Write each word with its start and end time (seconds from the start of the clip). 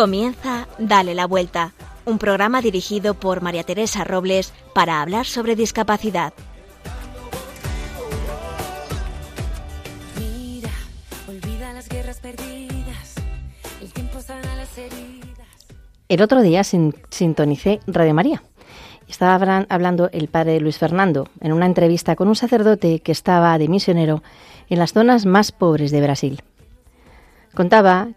Comienza 0.00 0.66
Dale 0.78 1.14
la 1.14 1.26
Vuelta, 1.26 1.74
un 2.06 2.16
programa 2.16 2.62
dirigido 2.62 3.12
por 3.12 3.42
María 3.42 3.64
Teresa 3.64 4.02
Robles 4.02 4.54
para 4.74 5.02
hablar 5.02 5.26
sobre 5.26 5.56
discapacidad. 5.56 6.32
Mira, 10.18 10.70
olvida 11.28 11.74
las 11.74 11.86
guerras 11.90 12.18
perdidas, 12.18 13.14
el 13.82 13.92
tiempo 13.92 14.22
sana 14.22 14.56
las 14.56 14.78
heridas. 14.78 15.66
El 16.08 16.22
otro 16.22 16.40
día 16.40 16.64
sin- 16.64 16.94
sintonicé 17.10 17.80
Radio 17.86 18.14
María. 18.14 18.42
Estaba 19.06 19.34
hablan- 19.34 19.66
hablando 19.68 20.08
el 20.14 20.28
padre 20.28 20.60
Luis 20.60 20.78
Fernando 20.78 21.28
en 21.42 21.52
una 21.52 21.66
entrevista 21.66 22.16
con 22.16 22.28
un 22.28 22.36
sacerdote 22.36 23.00
que 23.00 23.12
estaba 23.12 23.58
de 23.58 23.68
misionero 23.68 24.22
en 24.70 24.78
las 24.78 24.94
zonas 24.94 25.26
más 25.26 25.52
pobres 25.52 25.90
de 25.90 26.00
Brasil. 26.00 26.42
Contaba 27.54 28.08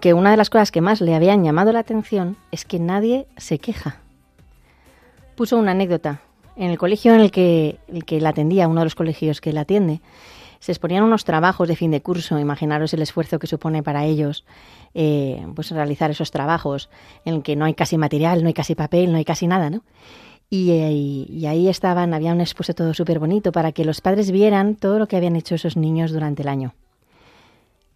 que 0.00 0.14
una 0.14 0.30
de 0.30 0.36
las 0.36 0.50
cosas 0.50 0.70
que 0.70 0.80
más 0.80 1.00
le 1.00 1.14
habían 1.14 1.42
llamado 1.42 1.72
la 1.72 1.80
atención 1.80 2.36
es 2.52 2.64
que 2.64 2.78
nadie 2.78 3.26
se 3.36 3.58
queja. 3.58 3.98
Puso 5.36 5.56
una 5.58 5.72
anécdota. 5.72 6.20
En 6.56 6.70
el 6.70 6.78
colegio 6.78 7.14
en 7.14 7.20
el 7.20 7.30
que, 7.30 7.78
el 7.88 8.04
que 8.04 8.20
la 8.20 8.28
atendía, 8.30 8.68
uno 8.68 8.80
de 8.80 8.86
los 8.86 8.94
colegios 8.94 9.40
que 9.40 9.52
la 9.52 9.62
atiende, 9.62 10.00
se 10.58 10.72
exponían 10.72 11.02
unos 11.04 11.24
trabajos 11.24 11.66
de 11.68 11.76
fin 11.76 11.90
de 11.90 12.02
curso. 12.02 12.38
Imaginaros 12.38 12.92
el 12.92 13.00
esfuerzo 13.02 13.38
que 13.38 13.46
supone 13.46 13.82
para 13.82 14.04
ellos 14.04 14.44
eh, 14.92 15.46
pues 15.54 15.70
realizar 15.70 16.10
esos 16.10 16.30
trabajos 16.30 16.90
en 17.24 17.36
el 17.36 17.42
que 17.42 17.56
no 17.56 17.64
hay 17.64 17.74
casi 17.74 17.96
material, 17.96 18.42
no 18.42 18.48
hay 18.48 18.54
casi 18.54 18.74
papel, 18.74 19.10
no 19.10 19.16
hay 19.18 19.24
casi 19.24 19.46
nada, 19.46 19.70
¿no? 19.70 19.82
Y, 20.50 20.72
eh, 20.72 20.92
y- 20.92 21.46
ahí 21.46 21.68
estaban, 21.68 22.12
había 22.12 22.32
un 22.32 22.40
expuesto 22.40 22.74
todo 22.74 22.92
súper 22.92 23.20
bonito 23.20 23.52
para 23.52 23.70
que 23.72 23.84
los 23.84 24.00
padres 24.00 24.30
vieran 24.32 24.74
todo 24.74 24.98
lo 24.98 25.06
que 25.06 25.16
habían 25.16 25.36
hecho 25.36 25.54
esos 25.54 25.76
niños 25.76 26.12
durante 26.12 26.42
el 26.42 26.48
año. 26.48 26.74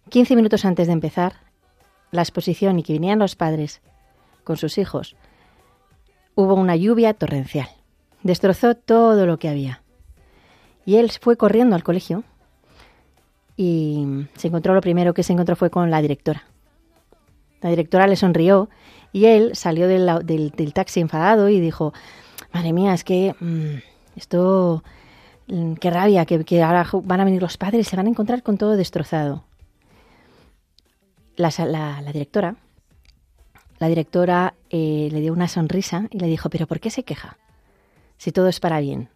15 0.09 0.35
minutos 0.35 0.63
antes 0.65 0.87
de 0.87 0.93
empezar 0.93 1.33
la 2.11 2.21
exposición 2.21 2.79
y 2.79 2.83
que 2.83 2.93
vinieran 2.93 3.19
los 3.19 3.35
padres 3.35 3.81
con 4.43 4.57
sus 4.57 4.77
hijos, 4.77 5.15
hubo 6.35 6.53
una 6.53 6.75
lluvia 6.75 7.13
torrencial. 7.13 7.67
Destrozó 8.23 8.75
todo 8.75 9.25
lo 9.25 9.37
que 9.37 9.49
había. 9.49 9.81
Y 10.85 10.97
él 10.97 11.11
fue 11.11 11.37
corriendo 11.37 11.75
al 11.75 11.83
colegio 11.83 12.23
y 13.57 14.05
se 14.35 14.47
encontró, 14.47 14.73
lo 14.73 14.81
primero 14.81 15.13
que 15.13 15.23
se 15.23 15.33
encontró 15.33 15.55
fue 15.55 15.69
con 15.69 15.89
la 15.89 16.01
directora. 16.01 16.43
La 17.61 17.69
directora 17.69 18.05
le 18.07 18.15
sonrió 18.15 18.69
y 19.11 19.25
él 19.25 19.55
salió 19.55 19.87
del, 19.87 20.05
del- 20.25 20.73
taxi 20.73 20.99
enfadado 20.99 21.49
y 21.49 21.59
dijo, 21.59 21.93
madre 22.53 22.73
mía, 22.73 22.93
es 22.93 23.03
que 23.03 23.33
mm, 23.39 24.17
esto, 24.17 24.83
mm, 25.47 25.73
qué 25.75 25.89
rabia, 25.89 26.25
que, 26.25 26.61
ahora 26.61 26.85
van 27.03 27.21
a 27.21 27.25
venir 27.25 27.41
los 27.41 27.57
padres 27.57 27.87
se 27.87 27.95
van 27.95 28.07
a 28.07 28.09
encontrar 28.09 28.43
con 28.43 28.57
todo 28.57 28.75
destrozado. 28.75 29.43
La, 31.37 31.49
directora, 32.13 32.55
la 33.79 33.87
directora 33.87 34.53
eh, 34.69 35.09
le 35.11 35.19
dio 35.19 35.33
una 35.33 35.47
sonrisa 35.47 36.07
y 36.11 36.19
le 36.19 36.27
dijo, 36.27 36.49
pero 36.49 36.65
¿por 36.65 36.79
qué 36.79 36.89
se 36.89 37.03
queja? 37.03 37.37
Si 38.17 38.31
todo 38.31 38.47
es 38.47 38.59
para 38.59 38.79
bien. 38.79 39.09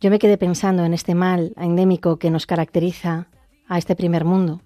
Yo 0.00 0.08
me 0.08 0.18
quedé 0.18 0.38
pensando 0.38 0.84
en 0.84 0.94
este 0.94 1.14
mal 1.14 1.52
endémico 1.58 2.18
que 2.18 2.30
nos 2.30 2.46
caracteriza 2.46 3.26
a 3.68 3.76
este 3.76 3.94
primer 3.94 4.24
mundo, 4.24 4.62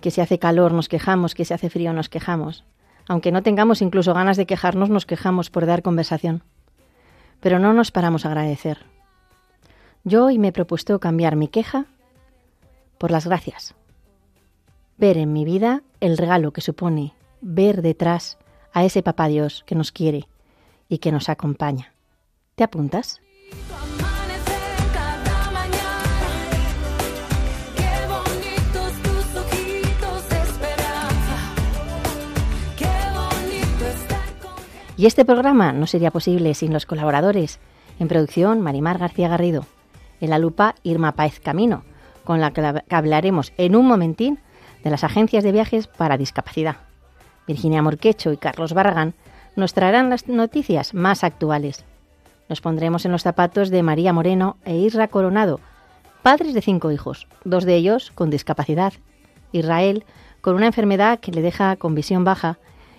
que 0.00 0.12
si 0.12 0.20
hace 0.20 0.38
calor 0.38 0.72
nos 0.72 0.88
quejamos, 0.88 1.34
que 1.34 1.44
si 1.44 1.52
hace 1.52 1.68
frío 1.68 1.92
nos 1.92 2.08
quejamos. 2.08 2.64
Aunque 3.08 3.32
no 3.32 3.42
tengamos 3.42 3.82
incluso 3.82 4.14
ganas 4.14 4.36
de 4.36 4.46
quejarnos, 4.46 4.88
nos 4.88 5.04
quejamos 5.04 5.50
por 5.50 5.66
dar 5.66 5.82
conversación. 5.82 6.44
Pero 7.40 7.58
no 7.58 7.72
nos 7.72 7.90
paramos 7.90 8.24
a 8.24 8.28
agradecer. 8.28 8.86
Yo 10.04 10.26
hoy 10.26 10.38
me 10.38 10.48
he 10.48 10.52
propuesto 10.52 11.00
cambiar 11.00 11.34
mi 11.34 11.48
queja 11.48 11.86
por 12.98 13.10
las 13.10 13.26
gracias. 13.26 13.74
Ver 14.96 15.18
en 15.18 15.32
mi 15.32 15.44
vida 15.44 15.82
el 16.00 16.16
regalo 16.16 16.52
que 16.52 16.60
supone 16.60 17.14
ver 17.40 17.82
detrás 17.82 18.38
a 18.72 18.84
ese 18.84 19.02
papá 19.02 19.28
Dios 19.28 19.64
que 19.66 19.74
nos 19.74 19.92
quiere 19.92 20.28
y 20.88 20.98
que 20.98 21.12
nos 21.12 21.28
acompaña. 21.28 21.92
¿Te 22.54 22.64
apuntas? 22.64 23.20
Y 34.96 35.06
este 35.06 35.24
programa 35.24 35.72
no 35.72 35.86
sería 35.86 36.10
posible 36.10 36.54
sin 36.54 36.72
los 36.72 36.86
colaboradores. 36.86 37.58
En 37.98 38.08
producción, 38.08 38.60
Marimar 38.60 38.98
García 38.98 39.28
Garrido. 39.28 39.66
En 40.20 40.30
la 40.30 40.38
lupa, 40.38 40.76
Irma 40.84 41.12
Paez 41.12 41.40
Camino, 41.40 41.82
con 42.24 42.40
la- 42.40 42.52
que 42.52 42.94
hablaremos 42.94 43.52
en 43.56 43.74
un 43.76 43.86
momentín 43.86 44.38
de 44.84 44.90
las 44.90 45.02
agencias 45.02 45.42
de 45.42 45.50
viajes 45.52 45.88
para 45.88 46.18
discapacidad. 46.18 46.76
Virginia 47.46 47.82
Morquecho 47.82 48.32
y 48.32 48.36
Carlos 48.36 48.74
Barragán 48.74 49.14
nos 49.56 49.74
traerán 49.74 50.10
las 50.10 50.28
noticias 50.28 50.94
más 50.94 51.24
actuales. 51.24 51.84
Nos 52.48 52.60
pondremos 52.60 53.04
en 53.04 53.12
los 53.12 53.22
zapatos 53.22 53.70
de 53.70 53.82
María 53.82 54.12
Moreno 54.12 54.58
e 54.64 54.76
Isra 54.76 55.08
Coronado, 55.08 55.60
padres 56.22 56.54
de 56.54 56.62
cinco 56.62 56.92
hijos, 56.92 57.26
dos 57.44 57.64
de 57.64 57.74
ellos 57.74 58.12
con 58.14 58.30
discapacidad. 58.30 58.92
Israel 59.52 60.04
con 60.40 60.56
una 60.56 60.66
enfermedad 60.66 61.20
que 61.20 61.32
le 61.32 61.40
deja 61.40 61.76
con 61.76 61.94
visión 61.94 62.24
baja 62.24 62.58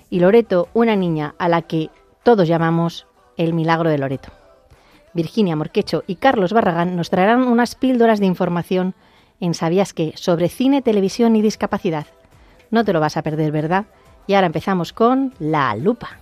y 0.10 0.20
Loreto, 0.20 0.68
una 0.74 0.96
niña 0.96 1.36
a 1.38 1.48
la 1.50 1.62
que 1.62 1.90
todos 2.24 2.48
llamamos 2.48 3.06
el 3.38 3.54
milagro 3.54 3.90
de 3.90 3.98
Loreto. 4.00 4.30
Virginia 5.14 5.56
Morquecho 5.56 6.04
y 6.08 6.16
Carlos 6.16 6.54
Barragán 6.54 6.96
nos 6.96 7.10
traerán 7.10 7.44
unas 7.44 7.76
píldoras 7.76 8.20
de 8.20 8.26
información 8.26 8.96
en 9.40 9.54
Sabías 9.54 9.94
qué 9.94 10.14
sobre 10.16 10.50
cine, 10.50 10.82
televisión 10.82 11.36
y 11.36 11.42
discapacidad. 11.42 12.08
No 12.72 12.84
te 12.84 12.94
lo 12.94 13.00
vas 13.00 13.18
a 13.18 13.22
perder, 13.22 13.52
¿verdad? 13.52 13.86
Y 14.28 14.34
ahora 14.34 14.48
empezamos 14.48 14.94
con 14.94 15.34
La 15.40 15.76
Lupa. 15.76 16.20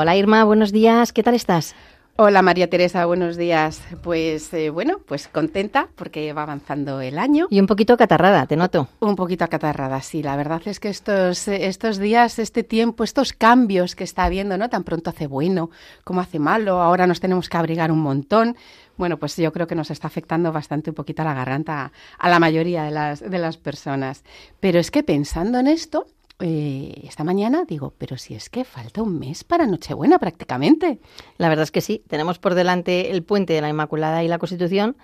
Hola 0.00 0.14
Irma, 0.14 0.44
buenos 0.44 0.70
días, 0.70 1.12
¿qué 1.12 1.24
tal 1.24 1.34
estás? 1.34 1.74
Hola 2.14 2.40
María 2.40 2.70
Teresa, 2.70 3.04
buenos 3.06 3.36
días. 3.36 3.82
Pues 4.00 4.54
eh, 4.54 4.70
bueno, 4.70 5.00
pues 5.04 5.26
contenta 5.26 5.88
porque 5.96 6.32
va 6.32 6.44
avanzando 6.44 7.00
el 7.00 7.18
año. 7.18 7.48
Y 7.50 7.58
un 7.58 7.66
poquito 7.66 7.96
catarrada, 7.96 8.46
te 8.46 8.54
noto. 8.54 8.86
Un 9.00 9.16
poquito 9.16 9.42
acatarrada, 9.42 10.00
sí. 10.00 10.22
La 10.22 10.36
verdad 10.36 10.62
es 10.66 10.78
que 10.78 10.88
estos, 10.88 11.48
eh, 11.48 11.66
estos 11.66 11.98
días, 11.98 12.38
este 12.38 12.62
tiempo, 12.62 13.02
estos 13.02 13.32
cambios 13.32 13.96
que 13.96 14.04
está 14.04 14.22
habiendo, 14.22 14.56
¿no? 14.56 14.70
Tan 14.70 14.84
pronto 14.84 15.10
hace 15.10 15.26
bueno 15.26 15.70
como 16.04 16.20
hace 16.20 16.38
malo, 16.38 16.80
ahora 16.80 17.08
nos 17.08 17.18
tenemos 17.18 17.48
que 17.48 17.56
abrigar 17.56 17.90
un 17.90 17.98
montón. 17.98 18.56
Bueno, 18.98 19.16
pues 19.16 19.36
yo 19.36 19.52
creo 19.52 19.66
que 19.66 19.74
nos 19.74 19.90
está 19.90 20.06
afectando 20.06 20.52
bastante 20.52 20.90
un 20.90 20.94
poquito 20.94 21.22
a 21.22 21.24
la 21.24 21.34
garganta 21.34 21.90
a 22.20 22.28
la 22.28 22.38
mayoría 22.38 22.84
de 22.84 22.92
las, 22.92 23.18
de 23.18 23.38
las 23.38 23.56
personas. 23.56 24.22
Pero 24.60 24.78
es 24.78 24.92
que 24.92 25.02
pensando 25.02 25.58
en 25.58 25.66
esto, 25.66 26.06
eh, 26.40 27.02
esta 27.04 27.24
mañana 27.24 27.64
digo, 27.66 27.94
pero 27.98 28.16
si 28.16 28.34
es 28.34 28.48
que 28.48 28.64
falta 28.64 29.02
un 29.02 29.18
mes 29.18 29.44
para 29.44 29.66
Nochebuena 29.66 30.18
prácticamente. 30.18 31.00
La 31.36 31.48
verdad 31.48 31.64
es 31.64 31.70
que 31.70 31.80
sí, 31.80 32.04
tenemos 32.08 32.38
por 32.38 32.54
delante 32.54 33.10
el 33.10 33.22
puente 33.22 33.52
de 33.52 33.60
la 33.60 33.68
Inmaculada 33.68 34.22
y 34.22 34.28
la 34.28 34.38
Constitución, 34.38 34.96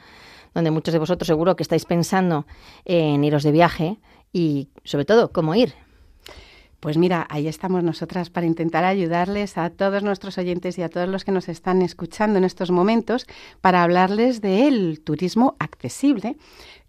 donde 0.55 0.71
muchos 0.71 0.93
de 0.93 1.01
vosotros 1.01 1.27
seguro 1.27 1.57
que 1.57 1.65
estáis 1.65 1.85
pensando 1.85 2.47
en 2.85 3.25
iros 3.25 3.43
de 3.43 3.53
viaje 3.53 3.99
y 4.33 4.69
sobre 4.85 5.05
todo 5.05 5.33
cómo 5.33 5.55
ir. 5.55 5.75
Pues 6.79 6.99
mira, 6.99 7.27
ahí 7.31 7.49
estamos 7.49 7.83
nosotras 7.83 8.29
para 8.29 8.47
intentar 8.47 8.85
ayudarles 8.85 9.57
a 9.57 9.71
todos 9.71 10.03
nuestros 10.03 10.37
oyentes 10.37 10.77
y 10.79 10.83
a 10.83 10.91
todos 10.91 11.09
los 11.09 11.25
que 11.25 11.33
nos 11.33 11.49
están 11.49 11.81
escuchando 11.81 12.37
en 12.37 12.45
estos 12.45 12.71
momentos 12.71 13.27
para 13.63 13.83
hablarles 13.83 14.43
del 14.43 15.01
turismo 15.03 15.57
accesible 15.59 16.37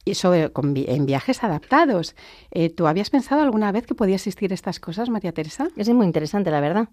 y 0.05 0.13
sobre 0.15 0.51
con 0.51 0.73
vi- 0.73 0.85
en 0.87 1.05
viajes 1.05 1.43
adaptados. 1.43 2.15
Eh, 2.51 2.69
¿Tú 2.69 2.87
habías 2.87 3.09
pensado 3.09 3.41
alguna 3.41 3.71
vez 3.71 3.85
que 3.85 3.95
podía 3.95 4.15
existir 4.15 4.53
estas 4.53 4.79
cosas, 4.79 5.09
María 5.09 5.33
Teresa? 5.33 5.67
Es 5.75 5.89
muy 5.89 6.05
interesante, 6.05 6.51
la 6.51 6.61
verdad. 6.61 6.87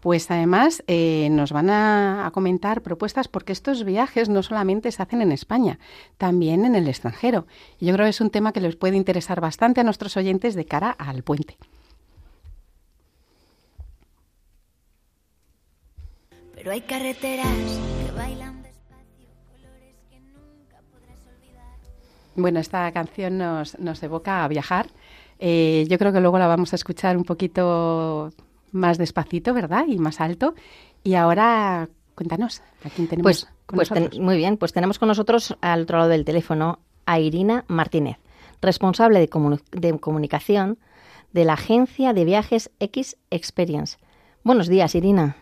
Pues 0.00 0.30
además 0.30 0.84
eh, 0.86 1.28
nos 1.30 1.52
van 1.52 1.70
a, 1.70 2.26
a 2.26 2.30
comentar 2.30 2.82
propuestas 2.82 3.28
porque 3.28 3.52
estos 3.52 3.82
viajes 3.84 4.28
no 4.28 4.42
solamente 4.42 4.92
se 4.92 5.02
hacen 5.02 5.20
en 5.22 5.32
España, 5.32 5.78
también 6.18 6.64
en 6.64 6.74
el 6.74 6.86
extranjero. 6.88 7.46
Y 7.80 7.86
yo 7.86 7.94
creo 7.94 8.04
que 8.06 8.10
es 8.10 8.20
un 8.20 8.30
tema 8.30 8.52
que 8.52 8.60
les 8.60 8.76
puede 8.76 8.96
interesar 8.96 9.40
bastante 9.40 9.80
a 9.80 9.84
nuestros 9.84 10.16
oyentes 10.16 10.54
de 10.54 10.64
cara 10.66 10.90
al 10.90 11.22
puente. 11.22 11.56
Pero 16.54 16.70
hay 16.72 16.80
carreteras 16.82 17.46
que 18.04 18.12
bailan 18.12 18.55
Bueno, 22.36 22.60
esta 22.60 22.90
canción 22.92 23.38
nos, 23.38 23.78
nos 23.78 24.02
evoca 24.02 24.44
a 24.44 24.48
viajar. 24.48 24.86
Eh, 25.38 25.86
yo 25.88 25.98
creo 25.98 26.12
que 26.12 26.20
luego 26.20 26.38
la 26.38 26.46
vamos 26.46 26.72
a 26.72 26.76
escuchar 26.76 27.16
un 27.16 27.24
poquito 27.24 28.30
más 28.72 28.98
despacito, 28.98 29.54
¿verdad? 29.54 29.84
Y 29.88 29.98
más 29.98 30.20
alto. 30.20 30.54
Y 31.02 31.14
ahora, 31.14 31.88
cuéntanos, 32.14 32.62
¿a 32.84 32.90
quién 32.90 33.08
tenemos 33.08 33.22
Pues, 33.22 33.52
con 33.66 33.76
pues 33.76 33.88
ten- 33.88 34.22
muy 34.22 34.36
bien, 34.36 34.56
pues 34.56 34.72
tenemos 34.72 34.98
con 34.98 35.08
nosotros 35.08 35.56
al 35.60 35.82
otro 35.82 35.98
lado 35.98 36.10
del 36.10 36.24
teléfono 36.24 36.78
a 37.06 37.20
Irina 37.20 37.64
Martínez, 37.68 38.18
responsable 38.60 39.18
de, 39.20 39.30
comuni- 39.30 39.62
de 39.70 39.98
comunicación 39.98 40.78
de 41.32 41.44
la 41.44 41.52
agencia 41.54 42.12
de 42.12 42.24
viajes 42.24 42.70
X 42.80 43.16
Experience. 43.30 43.98
Buenos 44.42 44.68
días, 44.68 44.94
Irina. 44.94 45.36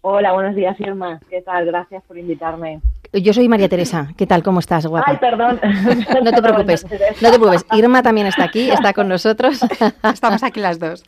Hola, 0.00 0.32
buenos 0.32 0.54
días, 0.54 0.78
Irma. 0.80 1.20
¿Qué 1.28 1.42
tal? 1.42 1.66
Gracias 1.66 2.02
por 2.04 2.18
invitarme. 2.18 2.80
Yo 3.10 3.32
soy 3.32 3.48
María 3.48 3.70
Teresa. 3.70 4.12
¿Qué 4.18 4.26
tal? 4.26 4.42
¿Cómo 4.42 4.60
estás, 4.60 4.84
guapa? 4.86 5.06
Ay, 5.10 5.16
perdón. 5.16 5.58
No 6.24 6.30
te 6.30 6.42
preocupes, 6.42 6.84
no 7.22 7.30
te 7.30 7.38
preocupes. 7.38 7.64
Irma 7.72 8.02
también 8.02 8.26
está 8.26 8.44
aquí, 8.44 8.70
está 8.70 8.92
con 8.92 9.08
nosotros. 9.08 9.60
Estamos 10.12 10.42
aquí 10.42 10.60
las 10.60 10.78
dos. 10.78 11.04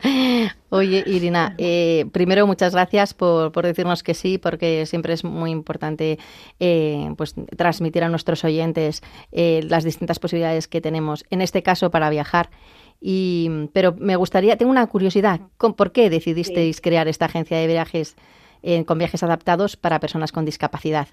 Oye, 0.70 1.04
Irina, 1.06 1.54
eh, 1.58 2.06
primero 2.12 2.46
muchas 2.46 2.72
gracias 2.72 3.12
por, 3.12 3.52
por 3.52 3.66
decirnos 3.66 4.02
que 4.02 4.14
sí, 4.14 4.38
porque 4.38 4.86
siempre 4.86 5.12
es 5.12 5.24
muy 5.24 5.50
importante 5.50 6.18
eh, 6.58 7.12
pues 7.18 7.34
transmitir 7.58 8.02
a 8.02 8.08
nuestros 8.08 8.44
oyentes 8.44 9.02
eh, 9.30 9.60
las 9.68 9.84
distintas 9.84 10.18
posibilidades 10.18 10.68
que 10.68 10.80
tenemos, 10.80 11.26
en 11.28 11.42
este 11.42 11.62
caso 11.62 11.90
para 11.90 12.08
viajar. 12.08 12.48
Y, 12.98 13.68
pero 13.74 13.94
me 13.98 14.16
gustaría, 14.16 14.56
tengo 14.56 14.70
una 14.70 14.86
curiosidad, 14.86 15.40
¿con- 15.58 15.74
¿por 15.74 15.92
qué 15.92 16.08
decidisteis 16.08 16.80
crear 16.80 17.08
esta 17.08 17.26
agencia 17.26 17.58
de 17.58 17.66
viajes 17.66 18.16
eh, 18.62 18.84
con 18.86 18.96
viajes 18.98 19.22
adaptados 19.22 19.76
para 19.76 20.00
personas 20.00 20.32
con 20.32 20.44
discapacidad? 20.46 21.08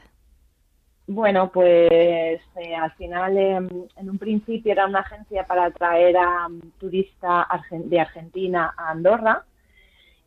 Bueno, 1.09 1.49
pues 1.53 1.89
eh, 2.57 2.75
al 2.75 2.91
final, 2.93 3.37
em, 3.37 3.69
en 3.95 4.09
un 4.09 4.17
principio 4.17 4.73
era 4.73 4.85
una 4.85 4.99
agencia 4.99 5.45
para 5.45 5.65
atraer 5.65 6.17
a 6.17 6.47
um, 6.47 6.59
turista 6.79 7.43
argen- 7.47 7.85
de 7.89 7.99
Argentina 8.01 8.73
a 8.77 8.91
Andorra. 8.91 9.45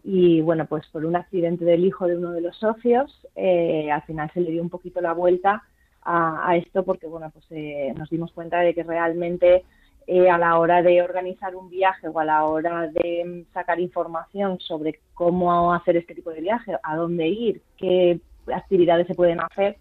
Y 0.05 0.41
bueno, 0.43 0.67
pues 0.67 0.87
por 0.89 1.05
un 1.07 1.17
accidente 1.17 1.65
del 1.65 1.85
hijo 1.85 2.07
de 2.07 2.17
uno 2.17 2.33
de 2.33 2.41
los 2.43 2.57
socios, 2.59 3.27
eh, 3.37 3.91
al 3.93 4.03
final 4.03 4.31
se 4.33 4.41
le 4.41 4.51
dio 4.53 4.63
un 4.63 4.71
poquito 4.71 5.01
la 5.03 5.13
vuelta 5.13 5.63
a, 6.03 6.49
a 6.51 6.57
esto 6.57 6.85
porque 6.85 7.07
bueno, 7.07 7.31
pues 7.33 7.45
eh, 7.51 7.93
nos 7.97 8.11
dimos 8.11 8.33
cuenta 8.33 8.61
de 8.61 8.75
que 8.75 8.83
realmente 8.83 9.65
eh, 10.07 10.31
a 10.31 10.39
la 10.39 10.59
hora 10.59 10.83
de 10.83 11.03
organizar 11.03 11.55
un 11.57 11.69
viaje 11.71 12.09
o 12.09 12.19
a 12.21 12.25
la 12.25 12.45
hora 12.47 12.89
de 12.89 13.25
mm, 13.51 13.53
sacar 13.53 13.81
información 13.81 14.59
sobre 14.61 15.01
cómo 15.15 15.75
hacer 15.75 15.99
este 15.99 16.15
tipo 16.15 16.31
de 16.31 16.41
viaje, 16.41 16.75
a 16.83 16.97
dónde 16.97 17.29
ir, 17.29 17.63
qué 17.77 18.21
actividades 18.55 19.07
se 19.07 19.15
pueden 19.15 19.41
hacer, 19.41 19.77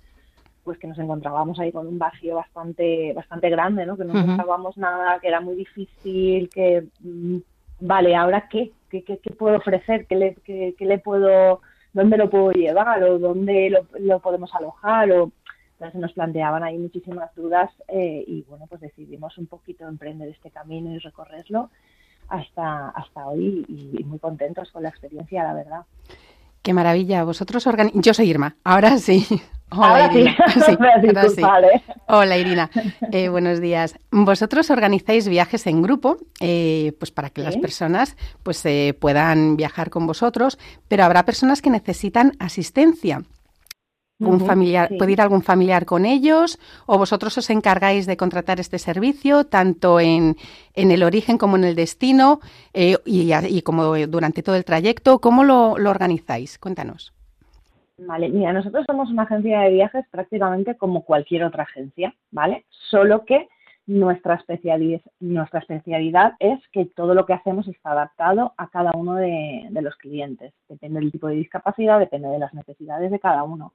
pues 0.69 0.77
que 0.77 0.85
nos 0.85 0.99
encontrábamos 0.99 1.59
ahí 1.59 1.71
con 1.71 1.87
un 1.87 1.97
vacío 1.97 2.35
bastante 2.35 3.11
bastante 3.13 3.49
grande, 3.49 3.87
¿no? 3.87 3.97
Que 3.97 4.05
no 4.05 4.13
Ujú. 4.13 4.21
encontrábamos 4.21 4.77
nada, 4.77 5.19
que 5.19 5.27
era 5.27 5.41
muy 5.41 5.55
difícil, 5.55 6.47
que 6.51 6.85
mm, 6.99 7.37
vale, 7.79 8.15
ahora 8.15 8.47
qué, 8.47 8.71
qué, 8.87 9.03
qué, 9.03 9.17
qué 9.17 9.33
puedo 9.33 9.57
ofrecer, 9.57 10.05
qué 10.05 10.15
le, 10.15 10.35
qué, 10.45 10.75
qué 10.77 10.85
le 10.85 10.99
puedo, 10.99 11.61
dónde 11.91 12.17
lo 12.17 12.29
puedo 12.29 12.51
llevar 12.51 13.03
o 13.03 13.17
dónde 13.17 13.71
lo, 13.71 13.87
lo 13.97 14.19
podemos 14.19 14.53
alojar 14.53 15.11
o 15.11 15.31
entonces 15.71 15.99
nos 15.99 16.13
planteaban 16.13 16.63
ahí 16.63 16.77
muchísimas 16.77 17.33
dudas 17.33 17.71
eh, 17.87 18.23
y 18.27 18.43
bueno 18.43 18.67
pues 18.69 18.81
decidimos 18.81 19.35
un 19.39 19.47
poquito 19.47 19.87
emprender 19.87 20.29
este 20.29 20.51
camino 20.51 20.93
y 20.93 20.99
recorrerlo 20.99 21.71
hasta 22.27 22.89
hasta 22.89 23.27
hoy 23.27 23.65
y, 23.67 24.01
y 24.01 24.03
muy 24.03 24.19
contentos 24.19 24.69
con 24.71 24.83
la 24.83 24.89
experiencia 24.89 25.43
la 25.45 25.55
verdad. 25.55 25.81
Qué 26.61 26.73
maravilla. 26.73 27.23
Vosotros 27.23 27.65
organi- 27.67 27.91
Yo 27.93 28.13
soy 28.13 28.29
Irma. 28.29 28.55
Ahora 28.63 28.97
sí. 28.97 29.25
Hola, 29.71 29.87
Ahora 30.05 30.13
Irina. 30.13 30.35
Sí, 30.65 30.77
me 30.79 30.87
has 30.89 30.95
ahora 31.03 31.21
sí. 31.21 31.27
disculpado, 31.27 31.67
¿eh? 31.67 31.83
Hola 32.07 32.37
Irina, 32.37 32.71
Eh, 33.11 33.29
buenos 33.29 33.61
días. 33.61 33.93
Vosotros 34.09 34.71
organizáis 34.71 35.27
viajes 35.27 35.67
en 35.67 35.83
grupo, 35.83 36.17
eh, 36.39 36.93
pues 36.97 37.11
para 37.11 37.29
que 37.29 37.41
las 37.43 37.55
personas 37.55 38.17
pues 38.41 38.65
eh, 38.65 38.97
puedan 38.99 39.57
viajar 39.57 39.91
con 39.91 40.07
vosotros, 40.07 40.57
pero 40.87 41.03
habrá 41.03 41.23
personas 41.23 41.61
que 41.61 41.69
necesitan 41.69 42.31
asistencia. 42.39 43.21
¿Algún 44.19 44.41
familiar, 44.41 44.89
sí. 44.89 44.97
¿Puede 44.97 45.13
ir 45.13 45.21
algún 45.21 45.41
familiar 45.41 45.85
con 45.85 46.05
ellos 46.05 46.59
o 46.85 46.97
vosotros 46.97 47.37
os 47.37 47.49
encargáis 47.49 48.05
de 48.05 48.17
contratar 48.17 48.59
este 48.59 48.77
servicio 48.77 49.45
tanto 49.45 49.99
en, 49.99 50.35
en 50.73 50.91
el 50.91 51.03
origen 51.03 51.37
como 51.37 51.55
en 51.55 51.63
el 51.63 51.75
destino 51.75 52.41
eh, 52.73 52.97
y 53.05 53.61
como 53.61 53.95
durante 54.07 54.43
todo 54.43 54.55
el 54.55 54.65
trayecto? 54.65 55.19
¿Cómo 55.19 55.43
lo, 55.43 55.77
lo 55.77 55.89
organizáis? 55.89 56.59
Cuéntanos. 56.59 57.13
Vale, 57.97 58.29
mira, 58.29 58.53
nosotros 58.53 58.85
somos 58.87 59.09
una 59.09 59.23
agencia 59.23 59.61
de 59.61 59.71
viajes 59.71 60.05
prácticamente 60.09 60.75
como 60.75 61.03
cualquier 61.03 61.43
otra 61.43 61.63
agencia, 61.63 62.13
¿vale? 62.31 62.65
Solo 62.69 63.25
que 63.25 63.49
nuestra 63.87 64.35
especialidad, 64.35 65.01
nuestra 65.19 65.59
especialidad 65.59 66.33
es 66.39 66.59
que 66.71 66.85
todo 66.85 67.13
lo 67.13 67.25
que 67.25 67.33
hacemos 67.33 67.67
está 67.67 67.91
adaptado 67.91 68.53
a 68.55 68.67
cada 68.67 68.91
uno 68.95 69.15
de, 69.15 69.67
de 69.69 69.81
los 69.81 69.95
clientes. 69.95 70.53
Depende 70.69 70.99
del 70.99 71.11
tipo 71.11 71.27
de 71.27 71.35
discapacidad, 71.35 71.99
depende 71.99 72.27
de 72.27 72.39
las 72.39 72.53
necesidades 72.53 73.11
de 73.11 73.19
cada 73.19 73.43
uno. 73.43 73.73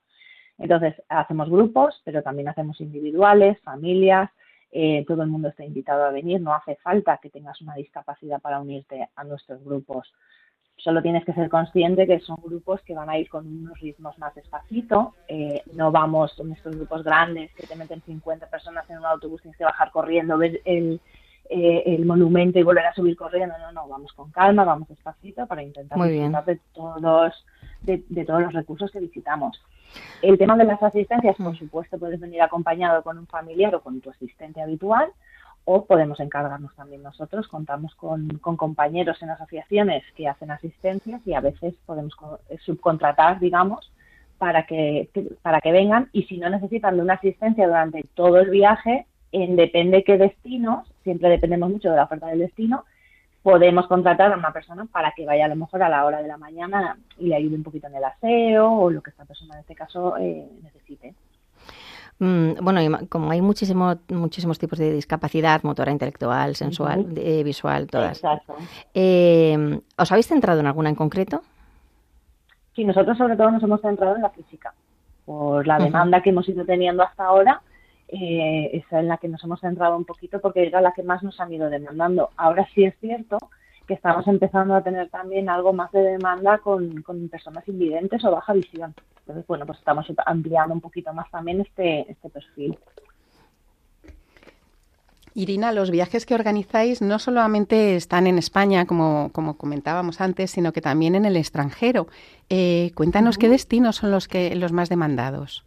Entonces, 0.58 0.94
hacemos 1.08 1.50
grupos, 1.50 2.00
pero 2.04 2.22
también 2.22 2.48
hacemos 2.48 2.80
individuales, 2.80 3.60
familias, 3.62 4.30
eh, 4.70 5.04
todo 5.06 5.22
el 5.22 5.28
mundo 5.28 5.48
está 5.48 5.64
invitado 5.64 6.04
a 6.04 6.10
venir, 6.10 6.40
no 6.40 6.52
hace 6.52 6.74
falta 6.76 7.18
que 7.18 7.30
tengas 7.30 7.60
una 7.60 7.74
discapacidad 7.74 8.40
para 8.40 8.60
unirte 8.60 9.08
a 9.14 9.24
nuestros 9.24 9.62
grupos. 9.64 10.12
Solo 10.76 11.00
tienes 11.00 11.24
que 11.24 11.32
ser 11.32 11.48
consciente 11.48 12.06
que 12.06 12.18
son 12.18 12.36
grupos 12.42 12.82
que 12.82 12.94
van 12.94 13.08
a 13.08 13.16
ir 13.16 13.28
con 13.28 13.46
unos 13.46 13.78
ritmos 13.80 14.18
más 14.18 14.34
despacito. 14.34 15.14
eh, 15.28 15.62
no 15.74 15.92
vamos 15.92 16.36
en 16.40 16.52
estos 16.52 16.74
grupos 16.74 17.04
grandes 17.04 17.52
que 17.54 17.66
te 17.66 17.76
meten 17.76 18.02
50 18.02 18.50
personas 18.50 18.88
en 18.90 18.98
un 18.98 19.06
autobús, 19.06 19.42
tienes 19.42 19.56
que 19.56 19.64
bajar 19.64 19.92
corriendo, 19.92 20.36
ver 20.36 20.60
el, 20.64 21.00
eh, 21.48 21.82
el 21.86 22.04
monumento 22.04 22.58
y 22.58 22.64
volver 22.64 22.86
a 22.86 22.94
subir 22.94 23.16
corriendo. 23.16 23.56
No, 23.58 23.70
no, 23.70 23.86
vamos 23.86 24.12
con 24.12 24.32
calma, 24.32 24.64
vamos 24.64 24.88
despacito 24.88 25.46
para 25.46 25.62
intentar 25.62 26.02
disfrutar 26.02 26.44
de 26.46 26.60
todos, 26.74 27.46
de, 27.84 28.04
de 28.08 28.24
todos 28.24 28.42
los 28.42 28.52
recursos 28.52 28.90
que 28.90 29.00
visitamos. 29.00 29.62
El 30.22 30.38
tema 30.38 30.56
de 30.56 30.64
las 30.64 30.82
asistencias, 30.82 31.36
por 31.36 31.56
supuesto, 31.56 31.98
puedes 31.98 32.18
venir 32.20 32.42
acompañado 32.42 33.02
con 33.02 33.18
un 33.18 33.26
familiar 33.26 33.74
o 33.74 33.80
con 33.80 34.00
tu 34.00 34.10
asistente 34.10 34.60
habitual 34.60 35.08
o 35.66 35.84
podemos 35.86 36.20
encargarnos 36.20 36.74
también 36.74 37.02
nosotros. 37.02 37.48
Contamos 37.48 37.94
con, 37.94 38.28
con 38.38 38.56
compañeros 38.56 39.22
en 39.22 39.30
asociaciones 39.30 40.02
que 40.16 40.28
hacen 40.28 40.50
asistencias 40.50 41.20
y 41.26 41.34
a 41.34 41.40
veces 41.40 41.74
podemos 41.86 42.14
eh, 42.50 42.58
subcontratar, 42.64 43.38
digamos, 43.40 43.90
para 44.38 44.66
que, 44.66 45.08
que- 45.14 45.30
para 45.42 45.60
que 45.60 45.72
vengan 45.72 46.08
y 46.12 46.24
si 46.24 46.38
no 46.38 46.50
necesitan 46.50 46.96
de 46.96 47.02
una 47.02 47.14
asistencia 47.14 47.66
durante 47.66 48.02
todo 48.14 48.40
el 48.40 48.50
viaje, 48.50 49.06
en 49.32 49.56
depende 49.56 50.04
qué 50.04 50.18
destinos, 50.18 50.86
siempre 51.02 51.28
dependemos 51.28 51.70
mucho 51.70 51.90
de 51.90 51.96
la 51.96 52.04
oferta 52.04 52.26
del 52.26 52.40
destino, 52.40 52.84
podemos 53.44 53.86
contratar 53.88 54.32
a 54.32 54.38
una 54.38 54.54
persona 54.54 54.86
para 54.86 55.12
que 55.12 55.26
vaya 55.26 55.44
a 55.44 55.48
lo 55.48 55.56
mejor 55.56 55.82
a 55.82 55.90
la 55.90 56.06
hora 56.06 56.22
de 56.22 56.28
la 56.28 56.38
mañana 56.38 56.96
y 57.18 57.26
le 57.26 57.36
ayude 57.36 57.56
un 57.56 57.62
poquito 57.62 57.86
en 57.88 57.96
el 57.96 58.02
aseo 58.02 58.72
o 58.72 58.90
lo 58.90 59.02
que 59.02 59.10
esta 59.10 59.26
persona 59.26 59.54
en 59.54 59.60
este 59.60 59.74
caso 59.74 60.16
eh, 60.16 60.48
necesite. 60.62 61.14
Mm, 62.20 62.54
bueno, 62.62 62.80
como 63.10 63.30
hay 63.30 63.42
muchísimo, 63.42 63.96
muchísimos 64.08 64.58
tipos 64.58 64.78
de 64.78 64.94
discapacidad, 64.94 65.62
motora, 65.62 65.92
intelectual, 65.92 66.56
sensual, 66.56 67.06
eh, 67.16 67.44
visual, 67.44 67.86
todas. 67.86 68.16
Exacto. 68.16 68.54
Eh, 68.94 69.78
¿Os 69.98 70.10
habéis 70.10 70.26
centrado 70.26 70.60
en 70.60 70.66
alguna 70.66 70.88
en 70.88 70.94
concreto? 70.94 71.42
Sí, 72.74 72.82
nosotros 72.82 73.18
sobre 73.18 73.36
todo 73.36 73.50
nos 73.50 73.62
hemos 73.62 73.82
centrado 73.82 74.16
en 74.16 74.22
la 74.22 74.30
física, 74.30 74.72
por 75.26 75.66
la 75.66 75.78
demanda 75.78 76.22
que 76.22 76.30
hemos 76.30 76.48
ido 76.48 76.64
teniendo 76.64 77.02
hasta 77.02 77.26
ahora, 77.26 77.60
eh, 78.16 78.70
esa 78.72 79.00
en 79.00 79.08
la 79.08 79.18
que 79.18 79.28
nos 79.28 79.42
hemos 79.42 79.60
centrado 79.60 79.96
un 79.96 80.04
poquito 80.04 80.40
porque 80.40 80.66
era 80.66 80.80
la 80.80 80.92
que 80.92 81.02
más 81.02 81.22
nos 81.22 81.40
han 81.40 81.52
ido 81.52 81.68
demandando. 81.68 82.30
Ahora 82.36 82.66
sí 82.72 82.84
es 82.84 82.94
cierto 83.00 83.38
que 83.88 83.94
estamos 83.94 84.26
empezando 84.28 84.74
a 84.74 84.82
tener 84.82 85.10
también 85.10 85.48
algo 85.48 85.72
más 85.72 85.90
de 85.92 86.00
demanda 86.00 86.58
con, 86.58 87.02
con 87.02 87.28
personas 87.28 87.66
invidentes 87.68 88.24
o 88.24 88.30
baja 88.30 88.52
visión. 88.52 88.94
Entonces, 89.18 89.46
bueno, 89.46 89.66
pues 89.66 89.78
estamos 89.78 90.06
ampliando 90.24 90.74
un 90.74 90.80
poquito 90.80 91.12
más 91.12 91.30
también 91.30 91.60
este, 91.62 92.10
este 92.10 92.30
perfil. 92.30 92.78
Irina, 95.34 95.72
los 95.72 95.90
viajes 95.90 96.24
que 96.24 96.36
organizáis 96.36 97.02
no 97.02 97.18
solamente 97.18 97.96
están 97.96 98.28
en 98.28 98.38
España, 98.38 98.86
como, 98.86 99.30
como 99.32 99.56
comentábamos 99.56 100.20
antes, 100.20 100.52
sino 100.52 100.72
que 100.72 100.80
también 100.80 101.16
en 101.16 101.24
el 101.24 101.36
extranjero. 101.36 102.06
Eh, 102.48 102.92
cuéntanos 102.94 103.38
qué 103.38 103.48
destinos 103.48 103.96
son 103.96 104.12
los 104.12 104.28
que 104.28 104.54
los 104.54 104.70
más 104.70 104.88
demandados. 104.88 105.64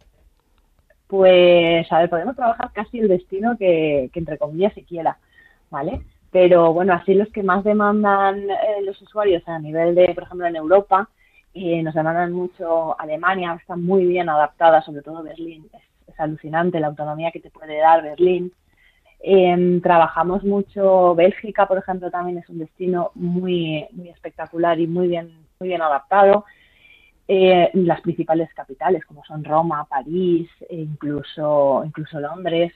Pues, 1.08 1.90
a 1.90 2.00
ver, 2.00 2.10
podemos 2.10 2.36
trabajar 2.36 2.70
casi 2.72 3.00
el 3.00 3.08
destino 3.08 3.56
que, 3.58 4.10
que 4.12 4.20
entre 4.20 4.38
comillas 4.38 4.74
se 4.74 4.84
quiera, 4.84 5.18
¿vale? 5.70 6.02
Pero 6.30 6.72
bueno, 6.74 6.92
así 6.92 7.14
los 7.14 7.28
que 7.30 7.42
más 7.42 7.64
demandan 7.64 8.50
eh, 8.50 8.82
los 8.84 9.00
usuarios 9.00 9.42
a 9.48 9.58
nivel 9.58 9.94
de, 9.94 10.12
por 10.14 10.24
ejemplo, 10.24 10.46
en 10.46 10.56
Europa, 10.56 11.08
eh, 11.54 11.82
nos 11.82 11.94
demandan 11.94 12.32
mucho 12.32 12.98
Alemania, 13.00 13.56
está 13.58 13.76
muy 13.76 14.04
bien 14.04 14.28
adaptada, 14.28 14.82
sobre 14.82 15.02
todo 15.02 15.22
Berlín. 15.22 15.66
Es, 15.72 15.82
alucinante 16.18 16.80
la 16.80 16.88
autonomía 16.88 17.30
que 17.30 17.38
te 17.38 17.50
puede 17.50 17.78
dar 17.78 18.02
Berlín. 18.02 18.52
Eh, 19.20 19.80
trabajamos 19.82 20.42
mucho 20.42 21.14
Bélgica, 21.14 21.66
por 21.66 21.78
ejemplo, 21.78 22.10
también 22.10 22.38
es 22.38 22.48
un 22.48 22.58
destino 22.58 23.12
muy, 23.14 23.86
muy 23.92 24.08
espectacular 24.08 24.80
y 24.80 24.88
muy 24.88 25.06
bien, 25.06 25.30
muy 25.60 25.68
bien 25.68 25.80
adaptado. 25.80 26.44
Eh, 27.30 27.70
las 27.74 28.00
principales 28.00 28.52
capitales, 28.54 29.04
como 29.04 29.22
son 29.24 29.44
Roma, 29.44 29.84
París, 29.84 30.48
e 30.68 30.76
incluso, 30.76 31.82
incluso 31.84 32.18
Londres, 32.20 32.72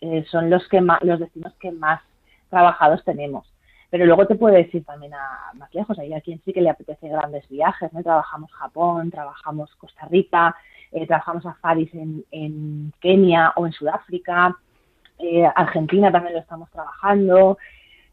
eh, 0.00 0.24
son 0.30 0.48
los, 0.48 0.66
que 0.68 0.80
más, 0.80 1.02
los 1.02 1.20
destinos 1.20 1.52
que 1.60 1.70
más 1.70 2.00
trabajados 2.48 3.04
tenemos. 3.04 3.46
pero 3.90 4.06
luego 4.06 4.26
te 4.26 4.34
puedes 4.34 4.74
ir 4.74 4.84
también 4.84 5.14
a 5.14 5.52
más 5.54 5.72
lejos. 5.74 5.98
A 5.98 6.20
quien 6.20 6.40
sí 6.44 6.52
que 6.52 6.62
le 6.62 6.70
apetece 6.70 7.08
grandes 7.08 7.48
viajes, 7.48 7.92
¿no? 7.92 8.02
Trabajamos 8.02 8.50
Japón, 8.52 9.10
trabajamos 9.10 9.74
Costa 9.76 10.06
Rica, 10.06 10.56
eh, 10.90 11.06
trabajamos 11.06 11.42
safaris 11.42 11.92
en, 11.94 12.24
en 12.30 12.92
Kenia 13.00 13.52
o 13.56 13.66
en 13.66 13.72
Sudáfrica, 13.72 14.56
eh, 15.18 15.44
Argentina 15.54 16.10
también 16.10 16.34
lo 16.34 16.40
estamos 16.40 16.70
trabajando. 16.70 17.58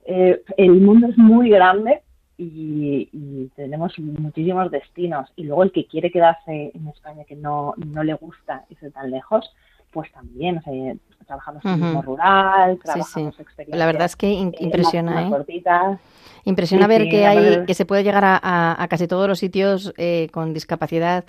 Eh, 0.06 0.42
el 0.58 0.82
mundo 0.82 1.08
es 1.08 1.18
muy 1.18 1.50
grande 1.50 2.02
y, 2.42 3.52
tenemos 3.56 3.98
muchísimos 4.00 4.72
destinos. 4.72 5.32
Y 5.36 5.44
luego 5.44 5.64
el 5.64 5.72
que 5.72 5.86
quiere 5.86 6.12
quedarse 6.12 6.72
en 6.74 6.88
España 6.88 7.24
que 7.26 7.36
no, 7.36 7.74
no 7.78 8.04
le 8.04 8.14
gusta 8.16 8.66
irse 8.70 8.92
tan 8.92 9.12
lejos, 9.12 9.50
pues 9.92 10.12
también, 10.12 10.58
o 10.58 10.62
sea, 10.62 10.96
trabajamos 11.26 11.62
turismo 11.62 12.02
rural, 12.02 12.80
trabajamos 12.84 13.36
sí, 13.36 13.44
sí. 13.56 13.64
La 13.68 13.86
verdad 13.86 14.06
es 14.06 14.16
que 14.16 14.32
eh, 14.32 14.52
impresiona, 14.60 15.28
¿eh? 15.28 15.98
Impresiona 16.46 16.88
ver 16.88 17.10
que 17.10 17.26
hay, 17.26 17.66
que 17.66 17.74
se 17.74 17.86
puede 17.86 18.04
llegar 18.04 18.24
a, 18.26 18.88
casi 18.90 19.08
todos 19.08 19.28
los 19.28 19.40
sitios 19.40 19.94
eh, 19.98 20.30
con 20.32 20.54
discapacidad. 20.54 21.26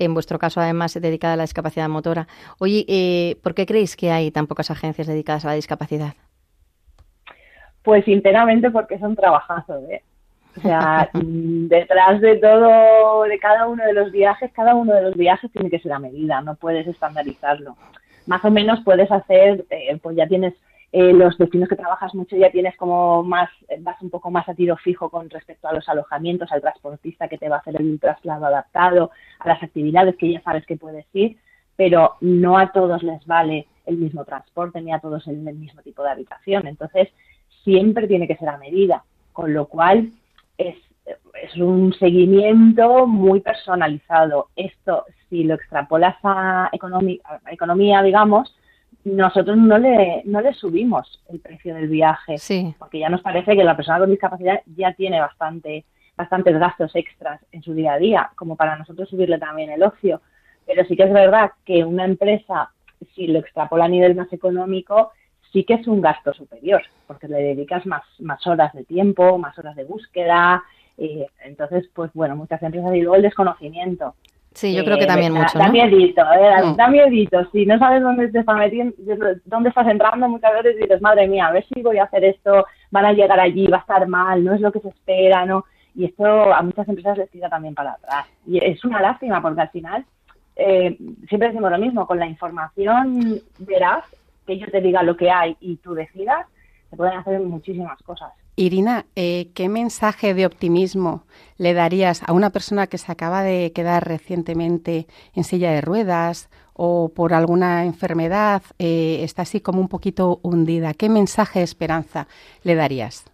En 0.00 0.14
vuestro 0.14 0.38
caso, 0.38 0.60
además, 0.60 0.94
dedicada 0.94 1.34
a 1.34 1.36
la 1.36 1.42
discapacidad 1.42 1.88
motora. 1.88 2.28
Oye, 2.58 2.84
eh, 2.88 3.36
¿por 3.42 3.54
qué 3.54 3.66
creéis 3.66 3.96
que 3.96 4.12
hay 4.12 4.30
tan 4.30 4.46
pocas 4.46 4.70
agencias 4.70 5.08
dedicadas 5.08 5.44
a 5.44 5.48
la 5.48 5.54
discapacidad? 5.54 6.14
Pues 7.82 8.04
sinceramente 8.04 8.70
porque 8.70 8.98
son 8.98 9.16
trabajazos, 9.16 9.82
¿eh? 9.90 10.02
O 10.56 10.60
sea, 10.60 11.08
detrás 11.12 12.20
de 12.20 12.36
todo, 12.36 13.22
de 13.24 13.38
cada 13.38 13.68
uno 13.68 13.84
de 13.84 13.92
los 13.92 14.10
viajes, 14.10 14.50
cada 14.52 14.74
uno 14.74 14.92
de 14.94 15.02
los 15.02 15.14
viajes 15.14 15.52
tiene 15.52 15.70
que 15.70 15.78
ser 15.78 15.92
a 15.92 15.98
medida, 15.98 16.40
no 16.40 16.56
puedes 16.56 16.86
estandarizarlo 16.86 17.76
más 18.28 18.44
o 18.44 18.50
menos 18.50 18.80
puedes 18.84 19.10
hacer, 19.10 19.64
eh, 19.70 19.98
pues 20.02 20.14
ya 20.14 20.28
tienes 20.28 20.54
eh, 20.92 21.12
los 21.14 21.36
destinos 21.38 21.68
que 21.68 21.76
trabajas 21.76 22.14
mucho, 22.14 22.36
ya 22.36 22.50
tienes 22.50 22.76
como 22.76 23.22
más, 23.22 23.48
vas 23.80 24.00
un 24.02 24.10
poco 24.10 24.30
más 24.30 24.46
a 24.48 24.54
tiro 24.54 24.76
fijo 24.76 25.08
con 25.08 25.30
respecto 25.30 25.66
a 25.66 25.72
los 25.72 25.88
alojamientos, 25.88 26.52
al 26.52 26.60
transportista 26.60 27.26
que 27.26 27.38
te 27.38 27.48
va 27.48 27.56
a 27.56 27.58
hacer 27.60 27.80
el 27.80 27.98
traslado 27.98 28.44
adaptado, 28.44 29.10
a 29.38 29.48
las 29.48 29.62
actividades 29.62 30.14
que 30.16 30.30
ya 30.30 30.42
sabes 30.42 30.66
que 30.66 30.76
puedes 30.76 31.06
ir, 31.14 31.38
pero 31.74 32.16
no 32.20 32.58
a 32.58 32.70
todos 32.70 33.02
les 33.02 33.24
vale 33.24 33.66
el 33.86 33.96
mismo 33.96 34.26
transporte 34.26 34.82
ni 34.82 34.92
a 34.92 34.98
todos 34.98 35.26
el 35.26 35.38
mismo 35.38 35.80
tipo 35.80 36.02
de 36.02 36.10
habitación. 36.10 36.66
Entonces, 36.66 37.08
siempre 37.64 38.06
tiene 38.06 38.28
que 38.28 38.36
ser 38.36 38.50
a 38.50 38.58
medida, 38.58 39.04
con 39.32 39.54
lo 39.54 39.68
cual 39.68 40.12
es 40.58 40.76
es 41.42 41.56
un 41.56 41.92
seguimiento 41.94 43.06
muy 43.06 43.40
personalizado. 43.40 44.48
Esto, 44.56 45.04
si 45.28 45.44
lo 45.44 45.54
extrapolas 45.54 46.16
a, 46.22 46.70
economía, 46.72 48.02
digamos, 48.02 48.54
nosotros 49.04 49.56
no 49.56 49.78
le, 49.78 50.22
no 50.24 50.40
le 50.40 50.52
subimos 50.54 51.22
el 51.28 51.40
precio 51.40 51.74
del 51.74 51.88
viaje, 51.88 52.36
porque 52.78 52.98
ya 52.98 53.08
nos 53.08 53.22
parece 53.22 53.56
que 53.56 53.64
la 53.64 53.76
persona 53.76 53.98
con 53.98 54.10
discapacidad 54.10 54.60
ya 54.76 54.92
tiene 54.92 55.20
bastante 55.20 55.84
bastantes 56.16 56.58
gastos 56.58 56.90
extras 56.96 57.40
en 57.52 57.62
su 57.62 57.74
día 57.74 57.92
a 57.92 57.98
día, 57.98 58.30
como 58.34 58.56
para 58.56 58.76
nosotros 58.76 59.08
subirle 59.08 59.38
también 59.38 59.70
el 59.70 59.84
ocio. 59.84 60.20
Pero 60.66 60.84
sí 60.84 60.96
que 60.96 61.04
es 61.04 61.12
verdad 61.12 61.52
que 61.64 61.84
una 61.84 62.04
empresa, 62.04 62.72
si 63.14 63.28
lo 63.28 63.38
extrapola 63.38 63.84
a 63.84 63.88
nivel 63.88 64.16
más 64.16 64.32
económico, 64.32 65.12
sí 65.52 65.64
que 65.64 65.74
es 65.74 65.86
un 65.86 66.00
gasto 66.00 66.32
superior, 66.32 66.82
porque 67.06 67.28
le 67.28 67.38
dedicas 67.38 67.86
más, 67.86 68.02
más 68.20 68.46
horas 68.46 68.72
de 68.72 68.84
tiempo, 68.84 69.38
más 69.38 69.58
horas 69.58 69.76
de 69.76 69.84
búsqueda, 69.84 70.62
y 70.96 71.24
entonces, 71.44 71.88
pues 71.94 72.10
bueno, 72.12 72.34
muchas 72.36 72.62
empresas 72.62 72.94
y 72.94 73.00
luego 73.00 73.16
el 73.16 73.22
desconocimiento. 73.22 74.14
Sí, 74.52 74.74
yo 74.74 74.84
creo 74.84 74.98
que 74.98 75.06
también 75.06 75.32
mucho. 75.32 75.56
Da, 75.56 75.68
miedito, 75.68 76.20
¿eh? 76.32 76.74
da 76.76 76.88
miedito. 76.88 77.48
Si 77.52 77.64
no 77.64 77.78
sabes 77.78 78.02
dónde 78.02 78.28
te 78.28 78.40
estás 78.40 78.56
metiendo, 78.56 78.94
dónde 79.44 79.68
estás 79.68 79.86
entrando, 79.86 80.28
muchas 80.28 80.52
veces 80.54 80.76
dices, 80.78 81.00
madre 81.00 81.28
mía, 81.28 81.46
a 81.46 81.52
ver 81.52 81.64
si 81.72 81.80
voy 81.80 81.98
a 81.98 82.04
hacer 82.04 82.24
esto, 82.24 82.66
van 82.90 83.04
a 83.04 83.12
llegar 83.12 83.38
allí, 83.38 83.68
va 83.68 83.76
a 83.76 83.80
estar 83.80 84.08
mal, 84.08 84.42
no 84.42 84.54
es 84.54 84.60
lo 84.60 84.72
que 84.72 84.80
se 84.80 84.88
espera, 84.88 85.46
¿no? 85.46 85.64
Y 85.94 86.06
esto 86.06 86.52
a 86.52 86.60
muchas 86.62 86.88
empresas 86.88 87.18
les 87.18 87.30
tira 87.30 87.48
también 87.48 87.74
para 87.74 87.92
atrás. 87.92 88.26
Y 88.46 88.58
es 88.64 88.84
una 88.84 89.00
lástima 89.00 89.40
porque 89.40 89.60
al 89.60 89.70
final 89.70 90.04
eh, 90.56 90.96
siempre 91.28 91.50
decimos 91.50 91.70
lo 91.70 91.78
mismo, 91.78 92.06
con 92.06 92.18
la 92.18 92.26
información 92.26 93.40
verás 93.60 94.04
que 94.48 94.58
yo 94.58 94.66
te 94.70 94.80
diga 94.80 95.02
lo 95.02 95.14
que 95.14 95.30
hay 95.30 95.56
y 95.60 95.76
tú 95.76 95.92
decidas, 95.92 96.46
se 96.88 96.96
pueden 96.96 97.18
hacer 97.18 97.38
muchísimas 97.40 98.02
cosas. 98.02 98.32
Irina, 98.56 99.04
eh, 99.14 99.50
¿qué 99.54 99.68
mensaje 99.68 100.32
de 100.32 100.46
optimismo 100.46 101.24
le 101.58 101.74
darías 101.74 102.22
a 102.26 102.32
una 102.32 102.48
persona 102.48 102.86
que 102.86 102.96
se 102.96 103.12
acaba 103.12 103.42
de 103.42 103.72
quedar 103.72 104.08
recientemente 104.08 105.06
en 105.34 105.44
silla 105.44 105.70
de 105.70 105.82
ruedas 105.82 106.48
o 106.72 107.12
por 107.14 107.34
alguna 107.34 107.84
enfermedad 107.84 108.62
eh, 108.78 109.20
está 109.22 109.42
así 109.42 109.60
como 109.60 109.80
un 109.80 109.88
poquito 109.88 110.40
hundida? 110.42 110.94
¿Qué 110.94 111.10
mensaje 111.10 111.58
de 111.58 111.66
esperanza 111.66 112.26
le 112.64 112.74
darías? 112.74 113.30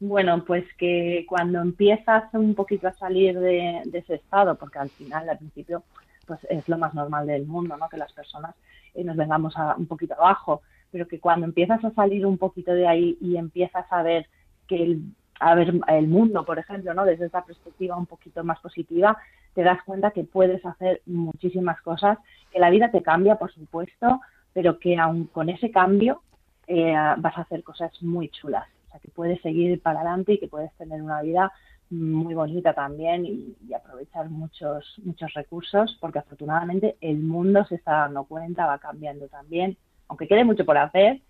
Bueno, 0.00 0.44
pues 0.44 0.64
que 0.76 1.24
cuando 1.28 1.60
empiezas 1.60 2.24
un 2.34 2.56
poquito 2.56 2.88
a 2.88 2.92
salir 2.92 3.38
de, 3.38 3.82
ese 3.92 4.16
estado, 4.16 4.56
porque 4.56 4.80
al 4.80 4.90
final, 4.90 5.28
al 5.28 5.38
principio, 5.38 5.84
pues 6.26 6.40
es 6.50 6.68
lo 6.68 6.76
más 6.76 6.92
normal 6.92 7.26
del 7.28 7.46
mundo, 7.46 7.76
¿no? 7.76 7.88
Que 7.88 7.96
las 7.96 8.12
personas 8.12 8.54
eh, 8.94 9.04
nos 9.04 9.16
vengamos 9.16 9.56
a, 9.56 9.74
un 9.76 9.86
poquito 9.86 10.14
abajo 10.14 10.62
pero 10.90 11.06
que 11.06 11.20
cuando 11.20 11.46
empiezas 11.46 11.84
a 11.84 11.90
salir 11.92 12.24
un 12.26 12.38
poquito 12.38 12.72
de 12.72 12.86
ahí 12.86 13.18
y 13.20 13.36
empiezas 13.36 13.86
a 13.90 14.02
ver 14.02 14.26
que 14.66 14.82
el, 14.82 15.02
a 15.40 15.54
ver 15.54 15.74
el 15.88 16.08
mundo, 16.08 16.44
por 16.44 16.58
ejemplo, 16.58 16.94
¿no? 16.94 17.04
desde 17.04 17.26
esta 17.26 17.44
perspectiva 17.44 17.96
un 17.96 18.06
poquito 18.06 18.42
más 18.44 18.58
positiva, 18.60 19.18
te 19.54 19.62
das 19.62 19.82
cuenta 19.84 20.12
que 20.12 20.24
puedes 20.24 20.64
hacer 20.64 21.02
muchísimas 21.06 21.80
cosas, 21.82 22.18
que 22.52 22.58
la 22.58 22.70
vida 22.70 22.90
te 22.90 23.02
cambia, 23.02 23.36
por 23.36 23.52
supuesto, 23.52 24.20
pero 24.52 24.78
que 24.78 24.96
aún 24.96 25.26
con 25.26 25.48
ese 25.48 25.70
cambio 25.70 26.22
eh, 26.66 26.94
vas 27.18 27.36
a 27.36 27.42
hacer 27.42 27.62
cosas 27.62 27.90
muy 28.02 28.28
chulas. 28.28 28.66
O 28.86 28.90
sea, 28.90 29.00
que 29.00 29.08
puedes 29.08 29.40
seguir 29.42 29.80
para 29.82 30.00
adelante 30.00 30.34
y 30.34 30.38
que 30.38 30.48
puedes 30.48 30.72
tener 30.74 31.02
una 31.02 31.22
vida 31.22 31.52
muy 31.90 32.34
bonita 32.34 32.74
también 32.74 33.24
y, 33.24 33.56
y, 33.66 33.74
aprovechar 33.74 34.28
muchos 34.28 34.94
muchos 35.04 35.32
recursos 35.34 35.96
porque 36.00 36.18
afortunadamente 36.18 36.96
el 37.00 37.18
mundo 37.18 37.64
se 37.64 37.76
está 37.76 37.92
dando 37.92 38.24
cuenta 38.24 38.66
va 38.66 38.78
cambiando 38.78 39.26
también 39.28 39.76
aunque 40.08 40.26
quede 40.26 40.44
mucho 40.44 40.64
por 40.64 40.76
hacer, 40.78 41.20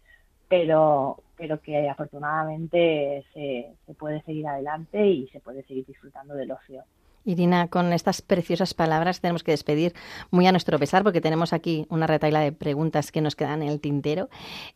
pero, 0.49 1.23
pero 1.37 1.61
que 1.61 1.89
afortunadamente 1.89 3.25
se, 3.35 3.75
se 3.87 3.95
puede 3.95 4.23
seguir 4.23 4.47
adelante 4.47 5.07
y 5.07 5.29
se 5.29 5.41
puede 5.41 5.63
seguir 5.65 5.85
disfrutando 5.85 6.35
del 6.35 6.53
ocio. 6.53 6.85
Irina, 7.29 7.69
con 7.69 7.93
estas 7.93 8.23
preciosas 8.23 8.73
palabras 8.73 9.21
tenemos 9.21 9.43
que 9.43 9.51
despedir 9.51 9.93
muy 10.31 10.47
a 10.47 10.51
nuestro 10.51 10.79
pesar 10.79 11.03
porque 11.03 11.21
tenemos 11.21 11.53
aquí 11.53 11.85
una 11.91 12.07
retaila 12.07 12.41
de 12.41 12.53
preguntas 12.53 13.13
que 13.13 13.21
nos 13.21 13.37
quedan 13.37 13.63
en 13.63 13.69
el 13.69 13.81
tintero. 13.81 14.31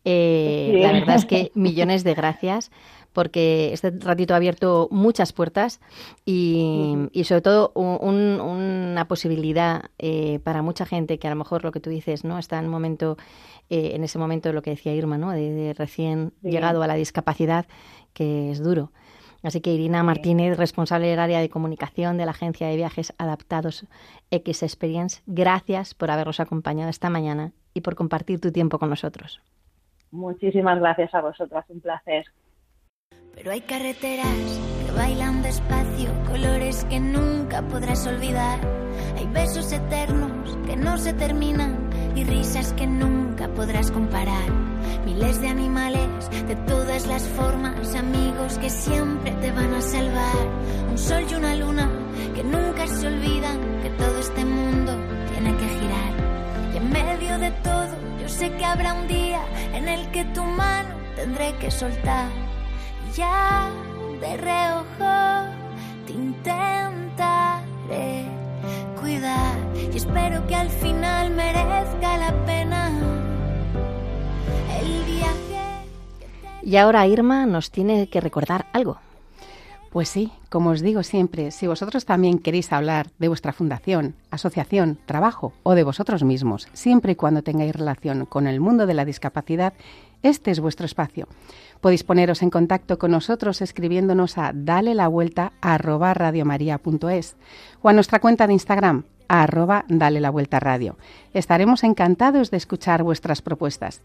Eh, 0.05 0.81
la 0.83 0.93
verdad 0.93 1.17
es 1.17 1.25
que 1.25 1.51
millones 1.55 2.05
de 2.05 2.13
gracias 2.13 2.71
porque 3.15 3.73
este 3.73 3.91
ratito 3.91 4.35
ha 4.35 4.37
abierto 4.37 4.89
muchas 4.91 5.33
puertas 5.33 5.81
y, 6.27 7.09
sobre 7.25 7.41
todo 7.41 7.73
una 7.75 9.07
posibilidad 9.09 9.87
eh, 9.99 10.39
para 10.45 10.63
mucha 10.63 10.85
gente 10.85 11.19
que 11.19 11.27
a 11.27 11.31
lo 11.31 11.37
mejor 11.37 11.65
lo 11.65 11.73
que 11.73 11.81
tú 11.81 11.89
dices 11.89 12.25
no 12.25 12.39
está 12.39 12.59
en 12.59 12.69
momento 12.69 13.17
eh, 13.71 13.93
en 13.95 14.05
ese 14.05 14.19
momento 14.19 14.53
lo 14.53 14.61
que 14.61 14.71
decía 14.71 14.95
Irma, 14.95 15.17
¿no? 15.17 15.31
de, 15.31 15.73
recién 15.73 16.35
llegado 16.43 16.83
a 16.83 16.87
la 16.87 16.95
discapacidad, 16.95 17.67
que 18.13 18.51
es 18.51 18.63
duro. 18.63 18.93
Así 19.43 19.61
que 19.61 19.73
Irina 19.73 20.03
Martínez, 20.03 20.57
responsable 20.57 21.09
del 21.09 21.19
área 21.19 21.41
de 21.41 21.51
comunicación 21.51 22.17
de 22.17 22.25
la 22.25 22.31
agencia 22.31 22.69
de 22.69 22.77
viajes 22.77 23.13
adaptados 23.19 23.87
X 24.31 24.63
Experience, 24.63 25.23
gracias 25.27 25.95
por 25.95 26.11
habernos 26.11 26.41
acompañado 26.41 26.91
esta 26.91 27.11
mañana 27.11 27.53
y 27.75 27.81
por 27.81 27.95
compartir 27.95 28.41
tu 28.41 28.53
tiempo 28.53 28.79
con 28.79 28.91
nosotros. 28.91 29.41
Muchísimas 30.11 30.79
gracias 30.79 31.15
a 31.15 31.23
vosotras, 31.23 31.65
un 31.69 31.81
placer. 31.81 32.27
Pero 33.35 33.51
hay 33.51 33.63
carreteras 33.63 34.61
que 34.85 34.93
bailan 34.93 35.43
despacio, 35.43 36.11
colores 36.29 36.85
que 36.85 37.01
nunca 37.01 37.63
podrás 37.63 38.07
olvidar. 38.07 38.61
Hay 39.17 39.27
besos 39.29 39.73
eternos 39.73 40.59
que 40.67 40.77
no 40.77 40.99
se 40.99 41.15
terminan 41.15 41.89
y 42.15 42.25
risas 42.25 42.75
que 42.75 42.87
nunca 42.87 43.49
podrás 43.49 43.91
comparar. 43.91 44.72
Miles 45.05 45.41
de 45.41 45.49
animales 45.49 46.09
de 46.47 46.57
todas 46.67 47.07
las 47.07 47.23
formas, 47.29 47.95
amigos 47.95 48.59
que 48.59 48.71
siempre 48.71 49.33
te 49.41 49.51
van 49.53 49.75
a 49.75 49.81
salvar. 49.81 50.49
Un 50.91 50.99
sol 50.99 51.25
y 51.31 51.35
una 51.35 51.55
luna 51.57 51.91
que 52.35 52.45
nunca 52.45 52.87
se 52.87 53.07
olvidan 53.07 53.59
que 53.83 53.91
todo 53.91 54.19
este 54.19 54.45
mundo 54.45 54.93
tiene 55.33 55.57
que 55.57 55.69
girar. 55.69 56.13
Y 56.73 56.77
en 56.77 56.91
medio 56.91 57.39
de 57.39 57.51
todo, 57.63 57.95
yo 58.21 58.29
sé 58.29 58.51
que 58.53 58.65
habrá 58.65 58.95
un 58.95 59.09
día 59.09 59.43
en 59.75 59.89
el 59.89 60.11
que 60.11 60.25
tu 60.27 60.43
mano 60.45 60.95
tendré 61.17 61.55
que 61.57 61.71
soltar. 61.71 62.29
Ya 63.15 63.71
de 64.21 64.37
reojo 64.37 65.51
te 66.07 66.13
intentaré 66.13 67.63
cuidar 69.01 69.57
y 69.93 69.97
espero 69.97 70.47
que 70.47 70.55
al 70.55 70.71
final 70.71 71.31
merezca 71.31 72.17
la 72.19 72.33
pena. 72.47 72.91
Y 76.63 76.77
ahora 76.77 77.07
Irma 77.07 77.45
nos 77.45 77.71
tiene 77.71 78.09
que 78.09 78.21
recordar 78.21 78.67
algo. 78.73 78.99
Pues 79.93 80.09
sí, 80.09 80.33
como 80.49 80.71
os 80.71 80.81
digo 80.81 81.03
siempre, 81.03 81.51
si 81.51 81.67
vosotros 81.67 82.07
también 82.07 82.39
queréis 82.39 82.73
hablar 82.73 83.09
de 83.19 83.29
vuestra 83.29 83.53
fundación, 83.53 84.15
asociación, 84.31 84.99
trabajo 85.05 85.53
o 85.65 85.75
de 85.75 85.83
vosotros 85.83 86.25
mismos, 86.25 86.67
siempre 86.73 87.13
y 87.13 87.15
cuando 87.15 87.43
tengáis 87.43 87.77
relación 87.77 88.25
con 88.25 88.47
el 88.47 88.59
mundo 88.59 88.87
de 88.87 88.95
la 88.95 89.05
discapacidad, 89.05 89.75
Este 90.23 90.51
es 90.51 90.61
vuestro 90.61 90.87
espacio. 90.87 91.29
Podéis 91.83 92.05
poneros 92.05 92.43
en 92.43 92.49
contacto 92.49 92.97
con 92.99 93.11
nosotros 93.11 93.61
escribiéndonos 93.61 94.39
a 94.39 94.53
dale 94.55 94.95
la 94.95 95.09
vuelta 95.09 95.53
a 95.61 95.77
o 97.83 97.89
a 97.89 97.93
nuestra 97.93 98.21
cuenta 98.21 98.47
de 98.47 98.53
Instagram 98.53 99.05
arroba 99.29 99.85
dale 99.89 100.21
la 100.21 100.31
vuelta 100.31 100.61
radio. 100.61 100.97
Estaremos 101.35 101.85
encantados 101.85 102.51
de 102.51 102.57
escuchar 102.57 103.03
vuestras 103.03 103.43
propuestas. 103.43 104.01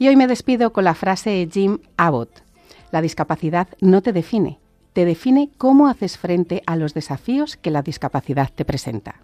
Y 0.00 0.08
hoy 0.08 0.16
me 0.16 0.26
despido 0.26 0.72
con 0.72 0.84
la 0.84 0.94
frase 0.94 1.28
de 1.28 1.48
Jim 1.52 1.78
Abbott. 1.98 2.42
La 2.90 3.02
discapacidad 3.02 3.68
no 3.82 4.00
te 4.00 4.14
define, 4.14 4.58
te 4.94 5.04
define 5.04 5.50
cómo 5.58 5.88
haces 5.88 6.16
frente 6.16 6.62
a 6.66 6.74
los 6.76 6.94
desafíos 6.94 7.58
que 7.58 7.70
la 7.70 7.82
discapacidad 7.82 8.48
te 8.50 8.64
presenta. 8.64 9.16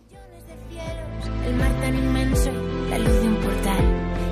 El 1.47 1.57
mar 1.57 1.73
tan 1.81 1.97
inmenso, 1.97 2.51
la 2.91 2.99
luz 2.99 3.21
de 3.23 3.27
un 3.27 3.37
portal. 3.37 3.85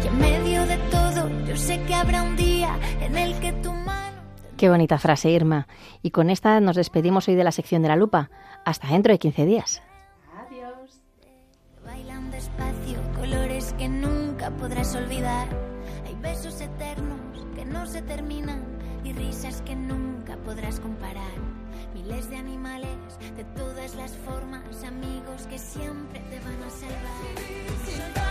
Y 0.05 0.07
en 0.07 0.19
medio 0.19 0.67
de 0.67 0.77
todo, 0.91 1.31
yo 1.47 1.57
sé 1.57 1.81
que 1.87 1.95
habrá 1.95 2.23
un 2.23 2.37
día 2.37 2.79
en 3.01 3.17
el 3.17 3.41
que 3.41 3.53
tu 3.55 3.73
mano. 3.73 4.19
Qué 4.59 4.69
bonita 4.69 4.99
frase, 4.99 5.31
Irma. 5.31 5.67
Y 6.03 6.11
con 6.11 6.29
esta 6.29 6.61
nos 6.61 6.77
despedimos 6.77 7.27
hoy 7.27 7.37
de 7.37 7.45
la 7.45 7.53
sección 7.53 7.81
de 7.81 7.89
la 7.89 7.97
lupa. 7.97 8.29
Hasta 8.67 8.89
dentro 8.89 9.15
de 9.15 9.19
15 9.19 9.47
días. 9.47 9.83
Adiós. 10.47 11.01
Bailan 11.87 12.31
despacio, 12.31 12.99
colores 13.17 13.75
que 13.79 13.89
nunca 13.89 14.51
podrás 14.51 14.95
olvidar. 14.95 15.74
Besos 16.25 16.61
eternos 16.61 17.21
que 17.55 17.65
no 17.65 17.87
se 17.87 18.03
terminan 18.03 18.63
y 19.05 19.13
risas 19.13 19.61
que 19.63 19.77
nunca 19.77 20.37
podrás 20.39 20.81
comparar. 20.81 21.23
Miles 21.95 22.29
de 22.31 22.37
animales 22.37 22.97
de 23.37 23.45
todas 23.57 23.95
las 23.95 24.13
formas, 24.17 24.63
amigos 24.85 25.47
que 25.49 25.59
siempre 25.59 26.21
te 26.31 26.41
van 26.41 26.63
a 26.63 26.71
salvar. 26.71 28.25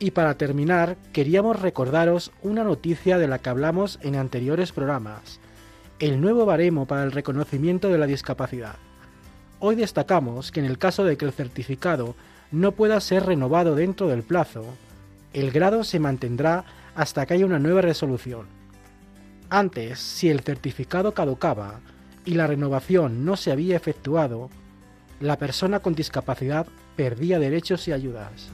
Y 0.01 0.11
para 0.11 0.35
terminar, 0.35 0.96
queríamos 1.12 1.62
recordaros 1.62 2.33
una 2.42 2.64
noticia 2.64 3.16
de 3.16 3.29
la 3.29 3.38
que 3.38 3.51
hablamos 3.51 4.01
en 4.03 4.16
anteriores 4.16 4.72
programas, 4.72 5.38
el 6.01 6.20
nuevo 6.20 6.46
baremo 6.46 6.87
para 6.87 7.05
el 7.05 7.12
reconocimiento 7.12 7.90
de 7.90 7.98
la 7.98 8.07
discapacidad. 8.07 8.88
Hoy 9.60 9.74
destacamos 9.74 10.52
que 10.52 10.60
en 10.60 10.66
el 10.66 10.78
caso 10.78 11.04
de 11.04 11.16
que 11.16 11.24
el 11.24 11.32
certificado 11.32 12.14
no 12.52 12.72
pueda 12.72 13.00
ser 13.00 13.26
renovado 13.26 13.74
dentro 13.74 14.06
del 14.06 14.22
plazo, 14.22 14.64
el 15.32 15.50
grado 15.50 15.82
se 15.82 15.98
mantendrá 15.98 16.64
hasta 16.94 17.26
que 17.26 17.34
haya 17.34 17.46
una 17.46 17.58
nueva 17.58 17.80
resolución. 17.80 18.46
Antes, 19.50 19.98
si 19.98 20.28
el 20.28 20.40
certificado 20.40 21.12
caducaba 21.12 21.80
y 22.24 22.34
la 22.34 22.46
renovación 22.46 23.24
no 23.24 23.36
se 23.36 23.50
había 23.50 23.76
efectuado, 23.76 24.48
la 25.18 25.38
persona 25.38 25.80
con 25.80 25.94
discapacidad 25.94 26.68
perdía 26.94 27.40
derechos 27.40 27.88
y 27.88 27.92
ayudas. 27.92 28.50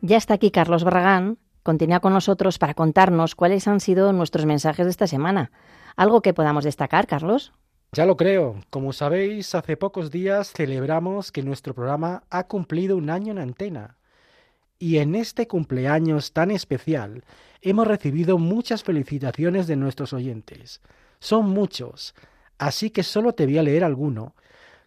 Ya 0.00 0.16
está 0.16 0.34
aquí 0.34 0.50
Carlos 0.50 0.82
Barragán. 0.82 1.38
Continúa 1.68 2.00
con 2.00 2.14
nosotros 2.14 2.58
para 2.58 2.72
contarnos 2.72 3.34
cuáles 3.34 3.68
han 3.68 3.80
sido 3.80 4.10
nuestros 4.14 4.46
mensajes 4.46 4.86
de 4.86 4.90
esta 4.90 5.06
semana. 5.06 5.50
¿Algo 5.96 6.22
que 6.22 6.32
podamos 6.32 6.64
destacar, 6.64 7.06
Carlos? 7.06 7.52
Ya 7.92 8.06
lo 8.06 8.16
creo. 8.16 8.56
Como 8.70 8.94
sabéis, 8.94 9.54
hace 9.54 9.76
pocos 9.76 10.10
días 10.10 10.50
celebramos 10.50 11.30
que 11.30 11.42
nuestro 11.42 11.74
programa 11.74 12.22
ha 12.30 12.44
cumplido 12.44 12.96
un 12.96 13.10
año 13.10 13.32
en 13.32 13.38
antena. 13.38 13.98
Y 14.78 14.96
en 14.96 15.14
este 15.14 15.46
cumpleaños 15.46 16.32
tan 16.32 16.50
especial 16.50 17.22
hemos 17.60 17.86
recibido 17.86 18.38
muchas 18.38 18.82
felicitaciones 18.82 19.66
de 19.66 19.76
nuestros 19.76 20.14
oyentes. 20.14 20.80
Son 21.18 21.50
muchos, 21.50 22.14
así 22.56 22.88
que 22.88 23.02
solo 23.02 23.34
te 23.34 23.44
voy 23.44 23.58
a 23.58 23.62
leer 23.62 23.84
alguno, 23.84 24.34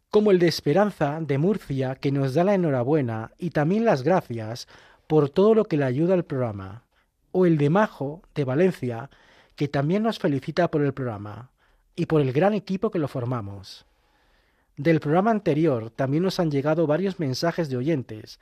como 0.10 0.32
el 0.32 0.40
de 0.40 0.48
Esperanza 0.48 1.20
de 1.22 1.38
Murcia, 1.38 1.94
que 1.94 2.12
nos 2.12 2.34
da 2.34 2.44
la 2.44 2.56
enhorabuena 2.56 3.34
y 3.38 3.52
también 3.52 3.86
las 3.86 4.02
gracias 4.02 4.68
por 5.12 5.30
todo 5.30 5.56
lo 5.56 5.66
que 5.66 5.76
le 5.76 5.84
ayuda 5.84 6.14
al 6.14 6.24
programa, 6.24 6.86
o 7.34 7.46
el 7.46 7.58
de 7.58 7.70
Majo 7.70 8.22
de 8.34 8.46
Valencia, 8.46 9.10
que 9.58 9.68
también 9.68 10.04
nos 10.04 10.20
felicita 10.20 10.72
por 10.72 10.82
el 10.82 10.94
programa 10.94 11.52
y 11.98 12.06
por 12.06 12.22
el 12.22 12.32
gran 12.32 12.54
equipo 12.54 12.92
que 12.92 12.98
lo 12.98 13.10
formamos. 13.10 13.86
Del 14.78 15.02
programa 15.02 15.32
anterior 15.32 15.90
también 15.90 16.24
nos 16.24 16.40
han 16.40 16.50
llegado 16.50 16.88
varios 16.88 17.20
mensajes 17.20 17.68
de 17.70 17.76
oyentes, 17.76 18.40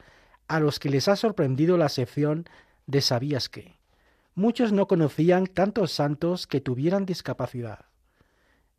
a 0.48 0.60
los 0.60 0.78
que 0.78 0.92
les 0.92 1.08
ha 1.08 1.16
sorprendido 1.16 1.76
la 1.76 1.90
sección 1.90 2.46
de 2.86 3.02
¿Sabías 3.02 3.50
qué? 3.50 3.80
Muchos 4.36 4.72
no 4.72 4.88
conocían 4.88 5.48
tantos 5.48 5.92
santos 5.92 6.46
que 6.46 6.62
tuvieran 6.62 7.08
discapacidad. 7.08 7.86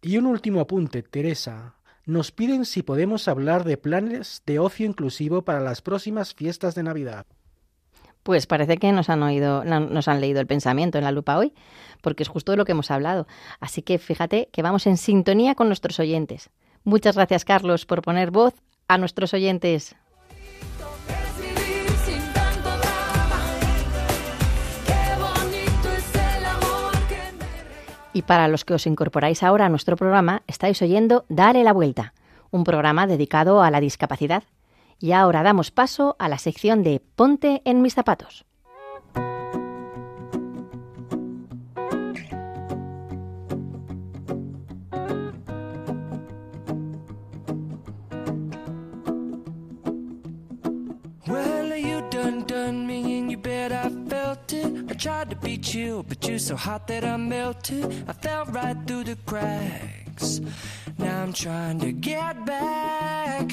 Y 0.01 0.17
un 0.17 0.27
último 0.27 0.61
apunte, 0.61 1.03
Teresa. 1.03 1.75
Nos 2.07 2.31
piden 2.31 2.67
si 2.67 2.85
podemos 2.85 3.27
hablar 3.27 3.65
de 3.65 3.77
planes 3.77 4.45
de 4.47 4.61
ocio 4.61 4.87
inclusivo 4.87 5.43
para 5.43 5.59
las 5.59 5.83
próximas 5.83 6.35
fiestas 6.35 6.77
de 6.77 6.85
Navidad. 6.85 7.27
Pues 8.23 8.47
parece 8.47 8.77
que 8.77 8.93
nos 8.93 9.09
han 9.09 9.23
oído, 9.23 9.65
nos 9.65 10.09
han 10.09 10.21
leído 10.21 10.41
el 10.41 10.47
pensamiento 10.47 10.99
en 10.99 11.05
la 11.05 11.13
lupa 11.13 11.39
hoy, 11.39 11.55
porque 12.03 12.23
es 12.23 12.29
justo 12.29 12.53
de 12.53 12.59
lo 12.59 12.65
que 12.65 12.73
hemos 12.73 12.91
hablado. 12.91 13.27
Así 13.61 13.83
que 13.83 13.99
fíjate 13.99 14.49
que 14.53 14.63
vamos 14.63 14.87
en 14.87 14.97
sintonía 14.97 15.55
con 15.55 15.69
nuestros 15.69 15.99
oyentes. 16.01 16.51
Muchas 16.85 17.17
gracias, 17.17 17.45
Carlos, 17.45 17.87
por 17.87 18.03
poner 18.03 18.31
voz 18.31 18.55
a 18.89 18.99
nuestros 18.99 19.33
oyentes. 19.35 19.97
Y 28.13 28.23
para 28.23 28.49
los 28.49 28.65
que 28.65 28.75
os 28.75 28.87
incorporáis 28.87 29.43
ahora 29.43 29.67
a 29.67 29.69
nuestro 29.69 29.97
programa, 29.97 30.43
estáis 30.47 30.83
oyendo 30.83 31.25
Dale 31.29 31.63
la 31.63 31.73
Vuelta, 31.73 32.13
un 32.51 32.65
programa 32.65 33.07
dedicado 33.07 33.63
a 33.63 33.71
la 33.71 33.81
discapacidad. 33.81 34.43
Y 35.01 35.13
ahora 35.13 35.43
damos 35.43 35.71
paso 35.71 36.15
a 36.19 36.29
la 36.29 36.39
sección 36.39 36.83
de 36.83 37.01
Ponte 37.01 37.63
en 37.65 37.83
mis 37.83 37.95
zapatos. 37.95 38.45
tried 55.01 55.31
to 55.31 55.37
beat 55.37 55.73
you, 55.73 56.05
but 56.09 56.29
you're 56.29 56.39
so 56.39 56.55
hot 56.55 56.87
that 56.87 57.07
I 57.07 57.17
melted. 57.17 58.05
I 58.07 58.13
fell 58.13 58.45
right 58.47 58.77
through 58.87 59.05
the 59.05 59.17
cracks. 59.25 60.43
Now 60.99 61.23
I'm 61.23 61.33
trying 61.33 61.81
to 61.81 61.91
get 61.93 62.45
back. 62.45 63.51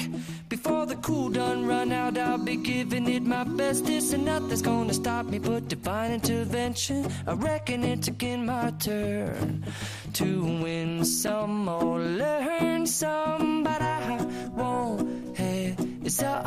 Before 0.68 0.84
the 0.84 0.96
cool 0.96 1.30
done 1.30 1.66
run 1.66 1.92
out, 1.92 2.18
I'll 2.18 2.36
be 2.36 2.56
giving 2.56 3.08
it 3.08 3.22
my 3.22 3.42
best. 3.42 3.86
This 3.86 4.12
and 4.12 4.26
nothing's 4.26 4.60
gonna 4.60 4.92
stop 4.92 5.24
me 5.24 5.38
but 5.38 5.66
divine 5.66 6.12
intervention. 6.12 7.10
I 7.26 7.32
reckon 7.32 7.82
it's 7.84 8.08
again 8.08 8.44
my 8.44 8.70
turn 8.72 9.64
to 10.12 10.44
win 10.62 11.06
some 11.06 11.70
or 11.70 12.00
learn 12.00 12.86
some, 12.86 13.64
but 13.64 13.80
I 13.80 14.22
won't 14.54 15.34
hesitate 15.38 16.44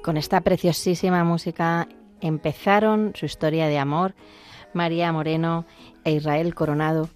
Y 0.00 0.02
con 0.02 0.16
esta 0.16 0.40
preciosísima 0.40 1.24
música 1.24 1.86
empezaron 2.22 3.12
su 3.14 3.26
historia 3.26 3.66
de 3.66 3.78
amor 3.78 4.14
María 4.72 5.12
Moreno 5.12 5.66
e 6.04 6.12
Israel 6.12 6.54
Coronado 6.54 7.10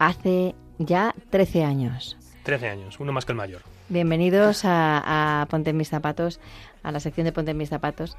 hace 0.00 0.56
ya 0.80 1.14
13 1.30 1.62
años. 1.62 2.16
13 2.42 2.68
años, 2.68 2.98
uno 2.98 3.12
más 3.12 3.24
que 3.24 3.30
el 3.30 3.38
mayor. 3.38 3.62
Bienvenidos 3.88 4.64
a, 4.64 5.42
a 5.42 5.46
Ponte 5.46 5.70
en 5.70 5.76
mis 5.76 5.88
zapatos, 5.88 6.40
a 6.82 6.90
la 6.90 6.98
sección 6.98 7.26
de 7.26 7.32
Ponte 7.32 7.52
en 7.52 7.58
mis 7.58 7.68
zapatos, 7.68 8.16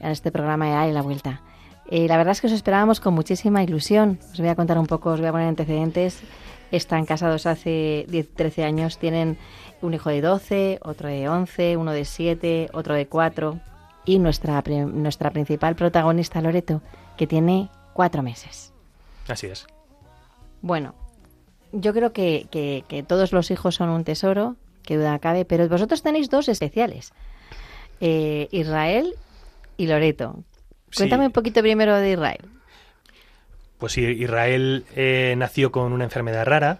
a 0.00 0.10
este 0.10 0.32
programa 0.32 0.82
de 0.82 0.90
y 0.90 0.92
la 0.92 1.02
Vuelta. 1.02 1.40
Eh, 1.86 2.08
la 2.08 2.16
verdad 2.16 2.32
es 2.32 2.40
que 2.40 2.48
os 2.48 2.52
esperábamos 2.52 2.98
con 2.98 3.14
muchísima 3.14 3.62
ilusión. 3.62 4.18
Os 4.32 4.40
voy 4.40 4.48
a 4.48 4.56
contar 4.56 4.78
un 4.78 4.86
poco, 4.86 5.10
os 5.10 5.20
voy 5.20 5.28
a 5.28 5.32
poner 5.32 5.46
antecedentes. 5.46 6.24
Están 6.72 7.06
casados 7.06 7.46
hace 7.46 8.04
10, 8.08 8.34
13 8.34 8.64
años, 8.64 8.98
tienen 8.98 9.38
un 9.80 9.94
hijo 9.94 10.10
de 10.10 10.20
12, 10.20 10.78
otro 10.82 11.08
de 11.08 11.28
11, 11.28 11.76
uno 11.76 11.92
de 11.92 12.04
7, 12.04 12.68
otro 12.72 12.94
de 12.94 13.06
4 13.06 13.60
y 14.04 14.18
nuestra, 14.18 14.62
nuestra 14.62 15.30
principal 15.30 15.74
protagonista, 15.76 16.40
Loreto, 16.40 16.82
que 17.16 17.26
tiene 17.26 17.68
4 17.94 18.22
meses. 18.22 18.72
Así 19.28 19.46
es. 19.46 19.66
Bueno, 20.60 20.94
yo 21.72 21.92
creo 21.92 22.12
que, 22.12 22.46
que, 22.50 23.02
todos 23.02 23.32
los 23.32 23.50
hijos 23.50 23.74
son 23.74 23.88
un 23.88 24.04
tesoro, 24.04 24.56
que 24.82 24.96
duda 24.96 25.18
cabe, 25.18 25.44
pero 25.44 25.68
vosotros 25.68 26.02
tenéis 26.02 26.30
dos 26.30 26.48
especiales, 26.48 27.12
eh, 28.00 28.48
Israel 28.50 29.14
y 29.76 29.86
Loreto. 29.86 30.44
Cuéntame 30.96 31.26
un 31.26 31.32
poquito 31.32 31.60
primero 31.60 31.96
de 31.96 32.12
Israel. 32.12 32.40
Pues 33.78 33.98
Israel 33.98 34.84
eh, 34.94 35.34
nació 35.36 35.72
con 35.72 35.92
una 35.92 36.04
enfermedad 36.04 36.46
rara, 36.46 36.78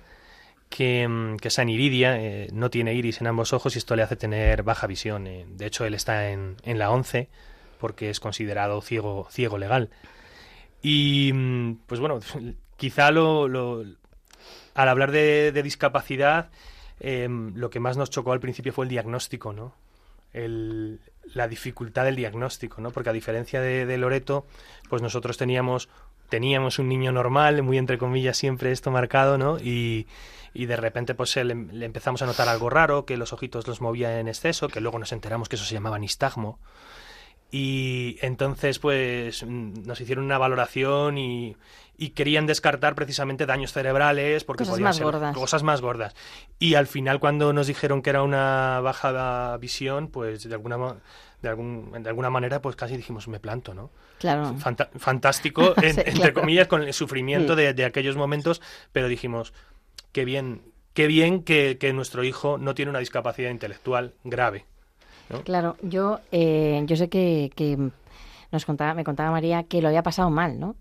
que, 0.74 1.06
mm, 1.06 1.37
que 1.37 1.48
es 1.48 1.58
aniridia, 1.60 2.20
eh, 2.20 2.48
no 2.52 2.68
tiene 2.68 2.94
iris 2.94 3.20
en 3.20 3.28
ambos 3.28 3.52
ojos 3.52 3.76
y 3.76 3.78
esto 3.78 3.94
le 3.94 4.02
hace 4.02 4.16
tener 4.16 4.64
baja 4.64 4.88
visión. 4.88 5.28
Eh. 5.28 5.46
de 5.48 5.66
hecho, 5.66 5.84
él 5.84 5.94
está 5.94 6.30
en, 6.30 6.56
en, 6.64 6.80
la 6.80 6.90
11 6.90 7.28
porque 7.78 8.10
es 8.10 8.18
considerado 8.18 8.80
ciego, 8.80 9.28
ciego 9.30 9.56
legal. 9.56 9.90
Y 10.82 11.30
mm, 11.32 11.76
pues 11.87 12.00
bueno, 12.00 12.18
quizá 12.76 13.12
lo, 13.12 13.84
al 14.74 14.88
hablar 14.88 15.12
de, 15.12 15.52
de 15.52 15.62
discapacidad, 15.62 16.50
lo 16.98 17.70
que 17.70 17.78
más 17.78 17.96
nos 17.96 18.10
chocó 18.10 18.32
al 18.32 18.40
principio 18.40 18.72
fue 18.72 18.87
el 18.87 18.88
diagnóstico, 18.88 19.52
¿no? 19.52 19.74
La 20.32 21.46
dificultad 21.46 22.04
del 22.04 22.16
diagnóstico, 22.16 22.80
¿no? 22.80 22.90
Porque 22.90 23.10
a 23.10 23.12
diferencia 23.12 23.60
de, 23.60 23.98
Loreto, 23.98 24.46
pues 24.88 25.02
nosotros 25.02 25.37
teníamos 25.37 25.88
teníamos 26.30 26.78
un 26.78 26.88
niño 26.88 27.12
normal, 27.12 27.62
muy 27.62 27.78
entre 27.78 27.98
comillas 27.98 28.37
siempre 28.37 28.72
esto 28.72 28.90
marcado, 28.90 29.38
¿no? 29.38 29.58
Y, 29.60 30.06
y 30.54 30.66
de 30.66 30.76
repente 30.76 31.14
pues 31.14 31.36
le, 31.36 31.52
empezamos 31.84 32.22
a 32.22 32.26
notar 32.26 32.48
algo 32.48 32.70
raro, 32.70 33.04
que 33.04 33.16
los 33.16 33.32
ojitos 33.32 33.66
los 33.66 33.80
movía 33.80 34.20
en 34.20 34.28
exceso, 34.28 34.68
que 34.68 34.80
luego 34.80 34.98
nos 35.00 35.12
enteramos 35.12 35.48
que 35.48 35.56
eso 35.56 35.64
se 35.64 35.74
llamaba 35.74 35.98
nistagmo. 35.98 36.60
Y 37.50 38.16
entonces 38.22 38.78
pues 38.78 39.44
nos 39.44 40.00
hicieron 40.00 40.24
una 40.24 40.38
valoración 40.38 41.18
y, 41.18 41.56
y 41.96 42.10
querían 42.10 42.46
descartar 42.46 42.94
precisamente 42.94 43.46
daños 43.46 43.72
cerebrales 43.72 44.44
porque 44.44 44.62
cosas 44.62 44.72
podían 44.72 44.84
más 44.84 44.96
ser 44.96 45.04
gordas. 45.04 45.34
cosas 45.36 45.62
más 45.62 45.80
gordas. 45.80 46.14
Y 46.58 46.74
al 46.74 46.86
final 46.86 47.20
cuando 47.20 47.52
nos 47.52 47.66
dijeron 47.66 48.02
que 48.02 48.10
era 48.10 48.22
una 48.22 48.80
baja 48.80 49.56
visión, 49.58 50.08
pues 50.08 50.48
de 50.48 50.54
alguna 50.54 50.96
de, 51.42 51.48
algún, 51.48 51.92
de 52.02 52.08
alguna 52.08 52.30
manera 52.30 52.60
pues 52.60 52.74
casi 52.74 52.96
dijimos 52.96 53.28
me 53.28 53.38
planto, 53.38 53.74
¿no? 53.74 53.90
Claro. 54.18 54.56
fantástico, 54.96 55.74
entre 55.82 56.32
comillas, 56.32 56.66
con 56.66 56.82
el 56.82 56.92
sufrimiento 56.92 57.54
de, 57.54 57.74
de, 57.74 57.84
aquellos 57.84 58.16
momentos, 58.16 58.62
pero 58.92 59.06
dijimos 59.06 59.52
qué 60.14 60.24
bien, 60.24 60.62
qué 60.94 61.07
bien 61.07 61.42
que, 61.42 61.77
que 61.77 61.92
nuestro 61.92 62.24
hijo 62.24 62.57
no 62.57 62.74
tiene 62.74 62.88
una 62.88 63.00
discapacidad 63.00 63.50
intelectual 63.50 64.14
grave. 64.22 64.64
Claro, 65.44 65.77
yo, 65.83 66.20
eh, 66.33 66.83
yo 66.87 66.96
sé 66.96 67.09
que, 67.09 67.50
que 67.57 67.77
nos 68.53 68.64
contaba, 68.64 68.94
me 68.94 69.05
contaba 69.05 69.31
María 69.31 69.64
que 69.64 69.83
lo 69.83 69.88
había 69.88 70.03
pasado 70.03 70.31
mal, 70.31 70.61
¿no? 70.61 70.77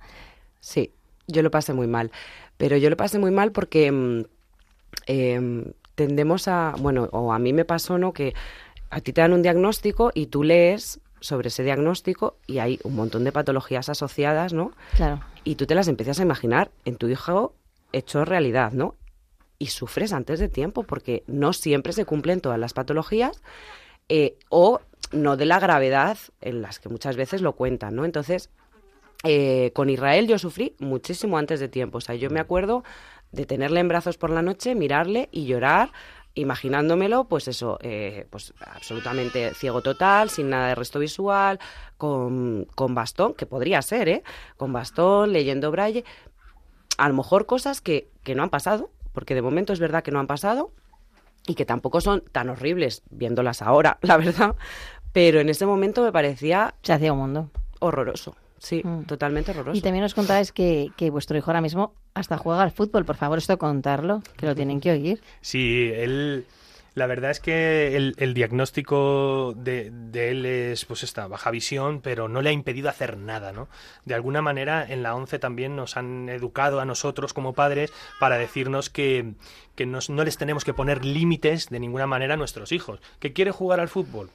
Sí, 0.59 0.91
yo 1.27 1.41
lo 1.41 1.49
pasé 1.49 1.73
muy 1.73 1.87
mal. 1.87 2.11
Pero 2.57 2.77
yo 2.77 2.89
lo 2.89 2.97
pasé 2.97 3.17
muy 3.19 3.31
mal 3.31 3.51
porque 3.51 3.91
mm, 3.91 4.25
em, 5.07 5.65
tendemos 5.95 6.47
a, 6.47 6.75
bueno, 6.77 7.09
o 7.11 7.33
a 7.33 7.39
mí 7.39 7.51
me 7.51 7.65
pasó, 7.65 7.97
¿no? 7.97 8.13
Que 8.13 8.33
a 8.91 9.01
ti 9.01 9.13
te 9.13 9.21
dan 9.21 9.33
un 9.33 9.41
diagnóstico 9.41 10.11
y 10.13 10.27
tú 10.27 10.43
lees 10.43 10.99
sobre 11.19 11.47
ese 11.47 11.63
diagnóstico 11.63 12.37
y 12.45 12.59
hay 12.59 12.79
un 12.83 12.95
montón 12.95 13.23
de 13.23 13.31
patologías 13.31 13.89
asociadas, 13.89 14.53
¿no? 14.53 14.73
Claro. 14.95 15.21
Y 15.43 15.55
tú 15.55 15.65
te 15.65 15.73
las 15.73 15.87
empiezas 15.87 16.19
a 16.19 16.23
imaginar 16.23 16.69
en 16.85 16.97
tu 16.97 17.07
hijo 17.07 17.55
hecho 17.93 18.25
realidad, 18.25 18.73
¿no? 18.73 18.95
Y 19.63 19.67
sufres 19.67 20.11
antes 20.11 20.41
de 20.41 20.49
tiempo 20.49 20.83
porque 20.83 21.23
no 21.25 21.53
siempre 21.53 21.93
se 21.93 22.03
cumplen 22.03 22.41
todas 22.41 22.59
las 22.59 22.73
patologías 22.73 23.41
eh, 24.09 24.35
o 24.49 24.81
no 25.13 25.37
de 25.37 25.45
la 25.45 25.57
gravedad 25.57 26.17
en 26.41 26.61
las 26.61 26.79
que 26.79 26.89
muchas 26.89 27.15
veces 27.15 27.41
lo 27.41 27.53
cuentan, 27.53 27.95
¿no? 27.95 28.03
Entonces, 28.03 28.49
eh, 29.23 29.71
con 29.73 29.89
Israel 29.89 30.27
yo 30.27 30.37
sufrí 30.37 30.75
muchísimo 30.79 31.37
antes 31.37 31.61
de 31.61 31.69
tiempo. 31.69 31.99
O 31.99 32.01
sea, 32.01 32.15
yo 32.15 32.29
me 32.29 32.41
acuerdo 32.41 32.83
de 33.31 33.45
tenerle 33.45 33.79
en 33.79 33.87
brazos 33.87 34.17
por 34.17 34.31
la 34.31 34.41
noche, 34.41 34.75
mirarle 34.75 35.29
y 35.31 35.45
llorar, 35.45 35.93
imaginándomelo, 36.33 37.29
pues 37.29 37.47
eso, 37.47 37.79
eh, 37.83 38.27
pues 38.31 38.53
absolutamente 38.59 39.53
ciego 39.53 39.81
total, 39.81 40.29
sin 40.29 40.49
nada 40.49 40.67
de 40.67 40.75
resto 40.75 40.99
visual, 40.99 41.57
con, 41.95 42.67
con 42.75 42.95
bastón, 42.95 43.33
que 43.33 43.45
podría 43.45 43.81
ser, 43.81 44.09
¿eh? 44.09 44.23
Con 44.57 44.73
bastón, 44.73 45.31
leyendo 45.31 45.71
braille. 45.71 46.03
A 46.97 47.07
lo 47.07 47.15
mejor 47.15 47.45
cosas 47.45 47.79
que, 47.79 48.09
que 48.23 48.35
no 48.35 48.43
han 48.43 48.49
pasado, 48.49 48.89
porque 49.13 49.35
de 49.35 49.41
momento 49.41 49.73
es 49.73 49.79
verdad 49.79 50.03
que 50.03 50.11
no 50.11 50.19
han 50.19 50.27
pasado 50.27 50.71
y 51.47 51.55
que 51.55 51.65
tampoco 51.65 52.01
son 52.01 52.23
tan 52.31 52.49
horribles 52.49 53.03
viéndolas 53.09 53.61
ahora, 53.61 53.97
la 54.01 54.17
verdad. 54.17 54.55
Pero 55.11 55.39
en 55.39 55.49
ese 55.49 55.65
momento 55.65 56.03
me 56.03 56.11
parecía... 56.11 56.73
Se 56.81 56.93
hacía 56.93 57.13
un 57.13 57.19
mundo. 57.19 57.51
Horroroso. 57.79 58.35
Sí, 58.57 58.81
mm. 58.83 59.03
totalmente 59.03 59.51
horroroso. 59.51 59.77
Y 59.77 59.81
también 59.81 60.05
os 60.05 60.15
contáis 60.15 60.51
que, 60.51 60.91
que, 60.95 61.09
vuestro 61.09 61.37
hijo 61.37 61.51
ahora 61.51 61.61
mismo 61.61 61.93
hasta 62.13 62.37
juega 62.37 62.63
al 62.63 62.71
fútbol. 62.71 63.05
Por 63.05 63.17
favor, 63.17 63.37
esto 63.37 63.57
contarlo, 63.57 64.21
que 64.37 64.45
lo 64.45 64.55
tienen 64.55 64.79
que 64.79 64.91
oír. 64.91 65.21
Sí, 65.41 65.91
él... 65.93 66.45
La 66.95 67.07
verdad 67.07 67.31
es 67.31 67.39
que 67.39 67.95
el, 67.95 68.33
diagnóstico 68.33 69.53
de, 69.55 69.89
de, 69.91 70.29
él 70.29 70.45
es 70.45 70.85
pues 70.85 71.01
esta 71.01 71.27
baja 71.27 71.49
visión, 71.49 72.01
pero 72.01 72.27
no 72.27 72.41
le 72.41 72.49
ha 72.49 72.53
impedido 72.53 72.89
hacer 72.89 73.17
nada, 73.17 73.51
¿no? 73.51 73.67
De 74.05 74.13
alguna 74.13 74.41
manera 74.43 74.85
en 74.87 75.01
la 75.01 75.15
ONCE 75.15 75.39
también 75.39 75.75
nos 75.75 75.97
han 75.97 76.29
educado 76.29 76.79
a 76.79 76.85
nosotros 76.85 77.33
como 77.33 77.53
padres 77.53 77.91
para 78.19 78.37
decirnos 78.37 78.91
que, 78.91 79.33
que 79.75 79.87
no 79.87 80.23
les 80.23 80.37
tenemos 80.37 80.63
que 80.63 80.73
poner 80.73 81.03
límites 81.03 81.69
de 81.69 81.79
ninguna 81.79 82.05
manera 82.05 82.35
a 82.35 82.37
nuestros 82.37 82.71
hijos. 82.71 82.99
¿Que 83.19 83.33
quiere 83.33 83.51
jugar 83.51 83.79
al 83.79 83.89
fútbol? 83.89 84.29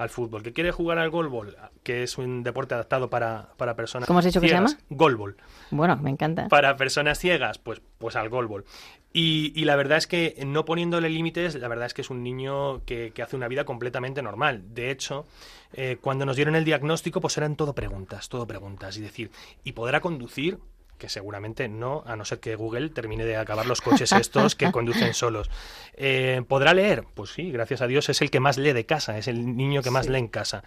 al 0.00 0.08
fútbol, 0.08 0.42
que 0.42 0.54
quiere 0.54 0.72
jugar 0.72 0.98
al 0.98 1.10
golbol, 1.10 1.56
que 1.82 2.02
es 2.02 2.16
un 2.16 2.42
deporte 2.42 2.74
adaptado 2.74 3.10
para, 3.10 3.50
para 3.58 3.76
personas 3.76 4.06
¿Cómo 4.06 4.20
has 4.20 4.24
dicho 4.24 4.40
que 4.40 4.48
se 4.48 4.54
llama? 4.54 4.70
Golbol. 4.88 5.36
Bueno, 5.70 5.96
me 5.96 6.08
encanta. 6.08 6.48
Para 6.48 6.76
personas 6.76 7.18
ciegas, 7.18 7.58
pues, 7.58 7.82
pues 7.98 8.16
al 8.16 8.30
golbol. 8.30 8.64
Y, 9.12 9.52
y 9.60 9.64
la 9.64 9.74
verdad 9.74 9.98
es 9.98 10.06
que 10.06 10.36
no 10.46 10.64
poniéndole 10.64 11.08
límites, 11.08 11.56
la 11.56 11.68
verdad 11.68 11.86
es 11.86 11.94
que 11.94 12.02
es 12.02 12.10
un 12.10 12.22
niño 12.22 12.84
que, 12.84 13.12
hace 13.22 13.36
una 13.36 13.48
vida 13.48 13.64
completamente 13.64 14.22
normal. 14.22 14.72
De 14.72 14.90
hecho, 14.90 15.26
eh, 15.72 15.96
cuando 16.00 16.24
nos 16.24 16.36
dieron 16.36 16.54
el 16.54 16.64
diagnóstico, 16.64 17.20
pues 17.20 17.36
eran 17.36 17.56
todo 17.56 17.74
preguntas, 17.74 18.28
todo 18.28 18.46
preguntas. 18.46 18.96
Y 18.96 19.00
decir, 19.00 19.30
¿y 19.64 19.72
podrá 19.72 20.00
conducir? 20.00 20.58
Que 21.00 21.08
seguramente 21.08 21.66
no, 21.68 22.04
a 22.06 22.14
no 22.14 22.24
ser 22.24 22.38
que 22.38 22.54
Google 22.54 22.90
termine 22.90 23.24
de 23.24 23.36
acabar 23.36 23.66
los 23.66 23.80
coches 23.80 24.12
estos 24.12 24.54
que 24.54 24.70
conducen 24.72 25.14
solos. 25.14 25.50
Eh, 25.94 26.42
¿Podrá 26.46 26.74
leer? 26.74 27.04
Pues 27.14 27.30
sí, 27.30 27.50
gracias 27.50 27.80
a 27.80 27.88
Dios 27.88 28.08
es 28.10 28.22
el 28.22 28.30
que 28.30 28.38
más 28.38 28.58
lee 28.58 28.72
de 28.72 28.86
casa, 28.86 29.18
es 29.18 29.26
el 29.26 29.56
niño 29.56 29.82
que 29.82 29.90
más 29.90 30.08
lee 30.08 30.18
en 30.18 30.28
casa. 30.28 30.62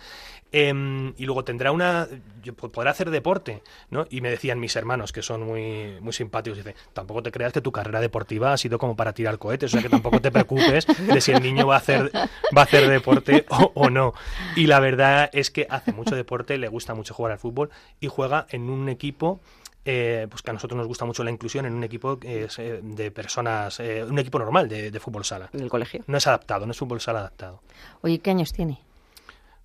Em, 0.52 1.14
y 1.18 1.26
luego 1.26 1.44
tendrá 1.44 1.72
una... 1.72 2.08
podrá 2.72 2.92
hacer 2.92 3.12
deporte, 3.12 3.62
¿no? 3.90 4.06
Y 4.10 4.22
me 4.22 4.30
decían 4.30 4.60
mis 4.60 4.76
hermanos, 4.76 5.12
que 5.14 5.22
son 5.22 5.44
muy, 5.44 6.00
muy 6.02 6.14
simpáticos, 6.14 6.58
dice, 6.58 6.76
tampoco 6.94 7.24
te 7.24 7.32
creas 7.32 7.54
que 7.54 7.62
tu 7.62 7.72
carrera 7.72 8.02
deportiva 8.02 8.54
ha 8.54 8.58
sido 8.58 8.78
como 8.80 8.96
para 8.96 9.14
tirar 9.14 9.38
cohetes, 9.38 9.72
o 9.72 9.74
sea 9.74 9.82
que 9.82 9.90
tampoco 9.90 10.20
te 10.20 10.32
preocupes 10.32 10.88
de 10.88 11.22
si 11.22 11.32
el 11.32 11.42
niño 11.42 11.68
va 11.68 11.76
a 11.76 11.78
hacer, 11.78 12.12
va 12.16 12.62
a 12.62 12.66
hacer 12.66 12.88
deporte 12.90 13.46
o, 13.50 13.72
o 13.76 13.90
no. 13.92 14.14
Y 14.56 14.66
la 14.66 14.80
verdad 14.80 15.30
es 15.32 15.52
que 15.52 15.68
hace 15.70 15.92
mucho 15.92 16.16
deporte, 16.16 16.58
le 16.58 16.68
gusta 16.68 16.96
mucho 16.96 17.14
jugar 17.14 17.34
al 17.34 17.40
fútbol 17.40 17.70
y 18.00 18.08
juega 18.08 18.48
en 18.50 18.70
un 18.70 18.90
equipo 18.90 19.40
eh, 19.86 20.28
pues 20.30 20.42
que 20.42 20.50
a 20.50 20.54
nosotros 20.54 20.78
nos 20.78 20.88
gusta 20.88 21.06
mucho 21.06 21.24
la 21.24 21.32
inclusión 21.32 21.66
en 21.66 21.74
un 21.74 21.84
equipo 21.84 22.18
que 22.20 22.46
es, 22.46 22.58
eh, 22.60 22.80
de 22.82 23.12
personas, 23.12 23.80
eh, 23.80 24.04
un 24.04 24.18
equipo 24.20 24.40
normal 24.40 24.70
de, 24.70 24.92
de 24.92 25.00
fútbol 25.00 25.26
sala. 25.26 25.50
¿En 25.54 25.62
el 25.62 25.70
colegio? 25.70 26.04
No 26.08 26.18
es 26.18 26.28
adaptado, 26.28 26.66
no 26.66 26.72
es 26.72 26.78
fútbol 26.78 27.02
sala 27.02 27.20
adaptado. 27.20 27.62
Oye, 28.02 28.20
¿qué 28.20 28.32
años 28.32 28.54
tiene? 28.54 28.80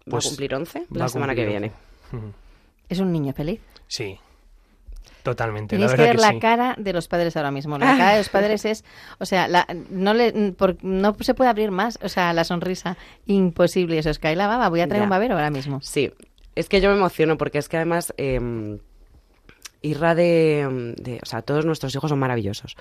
¿Va 0.07 0.11
Pues 0.13 0.27
a 0.27 0.29
cumplir 0.31 0.55
11 0.55 0.81
va 0.81 0.85
la 0.99 1.09
semana 1.09 1.35
que 1.35 1.45
viene? 1.47 1.73
11. 2.13 2.17
Ujú. 2.17 2.33
¿Es 2.89 2.99
un 3.01 3.13
niño 3.13 3.33
feliz? 3.35 3.61
Sí, 3.87 4.19
totalmente. 5.23 5.77
Tenéis 5.77 5.91
la 5.91 5.97
que 5.97 6.03
ver 6.03 6.19
la 6.19 6.31
sí. 6.31 6.39
cara 6.39 6.75
de 6.79 6.93
los 6.93 7.07
padres 7.09 7.37
ahora 7.37 7.51
mismo. 7.51 7.77
La 7.79 7.97
cara 7.99 8.13
de 8.13 8.19
los 8.19 8.29
padres 8.31 8.65
es, 8.65 8.85
o 9.19 9.27
sea, 9.27 9.47
la- 9.49 9.67
no 9.91 10.15
le, 10.15 10.53
por- 10.53 10.83
no 10.83 11.15
se 11.21 11.35
puede 11.35 11.51
abrir 11.51 11.71
más, 11.71 11.99
o 12.03 12.09
sea, 12.09 12.33
la 12.33 12.45
sonrisa 12.45 12.97
imposible. 13.27 13.99
Eso 13.99 14.11
es 14.11 14.19
que 14.19 14.29
ahí 14.29 14.37
la 14.37 14.47
baba. 14.47 14.69
Voy 14.71 14.81
a 14.81 14.87
traer 14.89 15.03
Ya. 15.03 15.05
un 15.05 15.11
babero 15.11 15.35
ahora 15.35 15.51
mismo. 15.51 15.81
Sí, 15.83 16.13
es 16.55 16.69
que 16.69 16.81
yo 16.81 16.89
me 16.91 16.97
emociono 16.97 17.37
porque 17.37 17.59
es 17.59 17.69
que 17.69 17.77
además 17.77 18.15
eh, 18.17 18.79
Irra 19.83 20.15
de, 20.15 20.95
de- 20.99 21.21
O 21.23 21.27
sea, 21.27 21.43
todos 21.43 21.65
nuestros 21.65 21.95
hijos 21.95 22.09
son 22.11 22.19
maravillosos. 22.19 22.77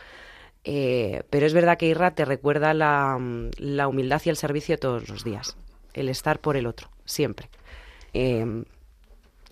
Eh, 0.63 1.23
pero 1.29 1.45
es 1.45 1.53
verdad 1.53 1.77
que 1.77 1.87
Irra 1.87 2.11
te 2.15 2.25
recuerda 2.25 2.73
la, 2.73 3.17
la 3.57 3.87
humildad 3.87 4.21
y 4.25 4.29
el 4.29 4.37
servicio 4.37 4.77
todos 4.77 5.07
los 5.09 5.23
días. 5.23 5.55
El 5.93 6.09
estar 6.09 6.39
por 6.39 6.57
el 6.57 6.65
otro, 6.67 6.89
siempre. 7.05 7.49
Eh, 8.13 8.63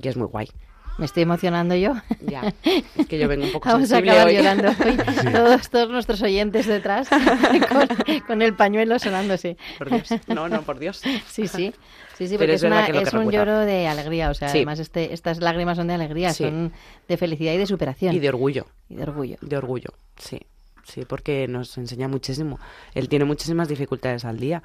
y 0.02 0.08
es 0.08 0.18
muy 0.18 0.28
guay. 0.28 0.50
Me 0.98 1.06
estoy 1.06 1.24
emocionando 1.24 1.76
yo. 1.76 1.94
Ya, 2.22 2.54
es 2.96 3.06
que 3.08 3.20
yo 3.20 3.28
vengo 3.28 3.46
un 3.46 3.52
poco 3.52 3.68
Vamos 3.74 3.92
a 3.92 3.98
acabar 3.98 4.28
hoy. 4.28 4.36
llorando 4.36 4.70
hoy. 4.86 5.32
Todos, 5.34 5.70
todos 5.70 5.90
nuestros 5.90 6.22
oyentes 6.22 6.66
detrás 6.68 7.10
con, 7.70 7.88
con 8.28 8.42
el 8.42 8.54
pañuelo 8.56 8.98
sonándose. 9.00 9.58
Por 9.78 9.90
Dios. 9.90 10.10
No, 10.28 10.48
no, 10.48 10.62
por 10.62 10.80
Dios. 10.80 10.98
Sí, 11.28 11.48
sí. 11.48 11.74
Sí, 12.18 12.28
sí, 12.30 12.38
Pero 12.38 12.40
porque 12.40 12.54
es 12.54 12.56
es, 12.56 12.62
verdad 12.70 12.90
una- 12.90 13.02
es 13.02 13.10
que 13.10 13.18
un 13.18 13.30
lloro 13.30 13.60
de 13.60 13.88
alegría. 13.90 14.30
O 14.30 14.34
sea, 14.34 14.48
Sí. 14.48 14.60
además 14.60 14.80
este, 14.80 15.14
estas 15.14 15.40
lágrimas 15.40 15.76
son 15.78 15.88
de 15.88 15.96
alegría, 15.96 16.32
Sí. 16.34 16.46
son 16.46 16.72
de 17.10 17.18
felicidad 17.18 17.52
y 17.52 17.58
de 17.58 17.66
superación. 17.66 18.16
Y 18.16 18.20
de 18.20 18.30
orgullo. 18.30 18.68
Y 18.88 18.96
de 18.96 19.04
orgullo. 19.04 19.36
De 19.42 19.58
orgullo, 19.58 19.90
sí. 20.18 20.40
Sí, 20.86 21.04
porque 21.06 21.48
nos 21.50 21.78
enseña 21.78 22.08
muchísimo. 22.08 22.58
Él 22.94 23.10
tiene 23.10 23.26
muchísimas 23.26 23.68
dificultades 23.68 24.24
al 24.24 24.40
día 24.40 24.64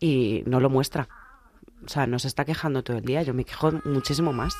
y 0.00 0.44
no 0.46 0.60
lo 0.60 0.70
muestra. 0.70 1.08
O 1.84 1.88
sea, 1.88 2.06
no 2.06 2.18
se 2.18 2.28
está 2.28 2.44
quejando 2.46 2.82
todo 2.82 2.96
el 2.96 3.04
día. 3.04 3.22
Yo 3.22 3.34
me 3.34 3.44
quejo 3.44 3.72
muchísimo 3.84 4.32
más 4.32 4.54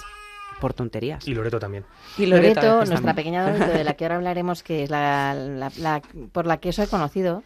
por 0.60 0.74
tonterías. 0.74 1.26
Y 1.26 1.34
Loreto 1.34 1.58
también. 1.58 1.84
Y 2.16 2.26
Loreto, 2.26 2.76
nuestra 2.76 2.96
también. 2.96 3.16
pequeña 3.16 3.46
Loreto, 3.50 3.72
de 3.72 3.84
la 3.84 3.94
que 3.94 4.04
ahora 4.04 4.16
hablaremos, 4.16 4.62
que 4.62 4.84
es 4.84 4.90
la, 4.90 5.34
la- 5.34 5.72
la- 5.78 6.02
por 6.32 6.46
la 6.46 6.58
que 6.58 6.70
os 6.70 6.78
he 6.78 6.86
conocido, 6.86 7.42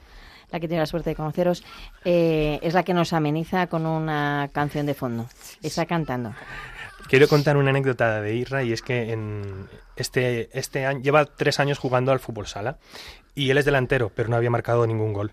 la 0.51 0.61
que 0.61 0.69
tiene 0.69 0.81
la 0.83 0.87
suerte 0.87 1.11
de 1.11 1.17
conoceros, 1.17 1.65
eh, 2.05 2.59
es 2.63 2.75
la 2.75 2.83
que 2.83 2.93
nos 2.95 3.13
ameniza 3.13 3.67
con 3.69 3.87
una 3.87 4.51
canción 4.53 4.85
de 4.87 4.95
fondo. 4.95 5.27
Está 5.63 5.87
cantando. 5.87 6.35
Quiero 7.09 7.27
contar 7.29 7.57
una 7.57 7.71
anécdota 7.71 8.21
de 8.21 8.35
Irra 8.37 8.63
y 8.63 8.73
es 8.73 8.81
que 8.81 9.13
en 9.13 9.69
este, 9.97 10.49
este 10.59 10.87
año 10.87 11.01
lleva 11.01 11.25
tres 11.27 11.59
años 11.61 11.79
jugando 11.79 12.13
al 12.13 12.21
fútbol 12.21 12.47
sala 12.47 12.79
y 13.35 13.49
él 13.51 13.57
es 13.57 13.65
delantero, 13.65 14.11
pero 14.15 14.29
no 14.29 14.37
había 14.37 14.51
marcado 14.51 14.87
ningún 14.87 15.13
gol. 15.15 15.33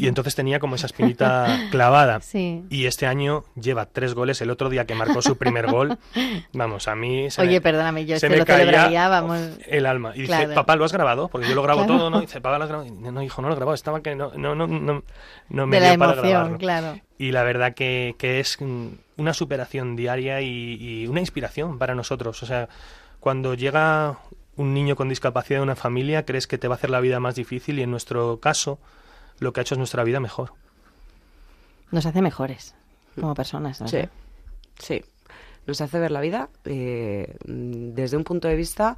Y 0.00 0.08
entonces 0.08 0.34
tenía 0.34 0.58
como 0.58 0.74
esa 0.74 0.86
espinita 0.86 1.46
clavada. 1.70 2.20
Sí. 2.26 2.64
Y 2.70 2.86
este 2.86 3.06
año 3.06 3.44
lleva 3.54 3.86
tres 3.86 4.14
goles. 4.14 4.40
El 4.40 4.50
otro 4.50 4.68
día 4.70 4.84
que 4.86 4.94
marcó 4.96 5.22
su 5.22 5.36
primer 5.38 5.70
gol, 5.70 5.98
vamos, 6.52 6.88
a 6.88 6.96
mí 6.96 7.30
se 7.30 7.40
Oye, 7.42 7.52
me, 7.52 7.60
perdóname, 7.60 8.04
yo 8.06 8.18
se 8.18 8.26
este 8.26 8.28
me 8.30 8.36
lo 8.38 8.44
caía 8.44 9.08
vamos. 9.08 9.40
el 9.66 9.86
alma. 9.86 10.12
Y 10.16 10.22
dice, 10.22 10.48
papá, 10.48 10.74
¿lo 10.76 10.84
has 10.84 10.92
grabado? 10.92 11.28
Porque 11.28 11.48
yo 11.48 11.54
lo 11.54 11.62
grabo 11.62 11.84
Claro. 11.84 11.96
todo, 11.98 12.10
¿no? 12.10 12.18
Y 12.18 12.22
dice, 12.22 12.40
papá, 12.40 12.58
¿lo 12.58 12.64
has 12.64 12.70
grabado? 12.70 12.90
No, 12.90 13.22
hijo, 13.22 13.40
no 13.42 13.48
lo 13.48 13.54
he 13.54 13.56
grabado. 13.56 13.74
Estaba 13.74 14.00
que 14.00 14.16
no, 14.16 14.32
no, 14.36 14.54
no, 14.56 14.66
no, 14.66 15.02
no 15.48 15.66
me 15.66 15.76
de 15.76 15.80
la 15.82 15.90
dio 15.90 15.98
para 16.00 16.12
emoción, 16.12 16.32
grabarlo. 16.32 16.58
claro. 16.58 17.00
Y 17.18 17.30
la 17.32 17.42
verdad 17.44 17.74
que, 17.74 18.14
que 18.18 18.40
es 18.40 18.58
una 19.16 19.32
superación 19.32 19.94
diaria 19.96 20.40
y, 20.40 20.76
y 20.80 21.06
una 21.06 21.20
inspiración 21.20 21.78
para 21.78 21.94
nosotros. 21.94 22.42
O 22.42 22.46
sea, 22.46 22.68
cuando 23.20 23.54
llega 23.54 24.18
un 24.56 24.74
niño 24.74 24.96
con 24.96 25.08
discapacidad 25.08 25.60
de 25.60 25.64
una 25.64 25.76
familia, 25.76 26.24
crees 26.24 26.46
que 26.46 26.58
te 26.58 26.68
va 26.68 26.74
a 26.74 26.78
hacer 26.78 26.90
la 26.90 27.00
vida 27.00 27.20
más 27.20 27.34
difícil 27.34 27.78
y 27.78 27.82
en 27.82 27.90
nuestro 27.90 28.40
caso 28.40 28.78
lo 29.38 29.52
que 29.52 29.60
ha 29.60 29.62
hecho 29.62 29.74
es 29.74 29.78
nuestra 29.78 30.04
vida 30.04 30.20
mejor. 30.20 30.52
Nos 31.90 32.06
hace 32.06 32.22
mejores 32.22 32.74
como 33.14 33.34
personas. 33.34 33.80
¿no? 33.80 33.88
Sí, 33.88 34.00
sí. 34.78 35.04
Nos 35.66 35.80
hace 35.80 35.98
ver 35.98 36.10
la 36.10 36.20
vida 36.20 36.48
eh, 36.64 37.36
desde 37.44 38.16
un 38.16 38.24
punto 38.24 38.48
de 38.48 38.56
vista 38.56 38.96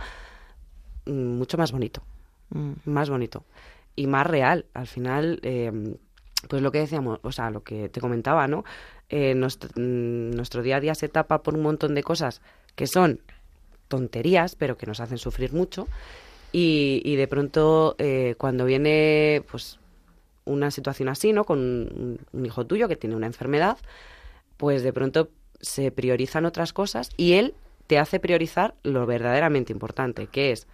mm, 1.07 1.39
mucho 1.39 1.57
más 1.59 1.73
bonito. 1.73 2.03
Mm. 2.51 2.73
más 2.87 3.11
bonito 3.11 3.45
y 3.95 4.07
más 4.07 4.27
real. 4.27 4.67
Al 4.75 4.87
final, 4.87 5.41
eh, 5.43 5.97
pues 6.49 6.63
lo 6.63 6.73
que 6.73 6.79
decíamos, 6.79 7.21
o 7.23 7.33
sea, 7.33 7.51
lo 7.51 7.63
que 7.63 7.89
te 7.89 8.01
comentaba, 8.01 8.47
¿no? 8.47 8.65
Eh, 9.09 9.35
nuestro, 9.35 9.71
mm, 9.77 10.31
nuestro 10.31 10.63
día 10.63 10.77
a 10.77 10.81
día 10.81 10.95
se 10.95 11.09
tapa 11.09 11.43
por 11.43 11.55
un 11.55 11.63
montón 11.63 11.95
de 11.95 12.03
cosas 12.03 12.41
que 12.75 12.87
son 12.87 13.21
tonterías, 13.89 14.55
pero 14.55 14.77
que 14.77 14.87
nos 14.87 15.01
hacen 15.01 15.19
sufrir 15.19 15.53
mucho. 15.53 15.89
Y, 16.51 17.17
de 17.17 17.29
pronto, 17.29 17.95
eh, 17.99 18.35
cuando 18.39 18.65
viene, 18.65 19.43
pues, 19.51 19.79
una 20.45 20.71
situación 20.71 21.09
así, 21.11 21.33
¿no? 21.33 21.45
Con 21.45 21.59
un, 21.59 22.21
un 22.33 22.47
hijo 22.47 22.67
tuyo 22.67 22.89
que 22.89 22.97
tiene 22.97 23.17
una 23.17 23.27
enfermedad, 23.27 23.77
pues 24.57 24.83
de 24.83 24.93
pronto 24.93 25.29
se 25.61 25.91
priorizan 25.91 26.47
otras 26.47 26.73
cosas 26.73 27.11
y 27.17 27.35
él 27.35 27.55
te 27.87 27.99
hace 27.99 28.21
priorizar 28.21 28.75
lo 28.83 29.07
verdaderamente 29.07 29.73
importante, 29.73 30.27
que 30.27 30.53
es, 30.53 30.67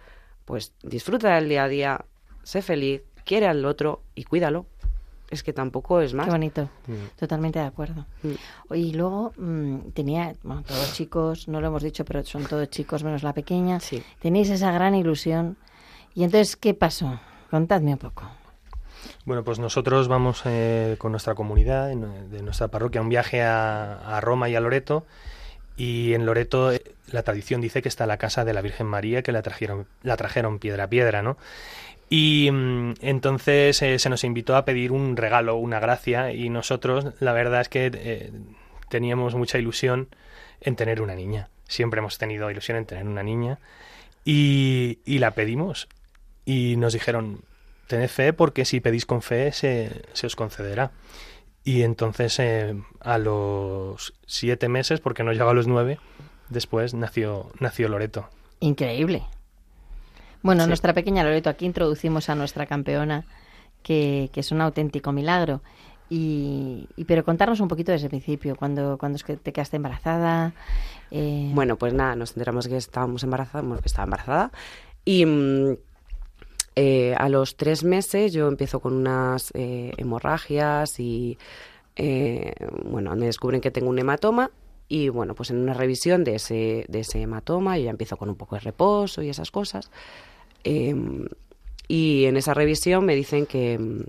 pues, 0.45 0.73
disfruta 0.83 1.35
del 1.35 1.49
día 1.49 1.63
a 1.63 1.67
día, 1.67 2.05
sé 2.43 2.61
feliz, 2.61 3.01
quiere 3.25 3.47
al 3.47 3.65
otro 3.65 4.01
y 4.13 4.23
cuídalo. 4.23 4.67
Es 5.35 5.43
que 5.43 5.53
tampoco 5.53 6.01
es 6.01 6.13
más. 6.13 6.25
Qué 6.25 6.31
bonito. 6.31 6.63
Mm. 6.87 6.93
Totalmente 7.19 7.59
de 7.59 7.65
acuerdo. 7.65 8.05
Mm. 8.23 8.73
Y 8.73 8.93
luego 8.93 9.33
mm, 9.37 9.89
tenía, 9.93 10.33
bueno, 10.43 10.63
todos 10.63 10.93
chicos, 10.93 11.47
no 11.47 11.61
lo 11.61 11.67
hemos 11.67 11.83
dicho, 11.83 12.03
pero 12.05 12.23
son 12.25 12.45
todos 12.45 12.69
chicos 12.69 13.03
menos 13.03 13.21
la 13.23 13.33
pequeña. 13.33 13.79
Sí. 13.79 14.01
Tenéis 14.19 14.49
esa 14.49 14.71
gran 14.71 14.95
ilusión. 14.95 15.57
Y 16.13 16.23
entonces, 16.23 16.55
¿qué 16.55 16.73
pasó? 16.73 17.19
Contadme 17.51 17.91
un 17.93 17.99
poco. 17.99 18.23
Bueno, 19.25 19.43
pues 19.43 19.59
nosotros 19.59 20.07
vamos 20.07 20.41
eh, 20.45 20.95
con 20.97 21.11
nuestra 21.11 21.35
comunidad, 21.35 21.91
en- 21.91 22.31
de 22.31 22.41
nuestra 22.41 22.69
parroquia, 22.69 23.01
a 23.01 23.03
un 23.03 23.09
viaje 23.09 23.43
a, 23.43 24.17
a 24.17 24.21
Roma 24.21 24.49
y 24.49 24.55
a 24.55 24.59
Loreto. 24.61 25.05
Y 25.77 26.13
en 26.13 26.25
Loreto 26.25 26.71
eh, 26.71 26.81
la 27.11 27.21
tradición 27.23 27.59
dice 27.59 27.81
que 27.81 27.89
está 27.89 28.05
la 28.07 28.17
casa 28.17 28.45
de 28.45 28.53
la 28.53 28.61
Virgen 28.61 28.87
María, 28.87 29.21
que 29.23 29.31
la 29.33 29.41
trajeron, 29.41 29.87
la 30.03 30.15
trajeron 30.15 30.57
piedra 30.59 30.85
a 30.85 30.87
piedra, 30.89 31.21
¿no? 31.21 31.37
Y 32.09 32.49
mm, 32.51 32.93
entonces 33.01 33.81
eh, 33.81 33.99
se 33.99 34.09
nos 34.09 34.23
invitó 34.23 34.55
a 34.55 34.65
pedir 34.65 34.91
un 34.91 35.17
regalo, 35.17 35.55
una 35.55 35.79
gracia, 35.79 36.31
y 36.33 36.49
nosotros 36.49 37.07
la 37.19 37.33
verdad 37.33 37.61
es 37.61 37.69
que 37.69 37.91
eh, 37.93 38.31
teníamos 38.89 39.35
mucha 39.35 39.57
ilusión 39.57 40.09
en 40.61 40.75
tener 40.75 41.01
una 41.01 41.15
niña. 41.15 41.49
Siempre 41.67 41.99
hemos 41.99 42.17
tenido 42.17 42.49
ilusión 42.51 42.77
en 42.77 42.85
tener 42.85 43.05
una 43.05 43.23
niña. 43.23 43.59
Y, 44.23 44.99
y 45.05 45.19
la 45.19 45.31
pedimos. 45.31 45.87
Y 46.45 46.77
nos 46.77 46.93
dijeron, 46.93 47.41
tened 47.87 48.09
fe 48.09 48.33
porque 48.33 48.65
si 48.65 48.79
pedís 48.79 49.05
con 49.05 49.21
fe 49.21 49.51
se, 49.51 50.03
se 50.13 50.27
os 50.27 50.35
concederá. 50.35 50.91
Y 51.63 51.81
entonces 51.81 52.37
eh, 52.39 52.75
a 52.99 53.17
los 53.17 54.13
siete 54.27 54.69
meses, 54.69 54.99
porque 54.99 55.23
no 55.23 55.33
llegó 55.33 55.49
a 55.49 55.53
los 55.53 55.67
nueve, 55.67 55.99
después 56.49 56.93
nació, 56.93 57.51
nació 57.59 57.89
Loreto. 57.89 58.29
Increíble. 58.59 59.23
Bueno, 60.45 60.63
Sí. 60.63 60.67
nuestra 60.67 60.93
pequeña 60.93 61.23
Loreto, 61.23 61.49
aquí 61.49 61.65
introducimos 61.65 62.29
a 62.29 62.35
nuestra 62.35 62.65
campeona, 62.67 63.25
que, 63.83 64.29
que 64.31 64.39
es 64.41 64.51
un 64.51 64.61
auténtico 64.61 65.11
milagro. 65.11 65.61
Y, 66.09 66.87
y- 66.95 67.05
pero 67.05 67.25
contarnos 67.25 67.59
un 67.61 67.67
poquito 67.67 67.91
desde 67.91 68.05
el 68.05 68.09
principio, 68.11 68.55
cuando, 68.55 68.97
cuando 68.99 69.15
es 69.15 69.23
que 69.23 69.37
te 69.37 69.51
quedaste 69.51 69.77
embarazada. 69.77 70.53
eh, 71.09 71.49
Bueno, 71.53 71.77
pues 71.77 71.93
nada, 71.93 72.15
nos 72.15 72.33
enteramos 72.37 72.67
que 72.67 72.77
estábamos 72.77 73.23
embarazadas, 73.23 73.65
bueno, 73.65 73.81
que 73.81 73.87
estaba 73.87 74.03
embarazada. 74.03 74.51
Y 75.03 75.25
mm, 75.25 75.77
eh, 76.75 77.15
a 77.17 77.27
los 77.29 77.55
tres 77.57 77.83
meses 77.83 78.33
yo 78.33 78.47
empiezo 78.47 78.79
con 78.81 78.93
unas 78.93 79.49
eh, 79.55 79.93
hemorragias 79.97 80.99
y, 80.99 81.39
eh, 81.95 82.53
bueno, 82.83 83.15
me 83.15 83.25
descubren 83.25 83.61
que 83.61 83.71
tengo 83.71 83.89
un 83.89 83.97
hematoma. 83.97 84.51
Y 84.87 85.09
bueno, 85.09 85.33
pues 85.33 85.49
en 85.49 85.57
una 85.57 85.73
revisión 85.73 86.23
de 86.23 86.35
ese, 86.35 86.85
de 86.87 86.99
ese 86.99 87.19
hematoma, 87.19 87.79
yo 87.79 87.85
ya 87.85 87.89
empiezo 87.89 88.17
con 88.17 88.29
un 88.29 88.35
poco 88.35 88.53
de 88.55 88.61
reposo 88.61 89.23
y 89.23 89.29
esas 89.29 89.49
cosas. 89.49 89.89
Em, 90.65 91.27
y 91.87 92.25
en 92.25 92.35
esa 92.35 92.53
revisión 92.53 93.05
me 93.05 93.15
dicen 93.15 93.45
que 93.45 93.77
mm, 93.77 94.03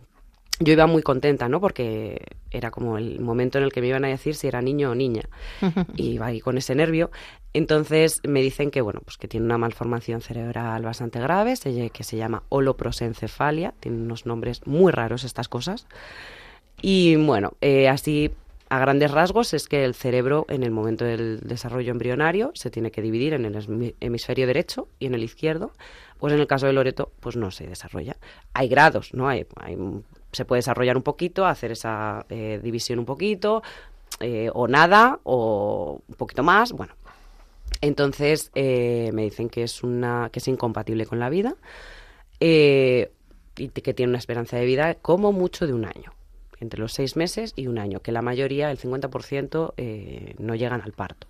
yo 0.61 0.73
iba 0.73 0.87
muy 0.87 1.03
contenta, 1.03 1.49
¿no? 1.49 1.61
Porque 1.61 2.21
era 2.51 2.71
como 2.71 2.97
el 2.97 3.21
momento 3.21 3.59
en 3.59 3.64
el 3.64 3.73
que 3.73 3.83
me 3.83 3.88
iban 3.88 4.05
a 4.07 4.09
decir 4.09 4.35
si 4.35 4.49
era 4.49 4.62
niño 4.62 4.90
o 4.90 4.95
niña. 4.95 5.29
y 5.97 6.12
iba 6.12 6.27
ahí 6.27 6.40
con 6.40 6.57
ese 6.59 6.75
nervio. 6.75 7.11
Entonces 7.53 8.21
me 8.27 8.40
dicen 8.40 8.71
que 8.71 8.81
bueno, 8.81 9.01
pues 9.05 9.19
que 9.19 9.29
tiene 9.29 9.47
una 9.47 9.59
malformación 9.59 10.23
cerebral 10.23 10.83
bastante 10.83 11.21
grave, 11.21 11.55
que 11.92 12.05
se 12.05 12.16
llama 12.16 12.42
holoprosencefalia, 12.49 13.75
tienen 13.79 14.03
unos 14.03 14.27
nombres 14.27 14.66
muy 14.66 14.92
raros 14.92 15.25
estas 15.25 15.49
cosas. 15.49 15.87
Y 16.81 17.16
bueno, 17.16 17.53
eh, 17.61 17.88
así 17.88 18.31
a 18.69 18.79
grandes 18.79 19.11
rasgos 19.11 19.55
es 19.55 19.69
que 19.69 19.85
el 19.85 19.95
cerebro 19.95 20.45
en 20.49 20.62
el 20.62 20.71
momento 20.71 21.05
del 21.05 21.40
desarrollo 21.40 21.92
embrionario 21.92 22.51
se 22.55 22.71
tiene 22.71 22.90
que 22.90 23.01
dividir 23.01 23.33
en 23.35 23.45
el 23.45 23.95
hemisferio 24.01 24.47
derecho 24.47 24.88
y 24.99 25.07
en 25.07 25.14
el 25.14 25.23
izquierdo. 25.23 25.73
Pues 26.19 26.33
en 26.33 26.41
el 26.41 26.47
caso 26.47 26.67
de 26.67 26.73
Loreto, 26.73 27.13
pues 27.21 27.37
no 27.37 27.51
se 27.51 27.67
desarrolla. 27.67 28.17
Hay 28.55 28.69
grados, 28.69 29.13
¿no? 29.15 29.29
Hay, 29.29 29.47
hay- 29.57 29.77
se 30.33 30.45
puede 30.45 30.59
desarrollar 30.59 30.97
un 30.97 31.03
poquito, 31.03 31.47
hacer 31.47 31.73
esa 31.73 32.27
eh, 32.29 32.61
división 32.63 32.99
un 32.99 33.05
poquito, 33.05 33.63
eh, 34.21 34.51
o 34.53 34.67
nada, 34.69 35.21
o 35.25 36.01
un 36.09 36.15
poquito 36.15 36.43
más, 36.43 36.73
bueno. 36.73 36.95
Entonces 37.81 38.51
eh, 38.55 39.11
me 39.13 39.23
dicen 39.25 39.49
que 39.49 39.63
es 39.63 39.83
una 39.83 40.31
que 40.33 40.39
es 40.39 40.49
incompatible 40.49 41.05
con 41.05 41.19
la 41.19 41.29
vida 41.29 41.57
eh, 42.41 43.11
y 43.57 43.69
que 43.69 43.95
tiene 43.95 44.11
una 44.11 44.19
esperanza 44.19 44.57
de 44.57 44.65
vida 44.67 44.95
como 44.95 45.33
mucho 45.33 45.67
de 45.67 45.73
un 45.75 45.85
año, 45.85 46.13
entre 46.61 46.81
los 46.81 46.93
seis 46.93 47.17
meses 47.17 47.53
y 47.57 47.67
un 47.67 47.79
año, 47.79 48.01
que 48.01 48.13
la 48.13 48.23
mayoría, 48.23 48.71
el 48.71 48.79
50%, 48.79 49.75
eh, 49.77 50.35
no 50.39 50.55
llegan 50.55 50.83
al 50.83 50.93
parto. 50.93 51.27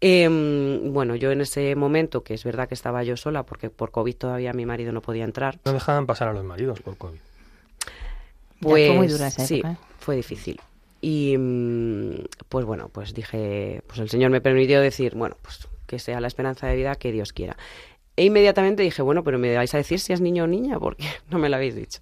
Em, 0.00 0.92
bueno, 0.92 1.14
yo 1.16 1.30
en 1.32 1.40
ese 1.40 1.74
momento, 1.74 2.22
que 2.22 2.34
es 2.34 2.44
verdad 2.44 2.68
que 2.68 2.74
estaba 2.74 3.02
yo 3.02 3.16
sola, 3.16 3.44
porque 3.44 3.70
por 3.70 3.90
COVID 3.90 4.14
todavía 4.14 4.52
mi 4.52 4.66
marido 4.66 4.92
no 4.92 5.00
podía 5.00 5.24
entrar, 5.24 5.58
No 5.64 5.72
dejaban 5.72 6.06
pasar 6.06 6.28
a 6.28 6.32
los 6.32 6.44
maridos 6.44 6.80
por 6.80 6.96
COVID. 6.96 7.18
pues 8.60 8.88
fue 8.88 8.96
muy 8.96 9.06
dura 9.08 9.28
esa 9.28 9.46
sí, 9.46 9.58
época, 9.60 9.72
¿eh? 9.72 9.76
fue 9.98 10.16
difícil. 10.16 10.60
Y 11.00 11.36
mm, 11.38 12.24
pues 12.48 12.66
bueno, 12.66 12.88
pues 12.90 13.14
dije, 13.14 13.82
pues 13.86 13.98
el 14.00 14.10
Señor 14.10 14.30
me 14.30 14.40
permitió 14.40 14.80
decir, 14.80 15.14
bueno, 15.14 15.36
pues 15.42 15.66
que 15.86 15.98
sea 15.98 16.20
la 16.20 16.26
esperanza 16.26 16.66
de 16.66 16.76
vida 16.76 16.94
que 16.96 17.12
Dios 17.12 17.32
quiera. 17.32 17.56
E 18.16 18.24
inmediatamente 18.24 18.82
dije, 18.82 19.02
bueno, 19.02 19.22
pero 19.24 19.38
me 19.38 19.54
vais 19.54 19.72
a 19.74 19.78
decir 19.78 20.00
si 20.00 20.12
es 20.12 20.20
niño 20.20 20.44
o 20.44 20.46
niña, 20.46 20.78
porque 20.78 21.04
no 21.30 21.38
me 21.38 21.48
lo 21.48 21.56
habéis 21.56 21.74
dicho. 21.74 22.00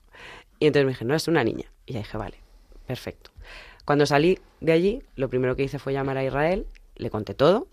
Y 0.59 0.67
entonces 0.67 0.87
me 0.87 0.93
dije, 0.93 1.05
no, 1.05 1.15
es 1.15 1.29
una 1.29 1.45
niña. 1.45 1.67
Y 1.87 1.93
ya 1.93 1.99
dije, 2.01 2.17
vale, 2.17 2.37
perfecto. 2.87 3.31
Cuando 3.85 4.07
salí 4.07 4.39
de 4.61 4.73
allí, 4.73 5.03
lo 5.17 5.29
primero 5.29 5.57
que 5.57 5.65
hice 5.65 5.79
fue 5.79 5.93
llamar 5.93 6.17
a 6.17 6.25
Israel, 6.25 6.67
le 6.97 7.11
conté 7.11 7.35
todo, 7.35 7.67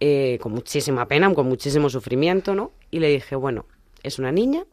eh, 0.00 0.38
con 0.40 0.52
muchísima 0.52 1.06
pena, 1.06 1.32
con 1.34 1.48
muchísimo 1.48 1.90
sufrimiento, 1.90 2.54
¿no? 2.54 2.72
Y 2.90 3.00
le 3.00 3.08
dije, 3.08 3.34
bueno, 3.36 3.66
es 4.02 4.18
una 4.18 4.32
niña 4.32 4.64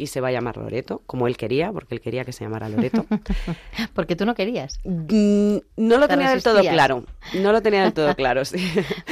y 0.00 0.06
se 0.06 0.20
va 0.20 0.28
a 0.28 0.30
llamar 0.30 0.56
Loreto, 0.56 1.02
como 1.06 1.26
él 1.26 1.36
quería, 1.36 1.72
porque 1.72 1.92
él 1.96 2.00
quería 2.00 2.24
que 2.24 2.32
se 2.32 2.44
llamara 2.44 2.68
Loreto. 2.68 3.04
Porque 3.94 4.14
tú 4.14 4.24
no 4.26 4.36
querías. 4.36 4.78
Mm, 4.84 5.56
no 5.76 5.98
lo 5.98 6.06
Te 6.06 6.14
tenía 6.14 6.30
del 6.30 6.40
todo 6.44 6.60
claro, 6.60 7.02
no 7.34 7.50
lo 7.50 7.60
tenía 7.62 7.82
del 7.82 7.92
todo 7.92 8.14
claro, 8.16 8.44
sí. 8.44 8.58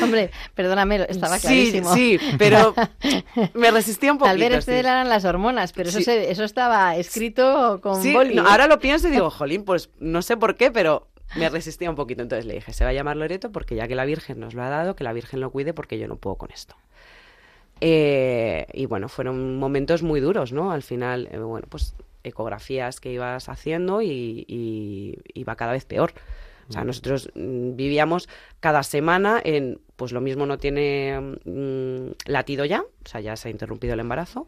Hombre, 0.00 0.30
perdóname, 0.54 1.04
estaba 1.08 1.38
Sí, 1.40 1.46
clarísimo. 1.48 1.92
sí, 1.92 2.20
pero 2.38 2.72
me 3.54 3.72
resistía 3.72 4.12
un 4.12 4.18
poquito. 4.18 4.30
Tal 4.30 4.38
vez 4.38 4.52
sí. 4.52 4.58
este 4.58 4.78
eran 4.78 5.08
las 5.08 5.24
hormonas, 5.24 5.72
pero 5.72 5.88
eso, 5.88 5.98
Sí. 5.98 6.04
se- 6.04 6.30
eso 6.30 6.44
estaba 6.44 6.94
escrito 6.96 7.80
con 7.82 8.00
Sí, 8.00 8.12
boli. 8.12 8.36
no, 8.36 8.42
¿eh? 8.42 8.46
ahora 8.48 8.68
lo 8.68 8.78
pienso 8.78 9.08
y 9.08 9.10
digo, 9.10 9.28
jolín, 9.30 9.64
pues 9.64 9.90
no 9.98 10.22
sé 10.22 10.36
por 10.36 10.54
qué, 10.54 10.70
pero 10.70 11.08
me 11.38 11.48
resistía 11.48 11.90
un 11.90 11.96
poquito. 11.96 12.22
Entonces 12.22 12.46
le 12.46 12.54
dije, 12.54 12.72
se 12.72 12.84
va 12.84 12.90
a 12.90 12.92
llamar 12.92 13.16
Loreto 13.16 13.52
porque 13.52 13.74
ya 13.74 13.88
que 13.88 13.94
la 13.94 14.04
Virgen 14.04 14.40
nos 14.40 14.54
lo 14.54 14.62
ha 14.62 14.68
dado, 14.68 14.96
que 14.96 15.04
la 15.04 15.12
Virgen 15.12 15.40
lo 15.40 15.50
cuide 15.50 15.74
porque 15.74 15.98
yo 15.98 16.08
no 16.08 16.16
puedo 16.16 16.36
con 16.36 16.50
esto. 16.50 16.76
Eh, 17.80 18.66
y 18.72 18.86
bueno, 18.86 19.08
fueron 19.08 19.58
momentos 19.58 20.02
muy 20.02 20.20
duros, 20.20 20.52
¿no? 20.52 20.72
Al 20.72 20.82
final, 20.82 21.28
eh, 21.30 21.38
bueno, 21.38 21.66
pues 21.68 21.94
ecografías 22.24 23.00
que 23.00 23.12
ibas 23.12 23.48
haciendo 23.48 24.02
y, 24.02 24.44
y 24.48 25.18
iba 25.34 25.56
cada 25.56 25.72
vez 25.72 25.84
peor. 25.84 26.12
O 26.68 26.72
sea, 26.72 26.84
nosotros 26.84 27.30
mm, 27.34 27.76
vivíamos 27.76 28.28
cada 28.60 28.82
semana 28.82 29.40
en, 29.44 29.80
pues 29.96 30.12
lo 30.12 30.20
mismo 30.20 30.46
no 30.46 30.58
tiene 30.58 31.36
mm, 31.44 32.30
latido 32.30 32.64
ya, 32.64 32.82
o 32.82 33.08
sea, 33.08 33.20
ya 33.20 33.36
se 33.36 33.48
ha 33.48 33.50
interrumpido 33.50 33.94
el 33.94 34.00
embarazo, 34.00 34.46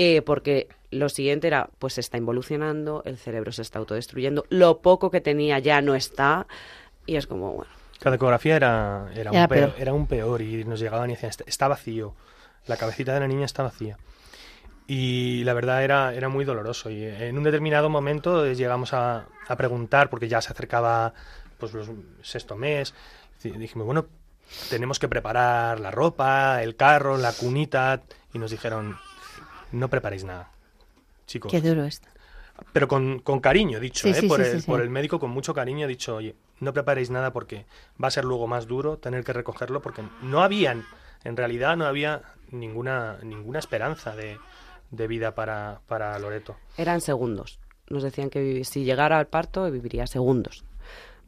eh, 0.00 0.22
porque 0.22 0.68
lo 0.92 1.08
siguiente 1.08 1.48
era, 1.48 1.70
pues 1.80 1.94
se 1.94 2.00
está 2.00 2.16
involucionando, 2.18 3.02
el 3.04 3.18
cerebro 3.18 3.50
se 3.50 3.62
está 3.62 3.80
autodestruyendo, 3.80 4.44
lo 4.48 4.78
poco 4.78 5.10
que 5.10 5.20
tenía 5.20 5.58
ya 5.58 5.82
no 5.82 5.96
está, 5.96 6.46
y 7.04 7.16
es 7.16 7.26
como, 7.26 7.52
bueno, 7.52 7.72
Cada 7.98 8.14
ecografía 8.14 8.54
era, 8.54 9.08
era, 9.12 9.30
Era 9.32 9.42
un 9.42 9.48
peor, 9.48 9.68
peor. 9.70 9.74
era 9.82 9.92
un 9.92 10.06
peor 10.06 10.42
y 10.42 10.64
nos 10.64 10.78
llegaban 10.78 11.10
y 11.10 11.14
decían, 11.14 11.32
"Está- 11.46 11.66
vacío, 11.66 12.14
la 12.68 12.76
cabecita 12.76 13.12
de 13.12 13.18
la 13.20 13.26
niña 13.26 13.44
está 13.44 13.64
vacía. 13.64 13.98
Y 14.86 15.42
la 15.44 15.52
verdad 15.52 15.82
era, 15.84 16.14
era 16.14 16.28
muy 16.28 16.44
doloroso. 16.44 16.90
Y 16.90 17.04
en 17.04 17.36
un 17.36 17.44
determinado 17.44 17.90
momento 17.90 18.46
llegamos 18.46 18.94
a, 18.94 19.26
a 19.48 19.56
preguntar, 19.56 20.08
porque 20.10 20.28
ya 20.28 20.40
se 20.40 20.52
acercaba 20.52 21.12
pues 21.58 21.72
los 21.74 21.90
sexto 22.22 22.54
mes, 22.56 22.94
y 23.42 23.50
dijimos, 23.50 23.84
bueno, 23.84 24.06
tenemos 24.70 24.98
que 25.00 25.08
preparar 25.08 25.80
la 25.80 25.90
ropa, 25.90 26.62
el 26.62 26.76
carro, 26.76 27.18
la 27.18 27.32
cunita, 27.32 28.00
y 28.32 28.38
nos 28.38 28.50
dijeron, 28.52 28.96
no 29.72 29.88
preparéis 29.88 30.24
nada, 30.24 30.50
chicos. 31.26 31.50
Qué 31.50 31.60
duro 31.60 31.84
esto. 31.84 32.08
Pero 32.72 32.88
con, 32.88 33.20
con 33.20 33.40
cariño, 33.40 33.78
dicho, 33.78 34.08
Sí, 34.08 34.10
¿eh? 34.10 34.20
sí, 34.20 34.28
por, 34.28 34.42
sí, 34.44 34.56
el, 34.56 34.62
por 34.64 34.80
el 34.80 34.90
médico, 34.90 35.20
con 35.20 35.30
mucho 35.30 35.54
cariño, 35.54 35.84
ha 35.84 35.88
dicho, 35.88 36.16
oye, 36.16 36.34
no 36.60 36.72
preparéis 36.72 37.08
nada 37.10 37.32
porque 37.32 37.66
va 38.02 38.08
a 38.08 38.10
ser 38.10 38.24
luego 38.24 38.46
más 38.48 38.66
duro 38.66 38.96
tener 38.98 39.22
que 39.24 39.32
recogerlo 39.32 39.80
porque 39.80 40.02
no 40.22 40.42
habían, 40.42 40.84
en 41.24 41.36
realidad 41.36 41.76
no 41.76 41.86
había 41.86 42.22
ninguna, 42.50 43.18
ninguna 43.22 43.60
esperanza 43.60 44.16
de, 44.16 44.38
de 44.90 45.06
vida 45.06 45.34
para, 45.36 45.80
para 45.86 46.18
Loreto. 46.18 46.56
eran 46.76 47.00
segundos. 47.00 47.60
Nos 47.88 48.02
decían 48.02 48.28
que 48.28 48.64
si 48.64 48.84
llegara 48.84 49.18
al 49.18 49.28
parto 49.28 49.70
viviría 49.70 50.06
segundos, 50.06 50.64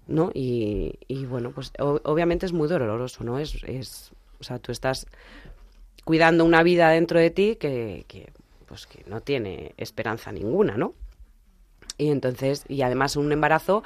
¿no? 0.09 0.31
Y, 0.35 0.99
y 1.07 1.27
bueno, 1.27 1.53
pues 1.53 1.73
o- 1.79 2.01
obviamente 2.05 2.45
es 2.47 2.53
muy 2.53 2.69
doloroso, 2.69 3.23
¿no? 3.25 3.39
Es, 3.39 3.57
es, 3.65 4.11
o 4.41 4.45
sea, 4.45 4.59
tú 4.59 4.73
estás 4.73 5.07
cuidando 6.05 6.45
una 6.45 6.63
vida 6.63 6.91
dentro 6.91 7.19
de 7.19 7.31
ti 7.31 7.57
que, 7.57 8.05
que, 8.09 8.33
pues 8.67 8.87
que 8.87 9.05
no 9.07 9.21
tiene 9.21 9.75
esperanza 9.77 10.33
ninguna, 10.33 10.77
¿no? 10.77 10.95
Y 11.99 12.09
entonces, 12.09 12.65
y 12.69 12.83
además 12.83 13.17
un 13.17 13.31
embarazo 13.31 13.83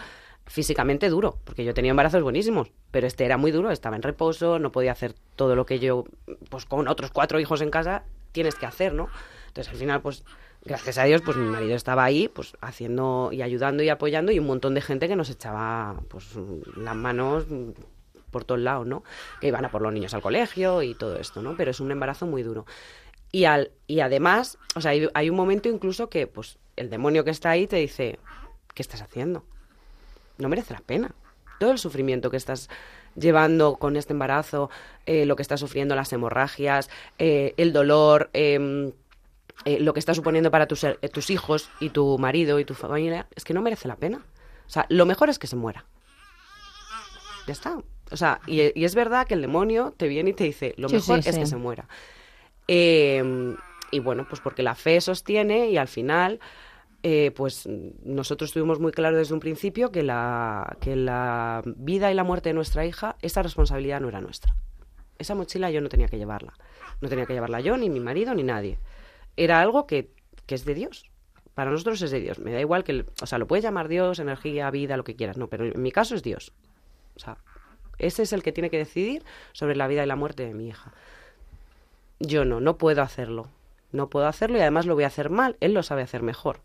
físicamente 0.46 1.08
duro, 1.08 1.38
porque 1.44 1.64
yo 1.64 1.74
tenido 1.74 1.90
embarazos 1.92 2.22
buenísimos, 2.22 2.70
pero 2.90 3.06
este 3.06 3.24
era 3.24 3.36
muy 3.36 3.50
duro, 3.50 3.70
estaba 3.70 3.96
en 3.96 4.02
reposo, 4.02 4.58
no 4.58 4.72
podía 4.72 4.92
hacer 4.92 5.14
todo 5.36 5.56
lo 5.56 5.66
que 5.66 5.78
yo, 5.78 6.04
pues 6.50 6.66
con 6.66 6.86
otros 6.88 7.10
cuatro 7.10 7.40
hijos 7.40 7.60
en 7.60 7.70
casa, 7.70 8.04
tienes 8.32 8.54
que 8.54 8.66
hacer, 8.66 8.92
¿no? 8.92 9.08
Entonces 9.48 9.72
al 9.72 9.78
final, 9.78 10.02
pues 10.02 10.24
gracias 10.64 10.98
a 10.98 11.04
Dios, 11.04 11.22
pues 11.22 11.36
mi 11.36 11.48
marido 11.48 11.74
estaba 11.74 12.04
ahí, 12.04 12.28
pues 12.28 12.56
haciendo 12.60 13.30
y 13.32 13.42
ayudando 13.42 13.82
y 13.82 13.88
apoyando 13.88 14.32
y 14.32 14.38
un 14.38 14.46
montón 14.46 14.74
de 14.74 14.80
gente 14.80 15.08
que 15.08 15.16
nos 15.16 15.30
echaba, 15.30 16.00
pues 16.08 16.36
las 16.76 16.96
manos 16.96 17.46
por 18.34 18.44
todos 18.44 18.60
lados, 18.60 18.84
¿no? 18.84 19.04
Que 19.40 19.46
iban 19.46 19.64
a 19.64 19.70
por 19.70 19.80
los 19.80 19.92
niños 19.92 20.12
al 20.12 20.20
colegio 20.20 20.82
y 20.82 20.94
todo 20.94 21.16
esto, 21.16 21.40
¿no? 21.40 21.56
Pero 21.56 21.70
es 21.70 21.78
un 21.78 21.92
embarazo 21.92 22.26
muy 22.26 22.42
duro. 22.42 22.66
Y, 23.30 23.44
al, 23.44 23.70
y 23.86 24.00
además, 24.00 24.58
o 24.74 24.80
sea, 24.80 24.90
hay, 24.90 25.08
hay 25.14 25.30
un 25.30 25.36
momento 25.36 25.68
incluso 25.68 26.10
que, 26.10 26.26
pues, 26.26 26.58
el 26.74 26.90
demonio 26.90 27.24
que 27.24 27.30
está 27.30 27.50
ahí 27.50 27.68
te 27.68 27.76
dice, 27.76 28.18
¿qué 28.74 28.82
estás 28.82 29.02
haciendo? 29.02 29.44
No 30.36 30.48
merece 30.48 30.74
la 30.74 30.80
pena. 30.80 31.14
Todo 31.60 31.70
el 31.70 31.78
sufrimiento 31.78 32.28
que 32.28 32.36
estás 32.36 32.68
llevando 33.14 33.76
con 33.76 33.96
este 33.96 34.12
embarazo, 34.12 34.68
eh, 35.06 35.26
lo 35.26 35.36
que 35.36 35.42
estás 35.42 35.60
sufriendo, 35.60 35.94
las 35.94 36.12
hemorragias, 36.12 36.90
eh, 37.18 37.54
el 37.56 37.72
dolor, 37.72 38.30
em, 38.32 38.90
eh, 39.64 39.78
lo 39.80 39.94
que 39.94 40.00
está 40.00 40.12
suponiendo 40.14 40.50
para 40.50 40.66
tus, 40.66 40.82
eh, 40.84 40.98
tus 41.12 41.30
hijos 41.30 41.70
y 41.80 41.90
tu 41.90 42.18
marido 42.18 42.58
y 42.58 42.64
tu 42.64 42.74
familia, 42.74 43.26
es 43.34 43.44
que 43.44 43.54
no 43.54 43.62
merece 43.62 43.88
la 43.88 43.96
pena. 43.96 44.18
O 44.66 44.70
sea, 44.70 44.86
lo 44.88 45.06
mejor 45.06 45.30
es 45.30 45.38
que 45.38 45.46
se 45.46 45.56
muera. 45.56 45.84
Ya 47.46 47.52
está. 47.52 47.78
O 48.14 48.16
sea, 48.16 48.40
y, 48.46 48.78
y 48.80 48.84
es 48.84 48.94
verdad 48.94 49.26
que 49.26 49.34
el 49.34 49.42
demonio 49.42 49.92
te 49.96 50.06
viene 50.08 50.30
y 50.30 50.34
te 50.34 50.44
dice, 50.44 50.72
lo 50.78 50.88
Sí, 50.88 50.94
mejor 50.96 51.20
sí, 51.20 51.28
es 51.28 51.34
sí. 51.34 51.40
que 51.40 51.46
se 51.46 51.56
muera. 51.56 51.88
Eh, 52.68 53.54
y 53.90 53.98
bueno, 53.98 54.26
pues 54.28 54.40
porque 54.40 54.62
la 54.62 54.74
fe 54.76 55.00
sostiene 55.00 55.68
y 55.70 55.76
al 55.76 55.88
final, 55.88 56.40
eh, 57.02 57.32
pues 57.34 57.68
nosotros 58.04 58.52
tuvimos 58.52 58.80
muy 58.80 58.92
claro 58.92 59.16
desde 59.16 59.34
un 59.34 59.40
principio 59.40 59.90
que 59.90 60.02
la, 60.04 60.76
que 60.80 60.96
la 60.96 61.62
vida 61.64 62.10
y 62.10 62.14
la 62.14 62.24
muerte 62.24 62.50
de 62.50 62.54
nuestra 62.54 62.86
hija, 62.86 63.16
esa 63.20 63.42
responsabilidad 63.42 64.00
no 64.00 64.08
era 64.08 64.20
nuestra. 64.20 64.54
Esa 65.18 65.34
mochila 65.34 65.70
yo 65.70 65.80
no 65.80 65.88
tenía 65.88 66.08
que 66.08 66.18
llevarla. 66.18 66.54
No 67.00 67.08
tenía 67.08 67.26
que 67.26 67.34
llevarla 67.34 67.60
yo, 67.60 67.76
ni 67.76 67.90
mi 67.90 68.00
marido, 68.00 68.34
ni 68.34 68.44
nadie. 68.44 68.78
Era 69.36 69.60
algo 69.60 69.86
que, 69.86 70.10
que 70.46 70.54
es 70.54 70.64
de 70.64 70.74
Dios. 70.74 71.10
Para 71.54 71.70
nosotros 71.70 72.00
es 72.02 72.10
de 72.12 72.20
Dios. 72.20 72.38
Me 72.38 72.52
da 72.52 72.60
igual 72.60 72.84
que, 72.84 73.04
o 73.22 73.26
sea, 73.26 73.38
lo 73.38 73.46
puedes 73.46 73.64
llamar 73.64 73.88
Dios, 73.88 74.18
energía, 74.20 74.70
vida, 74.70 74.96
lo 74.96 75.04
que 75.04 75.16
quieras, 75.16 75.36
no, 75.36 75.48
pero 75.48 75.64
en 75.66 75.82
mi 75.82 75.92
caso 75.92 76.14
es 76.14 76.22
Dios. 76.22 76.52
O 77.16 77.20
sea, 77.20 77.38
ese 77.98 78.22
es 78.22 78.32
el 78.32 78.42
que 78.42 78.52
tiene 78.52 78.70
que 78.70 78.78
decidir 78.78 79.22
sobre 79.52 79.76
la 79.76 79.86
vida 79.86 80.02
y 80.02 80.06
la 80.06 80.16
muerte 80.16 80.44
de 80.44 80.54
mi 80.54 80.68
hija. 80.68 80.92
Yo 82.20 82.44
no, 82.44 82.60
no 82.60 82.76
puedo 82.76 83.02
hacerlo. 83.02 83.48
No 83.92 84.08
puedo 84.08 84.26
hacerlo 84.26 84.58
y 84.58 84.60
además 84.60 84.86
lo 84.86 84.94
voy 84.94 85.04
a 85.04 85.08
hacer 85.08 85.30
mal. 85.30 85.56
Él 85.60 85.74
lo 85.74 85.82
sabe 85.82 86.02
hacer 86.02 86.22
mejor. 86.22 86.60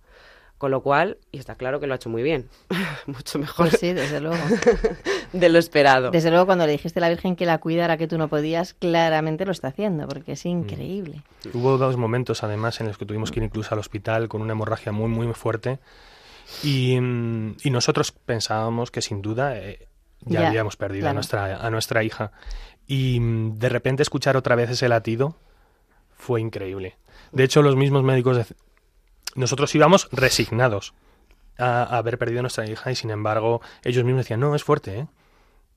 Con 0.59 0.71
lo 0.71 0.81
cual, 0.81 1.17
y 1.31 1.39
está 1.39 1.55
claro 1.55 1.79
que 1.79 1.87
lo 1.87 1.93
ha 1.93 1.95
hecho 1.95 2.09
muy 2.09 2.21
bien. 2.21 2.49
Mucho 3.05 3.39
mejor 3.39 3.69
Pues 3.69 3.79
sí, 3.79 3.93
desde 3.93 4.19
luego. 4.19 4.43
de 5.33 5.47
lo 5.47 5.57
esperado. 5.57 6.11
Desde 6.11 6.31
luego, 6.31 6.47
cuando 6.47 6.65
le 6.65 6.73
dijiste 6.73 6.99
a 6.99 7.01
la 7.01 7.07
Virgen 7.07 7.37
que 7.37 7.45
la 7.45 7.59
cuidara, 7.59 7.95
que 7.95 8.09
tú 8.09 8.17
no 8.17 8.27
podías, 8.27 8.73
claramente 8.73 9.45
lo 9.45 9.53
está 9.53 9.69
haciendo, 9.69 10.05
porque 10.05 10.33
es 10.33 10.45
increíble. 10.45 11.23
Hubo 11.53 11.77
dos 11.77 11.95
momentos, 11.95 12.43
además, 12.43 12.81
en 12.81 12.87
los 12.87 12.97
que 12.97 13.05
tuvimos 13.05 13.31
que 13.31 13.39
ir 13.39 13.45
incluso 13.45 13.73
al 13.73 13.79
hospital 13.79 14.27
con 14.27 14.41
una 14.41 14.51
hemorragia 14.51 14.91
muy, 14.91 15.07
muy 15.07 15.33
fuerte. 15.33 15.79
Y, 16.61 16.99
mm, 16.99 17.55
y 17.63 17.69
nosotros 17.69 18.11
pensábamos 18.11 18.91
que 18.91 19.01
sin 19.01 19.21
duda 19.21 19.57
eh, 19.57 19.87
ya, 20.21 20.41
Ya, 20.41 20.47
habíamos 20.49 20.75
perdido 20.77 21.09
a, 21.09 21.13
nuestra, 21.13 21.65
a 21.65 21.69
nuestra 21.69 22.03
hija. 22.03 22.31
Y 22.87 23.19
mm, 23.19 23.57
de 23.59 23.69
repente 23.69 24.03
escuchar 24.03 24.35
otra 24.37 24.55
vez 24.55 24.69
ese 24.69 24.89
latido 24.89 25.35
fue 26.15 26.41
increíble. 26.41 26.97
De 27.31 27.43
hecho, 27.43 27.61
los 27.61 27.75
mismos 27.75 28.03
médicos... 28.03 28.37
dec- 28.37 28.55
Nosotros 29.35 29.73
íbamos 29.75 30.09
resignados 30.11 30.93
a, 31.57 31.83
a 31.83 31.97
haber 31.97 32.17
perdido 32.17 32.39
a 32.39 32.43
nuestra 32.43 32.65
hija 32.69 32.91
y 32.91 32.95
sin 32.95 33.09
embargo 33.11 33.61
ellos 33.83 34.03
mismos 34.03 34.25
decían, 34.25 34.39
no, 34.39 34.55
es 34.55 34.63
fuerte, 34.63 34.99
¿eh? 34.99 35.07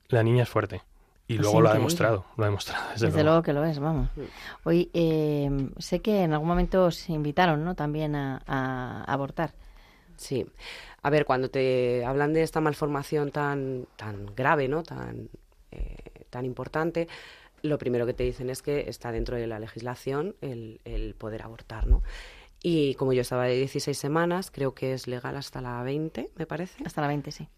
La 0.09 0.23
niña 0.23 0.43
es 0.43 0.49
fuerte. 0.49 0.81
Y 1.27 1.37
luego 1.37 1.61
lo 1.61 1.69
ha 1.69 1.73
demostrado, 1.73 2.25
lo 2.35 2.43
ha 2.43 2.47
demostrado. 2.47 2.83
Desde, 2.93 3.05
Desde 3.07 3.23
luego. 3.23 3.29
luego 3.29 3.43
que 3.43 3.53
lo 3.53 3.63
es, 3.63 3.79
vamos. 3.79 4.09
Hoy 4.65 4.89
eh, 4.93 5.69
sé 5.77 6.01
que 6.01 6.23
en 6.23 6.33
algún 6.33 6.49
momento 6.49 6.85
os 6.85 7.09
invitaron, 7.09 7.63
¿no? 7.63 7.75
También 7.75 8.13
a, 8.15 8.41
a 8.45 9.03
abortar. 9.05 9.53
Sí. 10.17 10.45
A 11.01 11.09
ver, 11.09 11.25
cuando 11.25 11.49
te 11.49 12.05
hablan 12.05 12.33
de 12.33 12.43
esta 12.43 12.61
malformación 12.61 13.31
tan, 13.31 13.87
tan 13.95 14.27
grave, 14.35 14.67
¿no? 14.67 14.83
Tan, 14.83 15.29
eh, 15.71 16.25
tan 16.29 16.45
importante, 16.45 17.07
lo 17.61 17.77
primero 17.77 18.05
que 18.05 18.13
te 18.13 18.23
dicen 18.23 18.49
es 18.49 18.61
que 18.61 18.89
está 18.89 19.11
dentro 19.11 19.37
de 19.37 19.47
la 19.47 19.59
legislación 19.59 20.35
el, 20.41 20.81
el 20.85 21.15
poder 21.15 21.43
abortar, 21.43 21.87
¿no? 21.87 22.03
Y 22.61 22.95
como 22.95 23.11
yo 23.11 23.21
estaba 23.21 23.45
de 23.45 23.55
16 23.55 23.97
semanas, 23.97 24.49
creo 24.49 24.73
que 24.73 24.93
es 24.93 25.07
legal 25.07 25.35
hasta 25.35 25.59
la 25.59 25.83
20, 25.83 26.31
me 26.35 26.45
parece. 26.45 26.81
Hasta 26.85 27.01
la 27.01 27.07
20, 27.07 27.31
sí. 27.31 27.49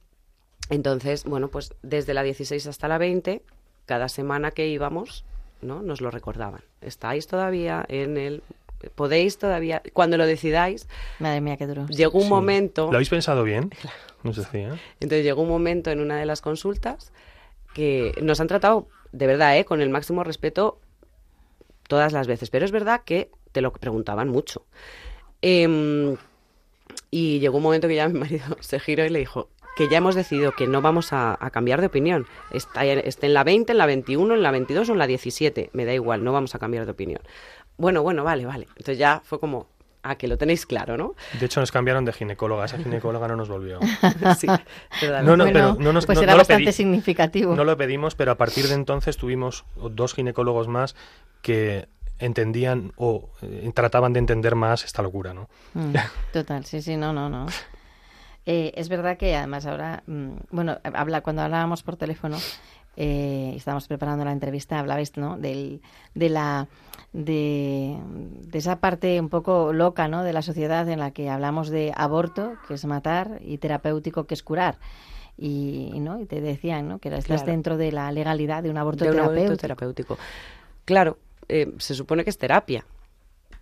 Entonces, 0.70 1.26
bueno, 1.26 1.50
pues 1.50 1.76
desde 1.84 2.16
la 2.16 2.24
16 2.24 2.66
hasta 2.66 2.88
la 2.88 2.98
20, 2.98 3.44
cada 3.86 4.10
semana 4.10 4.50
que 4.50 4.68
íbamos, 4.68 5.24
¿no? 5.62 5.84
Nos 5.84 6.02
lo 6.02 6.10
recordaban. 6.10 6.64
Estáis 6.82 7.28
todavía 7.28 7.86
en 7.88 8.18
el... 8.18 8.42
Podéis 8.94 9.38
todavía... 9.38 9.82
Cuando 9.94 10.18
lo 10.18 10.26
decidáis, 10.26 10.88
Madre 11.20 11.42
mía, 11.42 11.58
qué 11.58 11.68
duro. 11.68 11.88
llegó 11.88 12.18
un 12.20 12.26
Sí. 12.26 12.30
momento... 12.30 12.88
¿Lo 12.92 12.98
habéis 12.98 13.10
pensado 13.10 13.44
bien? 13.44 13.72
Nos 14.24 14.36
decía. 14.38 14.70
Entonces 15.00 15.24
llegó 15.24 15.42
un 15.44 15.50
momento 15.50 15.92
en 15.92 16.00
una 16.02 16.18
de 16.18 16.26
las 16.26 16.42
consultas 16.42 17.12
que 17.74 18.14
nos 18.22 18.40
han 18.40 18.48
tratado, 18.48 18.88
de 19.12 19.28
verdad, 19.28 19.58
¿eh? 19.58 19.66
con 19.66 19.82
el 19.82 19.90
máximo 19.90 20.24
respeto 20.24 20.80
todas 21.88 22.14
las 22.14 22.26
veces, 22.28 22.50
pero 22.50 22.66
es 22.66 22.72
verdad 22.72 23.02
que 23.06 23.30
te 23.52 23.62
lo 23.62 23.72
preguntaban 23.74 24.30
mucho. 24.30 24.66
Em, 25.42 26.16
y 27.12 27.40
llegó 27.40 27.58
un 27.58 27.64
momento 27.64 27.88
que 27.88 27.96
ya 27.96 28.08
mi 28.10 28.20
marido 28.20 28.58
se 28.62 28.80
giró 28.80 29.06
y 29.06 29.10
le 29.10 29.20
dijo 29.20 29.50
que 29.78 29.90
ya 29.90 29.98
hemos 29.98 30.16
decidido 30.16 30.54
que 30.54 30.68
no 30.68 30.82
vamos 30.82 31.12
a, 31.12 31.38
a 31.40 31.50
cambiar 31.50 31.82
de 31.82 31.88
opinión. 31.88 32.26
Está, 32.52 32.86
esté 32.86 33.26
en 33.26 33.34
la 33.34 33.44
20, 33.44 33.74
en 33.74 33.78
la 33.78 33.86
21, 33.86 34.34
en 34.34 34.42
la 34.42 34.52
22 34.52 34.88
o 34.88 34.94
en 34.94 35.00
la 35.00 35.06
17. 35.06 35.70
Me 35.74 35.84
da 35.84 35.94
igual, 35.94 36.24
no 36.24 36.32
vamos 36.32 36.56
a 36.56 36.60
cambiar 36.60 36.86
de 36.86 36.92
opinión. 36.92 37.20
Bueno, 37.78 38.04
bueno, 38.04 38.24
vale, 38.24 38.46
vale. 38.46 38.68
Entonces 38.70 38.98
ya 38.98 39.22
fue 39.24 39.40
como, 39.40 39.68
a 40.04 40.16
que 40.16 40.28
lo 40.28 40.38
tenéis 40.38 40.66
claro, 40.66 40.98
¿no? 40.98 41.16
De 41.40 41.46
hecho, 41.46 41.60
nos 41.60 41.72
cambiaron 41.72 42.06
de 42.06 42.14
ginecóloga. 42.14 42.66
Esa 42.66 42.78
ginecóloga 42.78 43.28
no 43.28 43.36
nos 43.36 43.50
volvió. 43.50 43.80
sí. 44.38 44.48
No, 44.48 45.22
no, 45.36 45.46
Bueno, 45.46 45.46
pero 45.46 45.76
no 45.80 45.92
nos 45.94 46.06
pues 46.06 46.18
no- 46.18 46.24
era 46.24 46.32
no 46.34 46.38
lo 46.38 46.42
bastante 46.42 46.70
pedí- 46.70 46.74
significativo. 46.74 47.56
No 47.56 47.64
lo 47.64 47.76
pedimos, 47.78 48.16
pero 48.16 48.32
a 48.32 48.36
partir 48.36 48.68
de 48.68 48.76
entonces 48.76 49.18
tuvimos 49.18 49.66
dos 49.76 50.14
ginecólogos 50.14 50.68
más 50.68 50.96
que 51.42 51.88
entendían 52.18 52.94
o 52.96 53.30
eh, 53.42 53.70
trataban 53.76 54.14
de 54.14 54.20
entender 54.20 54.56
más 54.56 54.86
esta 54.86 55.02
locura, 55.02 55.34
¿no? 55.34 55.50
Mm, 55.74 55.94
total, 56.32 56.64
sí, 56.66 56.82
sí, 56.82 56.96
no, 56.98 57.12
no, 57.14 57.30
no. 57.30 57.46
Eh, 58.48 58.74
es 58.76 58.90
verdad 58.90 59.18
que 59.18 59.36
además 59.36 59.66
ahora, 59.66 60.04
mm, 60.06 60.34
bueno, 60.52 60.78
habla, 60.94 61.22
cuando 61.22 61.42
hablábamos 61.42 61.82
por 61.82 61.96
teléfono, 61.98 62.38
eh, 62.98 63.54
estábamos 63.56 63.88
preparando 63.88 64.24
la 64.26 64.32
entrevista, 64.32 64.80
hablabais, 64.80 65.16
¿no? 65.18 65.38
Del, 65.38 65.82
de 66.14 66.30
la 66.30 66.68
de, 67.14 67.98
de 68.48 68.58
esa 68.58 68.80
parte 68.80 69.20
un 69.20 69.30
poco 69.30 69.72
loca, 69.74 70.08
¿no? 70.08 70.24
De 70.24 70.34
la 70.34 70.42
sociedad 70.42 70.88
en 70.90 71.00
la 71.00 71.12
que 71.12 71.30
hablamos 71.30 71.70
de 71.70 71.94
aborto, 71.96 72.54
que 72.68 72.74
es 72.76 72.86
matar, 72.86 73.40
y 73.42 73.58
terapéutico, 73.58 74.26
que 74.26 74.34
es 74.34 74.44
curar. 74.44 74.78
Y, 75.38 75.92
y, 75.94 76.00
¿no? 76.00 76.20
y 76.22 76.26
te 76.26 76.40
decían, 76.42 76.88
¿no? 76.88 77.00
Que 77.00 77.10
estás 77.10 77.26
Claro. 77.26 77.46
dentro 77.46 77.78
de 77.78 77.92
la 77.92 78.12
legalidad 78.12 78.64
de 78.64 78.70
un 78.70 78.78
aborto 78.78 79.04
de 79.06 79.12
un 79.12 79.20
aborto 79.20 79.58
terapéutico. 79.58 80.18
Claro, 80.86 81.18
eh, 81.50 81.74
se 81.78 81.94
supone 81.96 82.24
que 82.24 82.30
es 82.30 82.38
terapia. 82.38 82.86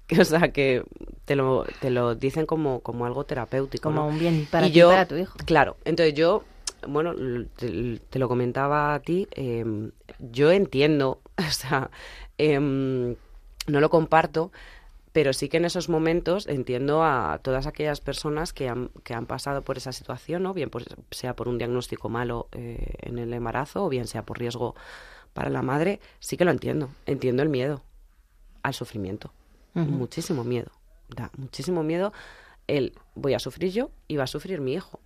O 0.19 0.25
sea, 0.25 0.51
que 0.51 0.83
te 1.25 1.35
lo, 1.35 1.63
te 1.79 1.89
lo 1.89 2.13
dicen 2.13 2.45
como, 2.45 2.81
como 2.81 3.05
algo 3.05 3.23
terapéutico. 3.23 3.83
Como 3.89 4.01
¿no? 4.01 4.07
un 4.07 4.19
bien 4.19 4.47
para 4.51 4.67
ti 4.67 4.73
yo- 4.73 4.89
para 4.89 5.07
tu 5.07 5.15
hijo. 5.15 5.37
Claro, 5.45 5.77
entonces 5.85 6.13
yo, 6.13 6.43
bueno, 6.87 7.13
te, 7.55 7.99
te 8.09 8.19
lo 8.19 8.27
comentaba 8.27 8.93
a 8.93 8.99
ti, 8.99 9.27
eh, 9.31 9.91
yo 10.19 10.51
entiendo, 10.51 11.21
o 11.37 11.51
sea, 11.51 11.89
em, 12.37 13.15
no 13.67 13.79
lo 13.79 13.89
comparto, 13.89 14.51
pero 15.13 15.31
sí 15.31 15.47
que 15.47 15.57
en 15.57 15.65
esos 15.65 15.89
momentos 15.89 16.47
entiendo 16.47 17.03
a 17.03 17.39
todas 17.41 17.67
aquellas 17.67 18.01
personas 18.01 18.51
que 18.51 18.67
han, 18.67 18.89
que 19.03 19.13
han 19.13 19.27
pasado 19.27 19.61
por 19.61 19.77
esa 19.77 19.91
situación, 19.91 20.43
¿no? 20.43 20.53
Bien 20.53 20.69
pues, 20.69 20.85
sea 21.11 21.35
por 21.35 21.47
un 21.47 21.59
diagnóstico 21.59 22.09
malo 22.09 22.47
eh, 22.51 22.95
en 23.01 23.19
el 23.19 23.31
embarazo 23.31 23.85
o 23.85 23.89
bien 23.89 24.07
sea 24.07 24.23
por 24.23 24.39
riesgo 24.39 24.75
para 25.33 25.51
la 25.51 25.61
madre, 25.61 25.99
sí 26.19 26.35
que 26.35 26.45
lo 26.45 26.51
entiendo. 26.51 26.89
Entiendo 27.05 27.43
el 27.43 27.49
miedo 27.49 27.83
al 28.63 28.73
sufrimiento. 28.73 29.31
Muchísimo 29.75 30.43
miedo. 30.43 30.71
Da 31.09 31.31
muchísimo 31.37 31.83
miedo 31.83 32.11
el 32.67 32.93
voy 33.15 33.33
a 33.33 33.39
sufrir 33.39 33.71
yo 33.71 33.91
y 34.07 34.17
va 34.17 34.23
a 34.23 34.27
sufrir 34.27 34.61
mi 34.61 34.73
hijo. 34.73 34.99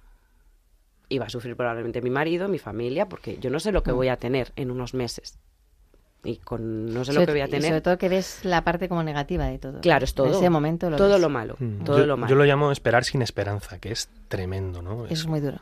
Y 1.09 1.19
va 1.19 1.25
a 1.27 1.29
sufrir 1.29 1.55
probablemente 1.55 2.01
mi 2.01 2.09
marido, 2.09 2.47
mi 2.49 2.59
familia, 2.59 3.07
porque 3.07 3.37
yo 3.39 3.49
no 3.49 3.59
sé 3.59 3.71
lo 3.71 3.81
que 3.83 3.91
Mm. 3.93 3.95
voy 3.95 4.07
a 4.09 4.17
tener 4.17 4.51
en 4.55 4.71
unos 4.71 4.93
meses. 4.93 5.37
Y 6.23 6.37
con 6.37 6.93
no 6.93 7.05
sé 7.05 7.13
lo 7.13 7.25
que 7.25 7.31
voy 7.31 7.41
a 7.41 7.47
y 7.47 7.49
tener. 7.49 7.69
sobre 7.69 7.81
todo 7.81 7.97
que 7.97 8.09
ves 8.09 8.43
la 8.43 8.63
parte 8.63 8.89
como 8.89 9.03
negativa 9.03 9.45
de 9.45 9.59
todo. 9.59 9.79
Claro, 9.81 10.03
es 10.03 10.13
todo. 10.13 10.27
En 10.27 10.33
ese 10.33 10.49
momento 10.49 10.89
lo 10.89 10.97
todo 10.97 11.13
ves. 11.13 11.21
lo 11.21 11.29
malo. 11.29 11.55
Mm. 11.59 11.83
Todo 11.85 11.99
yo, 11.99 12.05
lo 12.05 12.17
malo. 12.17 12.29
yo 12.29 12.35
lo 12.35 12.43
llamo 12.43 12.71
esperar 12.71 13.05
sin 13.05 13.21
esperanza, 13.21 13.79
que 13.79 13.91
es 13.91 14.09
tremendo, 14.27 14.81
¿no? 14.81 15.05
Eso 15.05 15.13
es 15.13 15.27
muy 15.27 15.39
duro. 15.39 15.59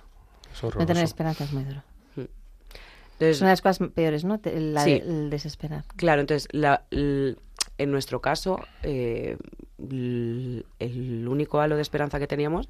es 0.51 0.63
No 0.63 0.85
tener 0.85 1.03
esperanza 1.03 1.43
es 1.43 1.53
muy 1.53 1.63
duro. 1.65 1.83
Entonces, 2.17 3.37
Es 3.37 3.41
una 3.41 3.49
de 3.49 3.53
las 3.53 3.61
cosas 3.61 3.87
peores, 3.93 4.25
¿no? 4.25 4.39
La, 4.43 4.83
Sí. 4.83 4.91
El 5.05 5.29
desesperar. 5.29 5.85
Claro, 5.95 6.19
entonces, 6.21 6.47
la- 6.51 6.83
l- 6.91 7.35
en 7.77 7.91
nuestro 7.91 8.19
caso, 8.21 8.59
eh, 8.83 9.37
l- 9.79 10.63
el 10.79 11.25
único 11.27 11.61
halo 11.61 11.75
de 11.77 11.81
esperanza 11.81 12.19
que 12.19 12.27
teníamos, 12.27 12.67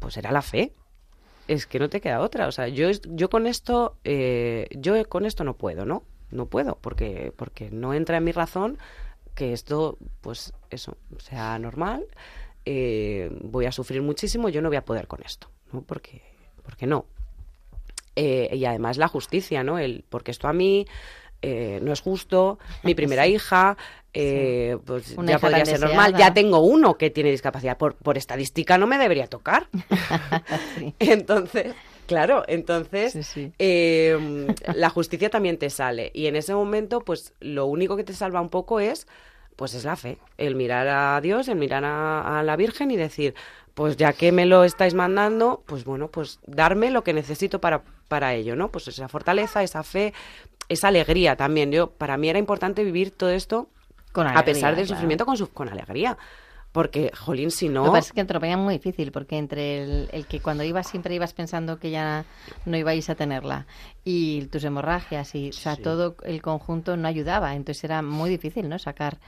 pues 0.00 0.16
era 0.18 0.32
la 0.32 0.42
fe. 0.42 0.72
Es 1.46 1.66
que 1.66 1.78
no 1.78 1.88
te 1.88 2.00
queda 2.00 2.20
otra. 2.20 2.46
O 2.48 2.52
sea, 2.52 2.68
yo, 2.68 2.90
yo 2.90 3.28
con 3.28 3.46
esto, 3.46 3.96
eh, 4.04 4.68
yo 4.72 5.06
con 5.08 5.26
esto 5.26 5.44
no 5.44 5.54
puedo, 5.56 5.84
¿no? 5.84 6.02
No 6.30 6.46
puedo, 6.46 6.78
porque, 6.80 7.32
porque 7.36 7.70
no 7.70 7.94
entra 7.94 8.16
en 8.16 8.24
mi 8.24 8.32
razón 8.32 8.78
que 9.34 9.52
esto, 9.52 9.98
pues 10.20 10.52
eso, 10.70 10.96
sea 11.18 11.58
normal. 11.58 12.06
eh, 12.64 13.30
voy 13.42 13.66
a 13.66 13.72
sufrir 13.72 14.02
muchísimo, 14.02 14.48
yo 14.48 14.62
no 14.62 14.68
voy 14.68 14.76
a 14.78 14.84
poder 14.84 15.06
con 15.06 15.22
esto, 15.22 15.50
¿no? 15.72 15.82
Porque, 15.82 16.22
porque 16.62 16.86
no. 16.86 17.06
Eh, 18.16 18.50
y 18.54 18.64
además 18.64 18.96
la 18.96 19.08
justicia, 19.08 19.64
¿no? 19.64 19.78
El, 19.78 20.04
porque 20.08 20.30
esto 20.30 20.48
a 20.48 20.52
mí 20.52 20.86
eh, 21.44 21.78
no 21.82 21.92
es 21.92 22.00
justo, 22.00 22.58
mi 22.82 22.94
primera 22.94 23.26
hija, 23.34 23.76
eh, 24.14 24.78
pues 24.86 25.14
Una 25.16 25.32
ya 25.32 25.38
podría 25.38 25.66
ser 25.66 25.80
normal, 25.80 26.16
ya 26.16 26.32
tengo 26.32 26.60
uno 26.60 26.96
que 26.96 27.10
tiene 27.10 27.30
discapacidad, 27.30 27.76
por, 27.76 27.96
por 27.96 28.16
estadística 28.16 28.78
no 28.78 28.86
me 28.86 28.96
debería 28.96 29.26
tocar. 29.26 29.68
Sí. 30.78 30.94
Entonces, 30.98 31.74
claro, 32.06 32.44
entonces 32.48 33.26
sí. 33.26 33.52
eh, 33.58 34.46
la 34.74 34.90
justicia 34.90 35.30
también 35.30 35.58
te 35.58 35.70
sale. 35.70 36.10
Y 36.14 36.26
en 36.26 36.36
ese 36.36 36.54
momento, 36.54 37.00
pues 37.00 37.32
lo 37.40 37.66
único 37.66 37.96
que 37.96 38.04
te 38.04 38.12
salva 38.12 38.40
un 38.40 38.48
poco 38.48 38.80
es, 38.80 39.06
pues 39.56 39.74
es 39.74 39.84
la 39.84 39.96
fe, 39.96 40.18
el 40.38 40.54
mirar 40.54 40.88
a 40.88 41.20
Dios, 41.20 41.48
el 41.48 41.56
mirar 41.56 41.84
a, 41.84 42.38
a 42.40 42.42
la 42.42 42.56
Virgen 42.56 42.90
y 42.90 42.96
decir, 42.96 43.34
pues 43.74 43.96
ya 43.96 44.12
que 44.12 44.30
me 44.32 44.46
lo 44.46 44.64
estáis 44.64 44.94
mandando, 44.94 45.62
pues 45.66 45.84
bueno, 45.84 46.08
pues 46.08 46.38
darme 46.46 46.90
lo 46.90 47.02
que 47.04 47.12
necesito 47.12 47.60
para, 47.60 47.82
para 48.08 48.34
ello, 48.34 48.54
¿no? 48.56 48.68
Pues 48.70 48.88
esa 48.88 49.08
fortaleza, 49.08 49.62
esa 49.62 49.82
fe, 49.82 50.12
esa 50.68 50.88
alegría 50.88 51.36
también. 51.36 51.72
Yo, 51.72 51.90
para 51.90 52.16
mí 52.16 52.28
era 52.28 52.38
importante 52.38 52.84
vivir 52.84 53.10
todo 53.10 53.30
esto 53.30 53.68
Con 54.12 54.26
a 54.26 54.44
pesar 54.44 54.44
alegría, 54.44 54.70
del 54.76 54.86
claro. 54.86 54.96
sufrimiento 54.96 55.26
con, 55.26 55.36
su- 55.36 55.50
con 55.50 55.68
alegría. 55.68 56.16
Porque, 56.70 57.12
jolín, 57.16 57.52
si 57.52 57.68
Lo 57.68 57.82
no... 57.82 57.84
que 57.84 57.90
pasa 57.98 58.08
es 58.08 58.12
que 58.14 58.24
te 58.24 58.34
lo 58.34 58.40
ponían 58.40 58.58
muy 58.58 58.74
difícil, 58.74 59.12
porque 59.12 59.38
entre 59.38 59.82
el, 59.84 60.08
el 60.12 60.26
que 60.26 60.40
cuando 60.40 60.64
ibas 60.64 60.88
siempre 60.88 61.14
ibas 61.14 61.32
pensando 61.32 61.78
que 61.78 61.90
ya 61.92 62.24
no 62.66 62.76
ibais 62.76 63.08
a 63.10 63.14
tenerla 63.14 63.66
y 64.04 64.46
tus 64.46 64.64
hemorragias 64.64 65.36
y 65.36 65.50
o 65.50 65.52
sea, 65.52 65.76
Sí. 65.76 65.82
todo 65.82 66.16
el 66.24 66.42
conjunto 66.42 66.96
no 66.96 67.06
ayudaba, 67.06 67.54
entonces 67.54 67.84
era 67.84 68.02
muy 68.02 68.28
difícil, 68.28 68.68
¿no? 68.68 68.80
Sacar 68.80 69.18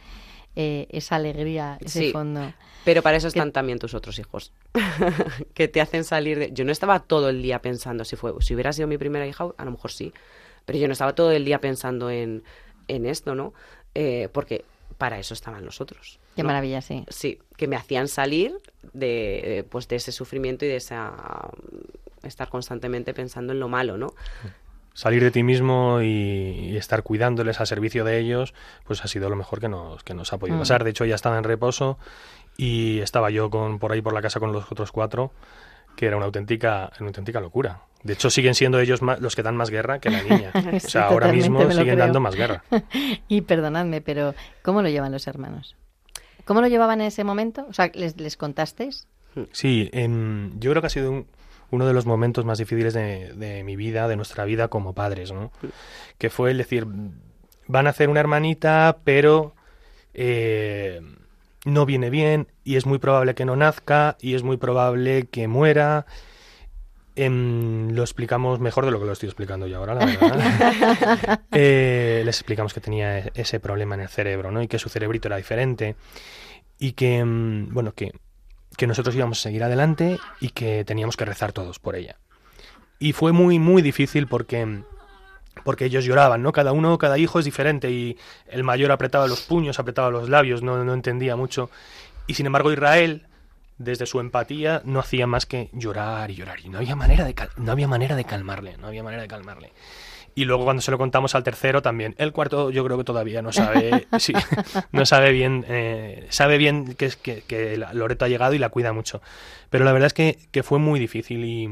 eh, 0.57 0.86
esa 0.90 1.16
alegría, 1.16 1.78
ese 1.80 2.00
Sí. 2.00 2.12
fondo. 2.12 2.52
Pero 2.84 3.02
para 3.02 3.16
eso 3.16 3.26
que- 3.26 3.38
están 3.38 3.52
también 3.52 3.78
tus 3.78 3.94
otros 3.94 4.18
hijos, 4.18 4.52
que 5.54 5.68
te 5.68 5.80
hacen 5.80 6.04
salir 6.04 6.38
de... 6.38 6.52
Yo 6.52 6.64
no 6.64 6.72
estaba 6.72 7.00
todo 7.00 7.28
el 7.28 7.42
día 7.42 7.61
pensando, 7.61 8.04
si 8.04 8.16
fue, 8.16 8.32
si 8.40 8.54
hubiera 8.54 8.72
sido 8.72 8.88
mi 8.88 8.96
primera 8.98 9.26
hija, 9.26 9.48
a 9.57 9.64
lo 9.64 9.70
mejor 9.72 9.90
sí, 9.92 10.12
pero 10.64 10.78
yo 10.78 10.86
no 10.86 10.92
estaba 10.92 11.14
todo 11.14 11.32
el 11.32 11.44
día 11.44 11.61
pensando 11.61 12.11
en, 12.11 12.42
en 12.88 13.07
esto, 13.07 13.34
¿no? 13.34 13.54
Eh, 13.94 14.28
porque 14.32 14.64
para 14.98 15.18
eso 15.18 15.34
estaban 15.34 15.64
los 15.64 15.80
otros. 15.80 16.18
Qué 16.36 16.42
¿no? 16.42 16.46
maravilla, 16.48 16.80
sí. 16.80 17.04
Sí, 17.09 17.38
que 17.57 17.66
me 17.66 17.76
hacían 17.76 18.09
salir 18.09 18.57
de, 18.92 19.64
pues, 19.68 19.88
de 19.88 19.96
ese 19.96 20.12
sufrimiento 20.12 20.64
y 20.64 20.68
de 20.68 20.76
esa 20.76 21.50
estar 22.22 22.48
constantemente 22.48 23.14
pensando 23.14 23.52
en 23.52 23.61
lo 23.61 23.68
malo, 23.68 23.96
¿no? 23.98 24.14
Salir 24.97 25.22
de 25.22 25.30
ti 25.30 25.42
mismo 25.42 26.01
y, 26.01 26.07
y 26.72 26.76
estar 26.78 27.03
cuidándoles 27.03 27.61
al 27.61 27.66
servicio 27.66 28.03
de 28.03 28.18
ellos, 28.18 28.55
pues 28.84 29.05
ha 29.05 29.09
sido 29.09 29.28
lo 29.28 29.36
mejor 29.36 29.61
que 29.61 29.68
nos, 29.68 30.03
que 30.03 30.14
nos 30.14 30.32
ha 30.32 30.38
podido 30.38 30.57
Mm. 30.57 30.61
pasar. 30.61 30.84
De 30.84 30.90
hecho, 30.90 31.05
ya 31.05 31.14
estaba 31.14 31.36
en 31.36 31.44
reposo 31.44 31.99
y 32.57 33.01
estaba 33.01 33.28
yo 33.28 33.51
con, 33.51 33.78
por 33.78 33.92
ahí 33.92 34.01
por 34.01 34.14
la 34.14 34.22
casa 34.22 34.40
con 34.40 34.53
los 34.53 34.72
otros 34.72 34.92
cuatro, 34.92 35.32
que 35.97 36.07
era 36.07 36.16
una 36.16 36.24
auténtica, 36.24 36.90
una 36.99 37.09
auténtica 37.09 37.40
locura. 37.40 37.82
De 38.05 38.14
hecho, 38.14 38.30
siguen 38.30 38.55
siendo 38.55 38.80
ellos 38.80 39.03
ma- 39.03 39.18
los 39.18 39.36
que 39.36 39.42
dan 39.42 39.55
más 39.55 39.68
guerra 39.68 39.99
que 39.99 40.09
la 40.09 40.22
niña. 40.28 40.53
O 40.55 40.80
sea, 40.80 41.09
ahora 41.09 41.30
mismo 41.30 41.61
siguen 41.70 41.84
creo. 41.84 41.97
dando 41.99 42.20
más 42.20 42.34
guerra. 42.34 42.64
y 43.28 43.42
perdonadme, 43.42 44.01
pero 44.01 44.34
¿cómo 44.62 44.80
lo 44.80 44.88
llevan 44.88 45.12
los 45.12 45.26
hermanos? 45.26 45.76
¿Cómo 46.47 46.62
lo 46.62 46.68
llevaban 46.68 47.03
en 47.03 47.09
ese 47.09 47.22
momento? 47.22 47.66
O 47.68 47.74
sea, 47.74 47.90
¿les, 47.92 48.18
les 48.18 48.36
contasteis? 48.38 49.09
Sí, 49.53 49.90
em, 49.92 50.59
yo 50.59 50.70
creo 50.70 50.80
que 50.80 50.86
ha 50.86 50.90
sido 50.90 51.11
un- 51.11 51.26
uno 51.76 51.86
de 51.86 51.92
los 51.92 52.06
momentos 52.06 52.44
más 52.44 52.58
difíciles 52.58 52.94
de, 52.94 53.32
de 53.34 53.62
mi 53.62 53.76
vida, 53.76 54.08
de 54.08 54.16
nuestra 54.16 54.44
vida 54.44 54.68
como 54.68 54.94
padres, 54.94 55.30
¿no? 55.32 55.52
Que 56.18 56.30
fue 56.30 56.50
el 56.50 56.58
decir, 56.58 56.86
van 57.66 57.86
a 57.86 57.90
hacer 57.90 58.08
una 58.08 58.20
hermanita, 58.20 58.98
pero 59.04 59.54
eh, 60.14 61.00
no 61.64 61.86
viene 61.86 62.10
bien 62.10 62.48
y 62.64 62.76
es 62.76 62.86
muy 62.86 62.98
probable 62.98 63.34
que 63.34 63.44
no 63.44 63.54
nazca 63.56 64.16
y 64.20 64.34
es 64.34 64.42
muy 64.42 64.56
probable 64.56 65.26
que 65.30 65.48
muera. 65.48 66.06
Em, 67.18 67.90
lo 67.92 68.02
explicamos 68.02 68.60
mejor 68.60 68.84
de 68.84 68.90
lo 68.90 69.00
que 69.00 69.06
lo 69.06 69.12
estoy 69.12 69.28
explicando 69.28 69.66
yo 69.66 69.78
ahora, 69.78 69.94
la 69.94 70.06
verdad. 70.06 71.40
Eh, 71.52 72.22
les 72.24 72.36
explicamos 72.36 72.74
que 72.74 72.80
tenía 72.80 73.18
e- 73.18 73.32
ese 73.34 73.58
problema 73.60 73.94
en 73.94 74.02
el 74.02 74.08
cerebro, 74.08 74.50
¿no? 74.50 74.62
Y 74.62 74.68
que 74.68 74.78
su 74.78 74.88
cerebrito 74.90 75.28
era 75.28 75.36
diferente 75.38 75.96
y 76.78 76.92
que, 76.92 77.24
mm, 77.24 77.72
bueno, 77.72 77.92
que, 77.92 78.12
que 78.76 78.86
nosotros 78.86 79.14
íbamos 79.14 79.38
a 79.38 79.42
seguir 79.42 79.64
adelante 79.64 80.18
y 80.40 80.50
que 80.50 80.84
teníamos 80.84 81.16
que 81.16 81.24
rezar 81.24 81.52
todos 81.52 81.78
por 81.78 81.96
ella. 81.96 82.16
Y 82.98 83.12
fue 83.12 83.32
muy, 83.32 83.58
muy 83.58 83.82
difícil 83.82 84.26
porque, 84.26 84.82
porque 85.64 85.86
ellos 85.86 86.04
lloraban, 86.04 86.42
¿no? 86.42 86.52
Cada 86.52 86.72
uno, 86.72 86.98
cada 86.98 87.18
hijo 87.18 87.38
es 87.38 87.44
diferente 87.44 87.90
y 87.90 88.16
el 88.46 88.64
mayor 88.64 88.92
apretaba 88.92 89.26
los 89.26 89.42
puños, 89.42 89.78
apretaba 89.78 90.10
los 90.10 90.28
labios, 90.28 90.62
no, 90.62 90.82
no 90.84 90.94
entendía 90.94 91.36
mucho. 91.36 91.70
Y 92.26 92.34
sin 92.34 92.46
embargo 92.46 92.72
Israel, 92.72 93.26
desde 93.78 94.06
su 94.06 94.20
empatía, 94.20 94.80
no 94.84 95.00
hacía 95.00 95.26
más 95.26 95.46
que 95.46 95.68
llorar 95.72 96.30
y 96.30 96.34
llorar. 96.34 96.60
Y 96.60 96.68
no 96.68 96.78
había 96.78 96.96
manera 96.96 97.24
de, 97.24 97.34
no 97.56 97.72
había 97.72 97.88
manera 97.88 98.16
de 98.16 98.24
calmarle, 98.24 98.76
no 98.78 98.86
había 98.86 99.02
manera 99.02 99.22
de 99.22 99.28
calmarle. 99.28 99.72
Y 100.37 100.45
luego 100.45 100.64
cuando 100.64 100.82
se 100.82 100.91
lo 100.91 100.99
contamos 100.99 101.34
al 101.34 101.43
tercero 101.43 101.80
también. 101.82 102.14
El 102.18 102.32
cuarto 102.32 102.70
yo 102.70 102.84
creo 102.84 102.99
que 102.99 103.05
todavía 103.05 103.41
no 103.43 103.53
sabe, 103.53 104.07
sí, 104.18 104.34
no 104.93 105.07
sabe 105.07 105.32
bien, 105.32 105.64
eh, 105.66 106.26
sabe 106.28 106.59
bien 106.59 106.95
que, 106.95 107.07
es- 107.07 107.16
que, 107.16 107.43
que 107.43 107.76
Loreto 107.95 108.24
ha 108.26 108.28
llegado 108.28 108.53
y 108.53 108.59
la 108.59 108.68
cuida 108.68 108.93
mucho. 108.93 109.22
Pero 109.70 109.84
la 109.87 109.93
verdad 109.93 110.09
es 110.09 110.12
que, 110.12 110.39
que 110.53 110.62
fue 110.62 110.78
muy 110.78 111.01
difícil 111.01 111.43
y, 111.45 111.70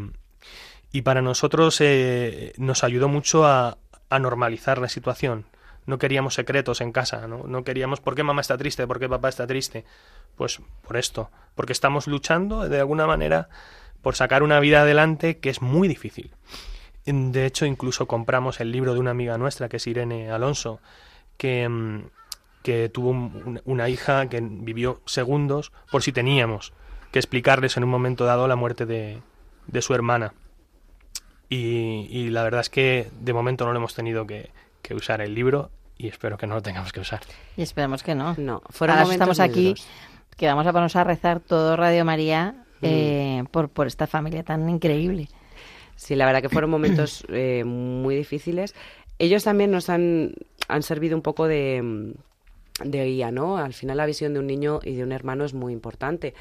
y 0.92 1.02
para 1.02 1.20
nosotros 1.20 1.76
eh, 1.82 2.54
nos 2.56 2.84
ayudó 2.84 3.06
mucho 3.08 3.44
a, 3.46 3.76
a 4.08 4.18
normalizar 4.18 4.78
la 4.78 4.88
situación. 4.88 5.44
No 5.86 5.98
queríamos 5.98 6.32
secretos 6.32 6.80
en 6.80 6.92
casa, 6.92 7.28
¿no? 7.28 7.44
No 7.46 7.64
queríamos 7.64 8.00
por 8.00 8.14
qué 8.14 8.22
mamá 8.22 8.40
está 8.40 8.56
triste, 8.56 8.86
por 8.86 8.98
qué 8.98 9.10
papá 9.10 9.28
está 9.28 9.46
triste. 9.46 9.84
Pues 10.36 10.58
por 10.86 10.96
esto, 10.96 11.30
porque 11.54 11.74
estamos 11.74 12.06
luchando 12.06 12.66
de 12.66 12.80
alguna 12.80 13.06
manera 13.06 13.50
por 14.00 14.16
sacar 14.16 14.42
una 14.42 14.58
vida 14.60 14.80
adelante 14.80 15.36
que 15.36 15.50
es 15.50 15.60
muy 15.60 15.86
difícil. 15.86 16.30
De 17.06 17.46
hecho, 17.46 17.66
incluso 17.66 18.06
compramos 18.06 18.60
el 18.60 18.72
libro 18.72 18.94
de 18.94 19.00
una 19.00 19.10
amiga 19.10 19.36
nuestra, 19.38 19.68
que 19.68 19.76
es 19.76 19.86
Irene 19.86 20.30
Alonso, 20.30 20.80
que, 21.36 21.68
mm, 21.68 22.00
que 22.62 22.88
tuvo 22.88 23.10
un- 23.10 23.60
una 23.66 23.88
hija 23.90 24.26
que 24.28 24.40
vivió 24.40 25.00
segundos 25.04 25.70
por 25.90 26.02
si 26.02 26.12
teníamos 26.12 26.72
que 27.12 27.18
explicarles 27.18 27.76
en 27.76 27.84
un 27.84 27.90
momento 27.90 28.24
dado 28.24 28.48
la 28.48 28.56
muerte 28.56 28.86
de, 28.86 29.20
de 29.66 29.82
su 29.82 29.94
hermana. 29.94 30.32
Y, 31.48 32.08
y 32.10 32.30
la 32.30 32.42
verdad 32.42 32.60
es 32.62 32.70
que 32.70 33.10
de 33.20 33.32
momento 33.32 33.64
no 33.66 33.72
lo 33.72 33.78
hemos 33.78 33.94
tenido 33.94 34.26
que, 34.26 34.50
que 34.82 34.94
usar 34.94 35.20
el 35.20 35.34
libro 35.34 35.70
y 35.98 36.08
espero 36.08 36.36
que 36.38 36.46
no 36.46 36.54
lo 36.54 36.62
tengamos 36.62 36.92
que 36.92 37.00
usar. 37.00 37.20
Y 37.56 37.62
esperamos 37.62 38.02
que 38.02 38.14
no. 38.14 38.34
No, 38.38 38.62
fueron 38.70 38.98
Ahora 38.98 39.12
estamos 39.12 39.40
aquí, 39.40 39.68
duros. 39.68 39.86
que 40.36 40.46
vamos 40.46 40.66
a 40.66 40.72
ponernos 40.72 40.96
a 40.96 41.04
rezar 41.04 41.40
todo 41.40 41.76
Radio 41.76 42.04
María 42.04 42.54
Mm. 42.80 42.86
eh, 42.86 43.44
por, 43.52 43.68
por 43.68 43.86
esta 43.86 44.06
familia 44.06 44.42
tan 44.42 44.68
increíble. 44.68 45.28
Sí, 45.96 46.16
la 46.16 46.26
verdad 46.26 46.42
que 46.42 46.48
fueron 46.48 46.70
momentos 46.70 47.24
eh, 47.28 47.64
muy 47.64 48.16
difíciles. 48.16 48.74
Ellos 49.18 49.44
también 49.44 49.70
nos 49.70 49.88
han, 49.88 50.34
han 50.68 50.82
servido 50.82 51.16
un 51.16 51.22
poco 51.22 51.46
de, 51.46 52.14
de 52.82 53.04
guía, 53.06 53.30
¿no? 53.30 53.58
Al 53.58 53.72
final 53.72 53.96
la 53.96 54.06
visión 54.06 54.34
de 54.34 54.40
un 54.40 54.46
niño 54.46 54.80
y 54.82 54.96
de 54.96 55.04
un 55.04 55.12
hermano 55.12 55.44
es 55.44 55.54
muy 55.54 55.72
importante. 55.72 56.34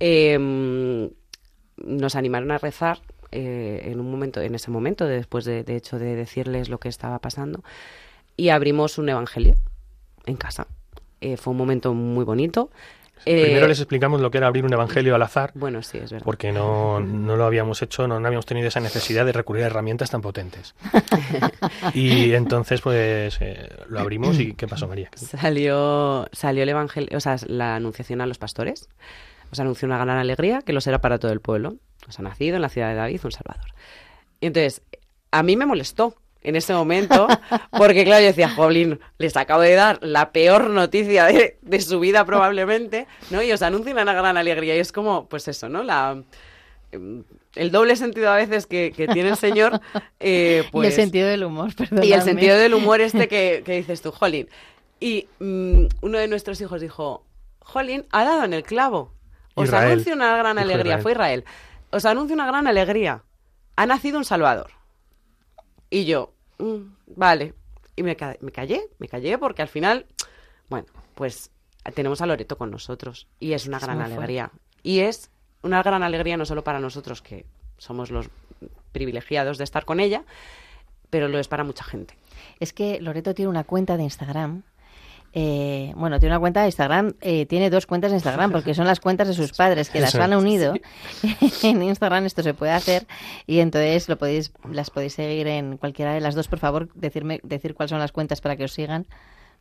Eh, 0.00 1.10
nos 1.76 2.16
animaron 2.16 2.50
a 2.50 2.58
rezar 2.58 3.00
eh, 3.32 3.82
en 3.84 4.00
un 4.00 4.10
momento, 4.10 4.40
en 4.40 4.54
ese 4.54 4.70
momento, 4.70 5.06
después 5.06 5.44
de, 5.44 5.62
de 5.62 5.76
hecho 5.76 5.98
de 5.98 6.16
decirles 6.16 6.68
lo 6.68 6.78
que 6.78 6.88
estaba 6.88 7.18
pasando, 7.18 7.62
y 8.36 8.48
abrimos 8.50 8.98
un 8.98 9.08
evangelio 9.08 9.54
en 10.26 10.36
casa. 10.36 10.66
Eh, 11.20 11.36
fue 11.36 11.52
un 11.52 11.56
momento 11.58 11.94
muy 11.94 12.24
bonito. 12.24 12.70
Eh, 13.24 13.42
Primero 13.44 13.66
les 13.66 13.80
explicamos 13.80 14.20
lo 14.20 14.30
que 14.30 14.38
era 14.38 14.46
abrir 14.46 14.64
un 14.64 14.72
evangelio 14.72 15.14
al 15.14 15.22
azar, 15.22 15.50
Bueno, 15.54 15.82
sí, 15.82 15.98
es 15.98 16.12
verdad. 16.12 16.24
porque 16.24 16.52
no, 16.52 17.00
no 17.00 17.36
lo 17.36 17.44
habíamos 17.44 17.82
hecho, 17.82 18.06
no, 18.06 18.20
no 18.20 18.26
habíamos 18.26 18.46
tenido 18.46 18.68
esa 18.68 18.80
necesidad 18.80 19.24
de 19.26 19.32
recurrir 19.32 19.64
a 19.64 19.66
herramientas 19.66 20.10
tan 20.10 20.20
potentes. 20.20 20.74
y 21.94 22.32
entonces, 22.34 22.80
pues, 22.80 23.38
eh, 23.40 23.68
lo 23.88 24.00
abrimos 24.00 24.38
y 24.38 24.54
¿qué 24.54 24.66
pasó, 24.68 24.86
María? 24.88 25.10
Salió, 25.14 26.28
salió 26.32 26.62
el 26.62 26.68
evangelio, 26.68 27.16
o 27.16 27.20
sea, 27.20 27.36
la 27.46 27.76
anunciación 27.76 28.20
a 28.20 28.26
los 28.26 28.38
pastores. 28.38 28.88
Os 29.50 29.60
anunció 29.60 29.86
una 29.86 29.96
gran 29.98 30.18
alegría 30.18 30.62
que 30.62 30.72
lo 30.72 30.80
será 30.80 31.00
para 31.00 31.18
todo 31.18 31.32
el 31.32 31.40
pueblo. 31.40 31.76
Os 32.08 32.18
ha 32.18 32.22
nacido 32.22 32.56
en 32.56 32.62
la 32.62 32.68
ciudad 32.68 32.88
de 32.90 32.94
David 32.96 33.20
un 33.24 33.32
Salvador. 33.32 33.66
Y 34.40 34.46
entonces, 34.46 34.82
a 35.30 35.42
mí 35.42 35.56
me 35.56 35.66
molestó 35.66 36.14
en 36.46 36.54
ese 36.54 36.72
momento, 36.72 37.26
porque 37.72 38.04
claro, 38.04 38.20
yo 38.20 38.28
decía, 38.28 38.48
Jolín, 38.48 39.00
les 39.18 39.36
acabo 39.36 39.62
de 39.62 39.74
dar 39.74 39.98
la 40.00 40.30
peor 40.30 40.70
noticia 40.70 41.24
de, 41.24 41.58
de 41.60 41.80
su 41.80 41.98
vida 41.98 42.24
probablemente, 42.24 43.08
¿no? 43.30 43.42
Y 43.42 43.50
os 43.50 43.62
anuncian 43.62 43.98
una 43.98 44.12
gran 44.12 44.36
alegría. 44.36 44.76
Y 44.76 44.78
es 44.78 44.92
como, 44.92 45.28
pues 45.28 45.48
eso, 45.48 45.68
¿no? 45.68 45.82
La, 45.82 46.22
em, 46.92 47.24
el 47.56 47.72
doble 47.72 47.96
sentido 47.96 48.30
a 48.30 48.36
veces 48.36 48.66
que, 48.66 48.92
que 48.96 49.08
tiene 49.08 49.30
el 49.30 49.36
Señor, 49.36 49.80
eh, 50.20 50.62
pues... 50.70 50.84
y 50.84 50.88
el 50.90 50.94
sentido 50.94 51.28
del 51.28 51.42
humor, 51.42 51.74
perdón. 51.74 52.04
Y 52.04 52.12
el 52.12 52.22
sentido 52.22 52.56
del 52.56 52.74
humor 52.74 53.00
este 53.00 53.26
que, 53.26 53.64
que 53.66 53.72
dices 53.72 54.00
tú, 54.00 54.12
Jolín. 54.12 54.48
Y 55.00 55.26
mm, 55.40 55.86
uno 56.00 56.18
de 56.18 56.28
nuestros 56.28 56.60
hijos 56.60 56.80
dijo, 56.80 57.26
Jolín, 57.58 58.06
ha 58.12 58.22
dado 58.22 58.44
en 58.44 58.54
el 58.54 58.62
clavo. 58.62 59.12
Os 59.54 59.64
Israel. 59.64 59.92
anuncio 59.92 60.14
una 60.14 60.36
gran 60.36 60.58
alegría. 60.58 60.98
Israel. 60.98 61.02
Fue 61.02 61.12
Israel. 61.12 61.44
Os 61.90 62.04
anuncio 62.04 62.34
una 62.34 62.46
gran 62.46 62.68
alegría. 62.68 63.24
Ha 63.74 63.86
nacido 63.86 64.18
un 64.18 64.24
Salvador. 64.24 64.70
Y 65.90 66.04
yo, 66.04 66.35
"Mm, 66.58 66.94
vale. 67.16 67.54
Y 67.96 68.02
me, 68.02 68.16
ca- 68.16 68.36
me 68.40 68.52
callé, 68.52 68.88
me 68.98 69.08
callé 69.08 69.38
porque 69.38 69.62
al 69.62 69.68
final, 69.68 70.06
bueno, 70.68 70.86
pues 71.14 71.50
tenemos 71.94 72.20
a 72.20 72.26
Loreto 72.26 72.58
con 72.58 72.70
nosotros. 72.70 73.26
Y 73.40 73.52
es 73.52 73.66
una 73.66 73.78
Es 73.78 73.82
gran 73.84 74.00
alegría. 74.02 74.50
Y 74.82 75.00
es 75.00 75.30
una 75.62 75.82
gran 75.82 76.02
alegría 76.02 76.36
no 76.36 76.44
solo 76.44 76.62
para 76.62 76.78
nosotros, 76.80 77.22
que 77.22 77.46
somos 77.78 78.10
los 78.10 78.28
privilegiados 78.92 79.58
de 79.58 79.64
estar 79.64 79.84
con 79.84 80.00
ella, 80.00 80.24
pero 81.10 81.28
lo 81.28 81.38
es 81.38 81.48
para 81.48 81.64
mucha 81.64 81.84
gente. 81.84 82.16
Es 82.60 82.72
que 82.72 83.00
Loreto 83.00 83.34
tiene 83.34 83.48
una 83.50 83.64
cuenta 83.64 83.96
de 83.96 84.02
Instagram. 84.04 84.62
Eh, 85.38 85.92
bueno, 85.96 86.18
tiene 86.18 86.34
una 86.34 86.40
cuenta 86.40 86.60
de 86.62 86.68
Instagram, 86.68 87.12
eh, 87.20 87.44
tiene 87.44 87.68
dos 87.68 87.84
cuentas 87.84 88.10
de 88.10 88.16
Instagram 88.16 88.50
porque 88.52 88.72
son 88.72 88.86
las 88.86 89.00
cuentas 89.00 89.28
de 89.28 89.34
sus 89.34 89.52
padres 89.52 89.90
que 89.90 90.00
las 90.00 90.14
Eso. 90.14 90.22
han 90.22 90.32
unido. 90.32 90.72
en 91.62 91.82
Instagram 91.82 92.24
esto 92.24 92.42
se 92.42 92.54
puede 92.54 92.72
hacer 92.72 93.06
y 93.46 93.58
entonces 93.58 94.08
lo 94.08 94.16
podéis, 94.16 94.50
las 94.72 94.88
podéis 94.88 95.12
seguir 95.12 95.46
en 95.46 95.76
cualquiera 95.76 96.14
de 96.14 96.22
las 96.22 96.34
dos. 96.34 96.48
Por 96.48 96.58
favor, 96.58 96.88
decirme, 96.94 97.40
decir 97.42 97.74
cuáles 97.74 97.90
son 97.90 97.98
las 97.98 98.12
cuentas 98.12 98.40
para 98.40 98.56
que 98.56 98.64
os 98.64 98.72
sigan. 98.72 99.02
Eh, 99.02 99.06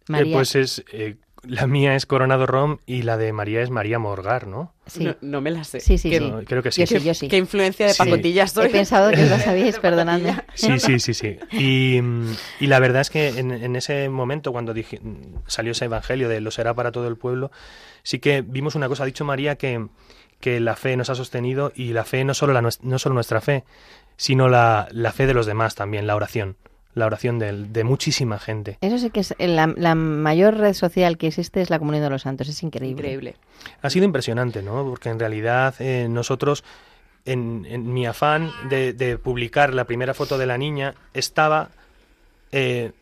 María, 0.07 0.37
pues 0.37 0.55
es, 0.55 0.85
eh, 0.93 1.17
la 1.47 1.67
mía 1.67 1.95
es 1.95 2.05
Coronado 2.05 2.45
Rom 2.45 2.77
y 2.85 3.01
la 3.03 3.17
de 3.17 3.31
María 3.33 3.61
es 3.61 3.69
María 3.69 3.99
Morgar, 3.99 4.47
¿no? 4.47 4.73
sí. 4.87 5.03
No, 5.05 5.15
no 5.21 5.41
me 5.41 5.51
la 5.51 5.63
sé. 5.63 5.79
Sí, 5.79 5.97
sí, 5.97 6.09
¿Qué, 6.09 6.19
sí. 6.19 6.29
No, 6.29 6.43
creo 6.43 6.61
que 6.63 6.71
sí. 6.71 6.81
Yo 6.81 6.87
sí, 6.99 7.03
yo 7.05 7.13
sí. 7.13 7.27
qué 7.27 7.37
influencia 7.37 7.87
de 7.87 7.93
Sí. 7.93 7.99
pacotilla 8.03 8.47
soy? 8.47 8.67
He 8.67 8.69
pensado 8.69 9.11
que 9.11 9.23
lo 9.25 9.37
sabíais, 9.39 9.79
perdonadme. 9.81 10.35
Sí, 10.53 10.79
sí, 10.79 10.99
sí, 10.99 11.13
sí. 11.13 11.37
Y, 11.51 12.01
mm, 12.01 12.31
y 12.59 12.67
la 12.67 12.79
verdad 12.79 13.01
es 13.01 13.09
que 13.09 13.27
en, 13.39 13.51
en 13.51 13.75
ese 13.75 14.09
momento, 14.09 14.51
cuando 14.51 14.73
dije- 14.73 14.99
mm, 15.01 15.37
salió 15.47 15.71
ese 15.71 15.85
evangelio 15.85 16.29
de 16.29 16.41
lo 16.41 16.51
será 16.51 16.73
para 16.73 16.91
todo 16.91 17.07
el 17.07 17.17
pueblo, 17.17 17.51
sí 18.03 18.19
que 18.19 18.41
vimos 18.41 18.75
una 18.75 18.87
cosa. 18.87 19.03
Ha 19.03 19.07
dicho 19.07 19.25
María 19.25 19.55
que, 19.55 19.87
que 20.39 20.59
la 20.59 20.75
fe 20.75 20.95
nos 20.97 21.09
ha 21.09 21.15
sostenido 21.15 21.71
y 21.75 21.93
la 21.93 22.05
fe 22.05 22.23
no 22.23 22.33
solo, 22.33 22.53
la, 22.53 22.61
no 22.61 22.99
solo 22.99 23.15
nuestra 23.15 23.41
fe, 23.41 23.63
sino 24.17 24.47
la, 24.49 24.87
la 24.91 25.11
fe 25.11 25.25
de 25.27 25.33
los 25.33 25.45
demás 25.45 25.75
también, 25.75 26.07
la 26.07 26.15
oración. 26.15 26.57
La 26.95 27.05
oración 27.05 27.37
de, 27.39 27.51
de 27.65 27.83
muchísima 27.83 28.39
gente. 28.39 28.77
Eso 28.81 28.97
sí 28.97 29.09
que 29.11 29.19
es 29.19 29.35
la, 29.37 29.71
la 29.75 29.95
mayor 29.95 30.55
red 30.57 30.73
social 30.73 31.17
que 31.17 31.27
existe 31.27 31.61
es 31.61 31.69
la 31.69 31.77
Comunión 31.77 32.03
de 32.03 32.09
los 32.09 32.21
Santos. 32.23 32.47
Es 32.47 32.63
increíble. 32.63 32.91
Increíble. 33.09 33.35
Ha 33.81 33.89
sido 33.89 34.05
impresionante, 34.05 34.63
¿no? 34.63 34.83
Porque 34.85 35.09
en 35.09 35.19
realidad 35.19 35.75
eh, 35.79 36.07
nosotros, 36.09 36.63
en, 37.25 37.67
en 37.69 37.93
mi 37.93 38.05
afán 38.05 38.49
de, 38.69 38.93
de 38.93 39.17
publicar 39.17 39.73
la 39.73 39.83
primera 39.83 40.13
foto 40.13 40.37
de 40.37 40.45
la 40.45 40.57
niña, 40.57 40.95
estaba 41.13 41.69
eh, 42.53 42.93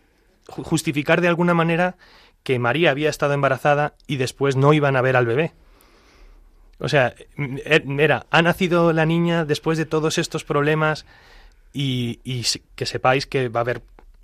ju- 0.48 0.64
justificar 0.64 1.22
de 1.22 1.28
alguna 1.28 1.54
manera 1.54 1.96
que 2.42 2.58
María 2.60 2.90
había 2.92 3.10
estado 3.12 3.34
embarazada 3.34 3.94
y 4.08 4.18
después 4.18 4.56
no 4.56 4.74
iban 4.74 4.96
a 4.96 5.02
ver 5.02 5.16
al 5.16 5.28
bebé. 5.28 5.52
O 6.80 6.90
sea, 6.90 7.14
er- 7.38 8.02
era, 8.02 8.26
ha 8.32 8.42
nacido 8.42 8.92
la 8.92 9.06
niña 9.06 9.46
después 9.46 9.78
de 9.78 9.86
todos 9.86 10.18
estos 10.18 10.44
problemas 10.44 11.06
y, 11.74 12.20
y 12.24 12.46
que 12.76 12.86
sepáis 12.86 13.26
que 13.26 13.50
va 13.50 13.60
a 13.60 13.62
haber 13.62 13.82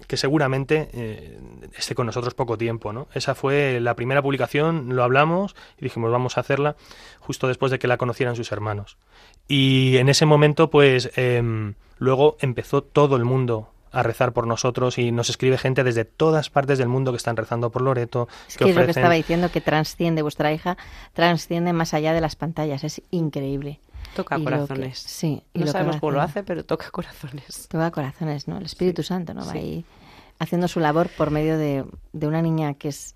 que 0.08 0.18
seguramente 0.18 0.89
eh, 0.93 1.39
esté 1.78 1.95
con 1.95 2.06
nosotros 2.06 2.34
poco 2.34 2.58
tiempo, 2.58 2.93
¿no? 2.93 3.08
Esa 3.14 3.36
fue 3.36 3.80
la 3.80 3.95
primera 3.95 4.22
publicación, 4.22 4.95
lo 4.95 5.04
hablamos 5.04 5.56
y 5.78 5.84
dijimos 5.84 6.12
vamos 6.12 6.38
a 6.38 6.41
hacerla 6.41 6.76
justo 7.20 7.47
después 7.47 7.72
de 7.72 7.80
que 7.80 7.88
la 7.88 7.97
conocieran 7.97 8.36
sus 8.36 8.52
hermanos. 8.52 8.97
Y 9.47 9.97
en 9.97 10.10
ese 10.10 10.26
momento, 10.26 10.70
pues, 10.70 11.12
em, 11.16 11.74
luego 11.97 12.38
empezó 12.39 12.82
todo 12.82 13.16
el 13.18 13.26
mundo 13.26 13.72
a 13.91 14.04
rezar 14.04 14.34
por 14.34 14.45
nosotros 14.45 15.00
y 15.00 15.12
nos 15.12 15.30
escribe 15.30 15.58
gente 15.58 15.84
desde 15.84 16.06
todas 16.06 16.50
partes 16.50 16.78
del 16.78 16.88
mundo 16.88 17.12
que 17.12 17.18
están 17.18 17.36
rezando 17.36 17.72
por 17.72 17.82
Loreto. 17.82 18.28
Es 18.47 18.56
que 18.56 18.66
que 18.66 18.72
es 18.72 18.78
lo 18.78 18.86
que 18.86 18.91
estaba 18.91 19.16
diciendo, 19.16 19.52
que 19.52 19.62
transciende 19.62 20.22
vuestra 20.22 20.54
hija, 20.54 20.78
transciende 21.14 21.74
más 21.74 21.93
allá 21.93 22.14
de 22.14 22.22
las 22.22 22.36
pantallas, 22.36 22.84
es 22.84 23.02
increíble. 23.10 23.80
Toca 24.16 24.38
Y 24.38 24.39
lo 24.41 24.45
que- 24.49 24.53
corazones. 24.55 24.99
sí, 24.99 25.43
y 25.53 25.60
No 25.60 25.66
lo 25.66 25.72
sabemos 25.72 25.97
cómo 25.97 26.12
lo 26.14 26.22
hace, 26.22 26.43
pero 26.43 26.64
toca 26.66 26.89
corazones. 26.91 27.68
Toca 27.70 27.91
corazones, 27.91 28.47
¿no? 28.47 28.57
El 28.57 28.66
Espíritu 28.66 29.03
Santo, 29.03 29.34
¿no? 29.34 29.45
Va 29.45 29.51
Sí. 29.53 29.57
ahí 29.57 29.86
haciendo 30.39 30.68
su 30.68 30.80
labor 30.80 31.10
por 31.18 31.32
medio 31.32 31.57
de, 31.57 31.86
de 32.14 32.28
una 32.28 32.41
niña 32.41 32.74
que 32.74 32.89
es 32.89 33.16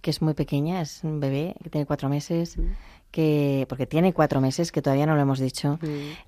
que 0.00 0.10
es 0.10 0.20
muy 0.22 0.34
pequeña, 0.34 0.80
es 0.80 1.04
un 1.04 1.20
bebé, 1.20 1.54
que 1.62 1.70
tiene 1.70 1.86
cuatro 1.86 2.08
meses, 2.08 2.56
que 3.12 3.64
porque 3.68 3.86
tiene 3.86 4.12
cuatro 4.12 4.40
meses, 4.40 4.72
que 4.72 4.82
todavía 4.82 5.06
no 5.06 5.14
lo 5.14 5.20
hemos 5.22 5.38
dicho, 5.38 5.78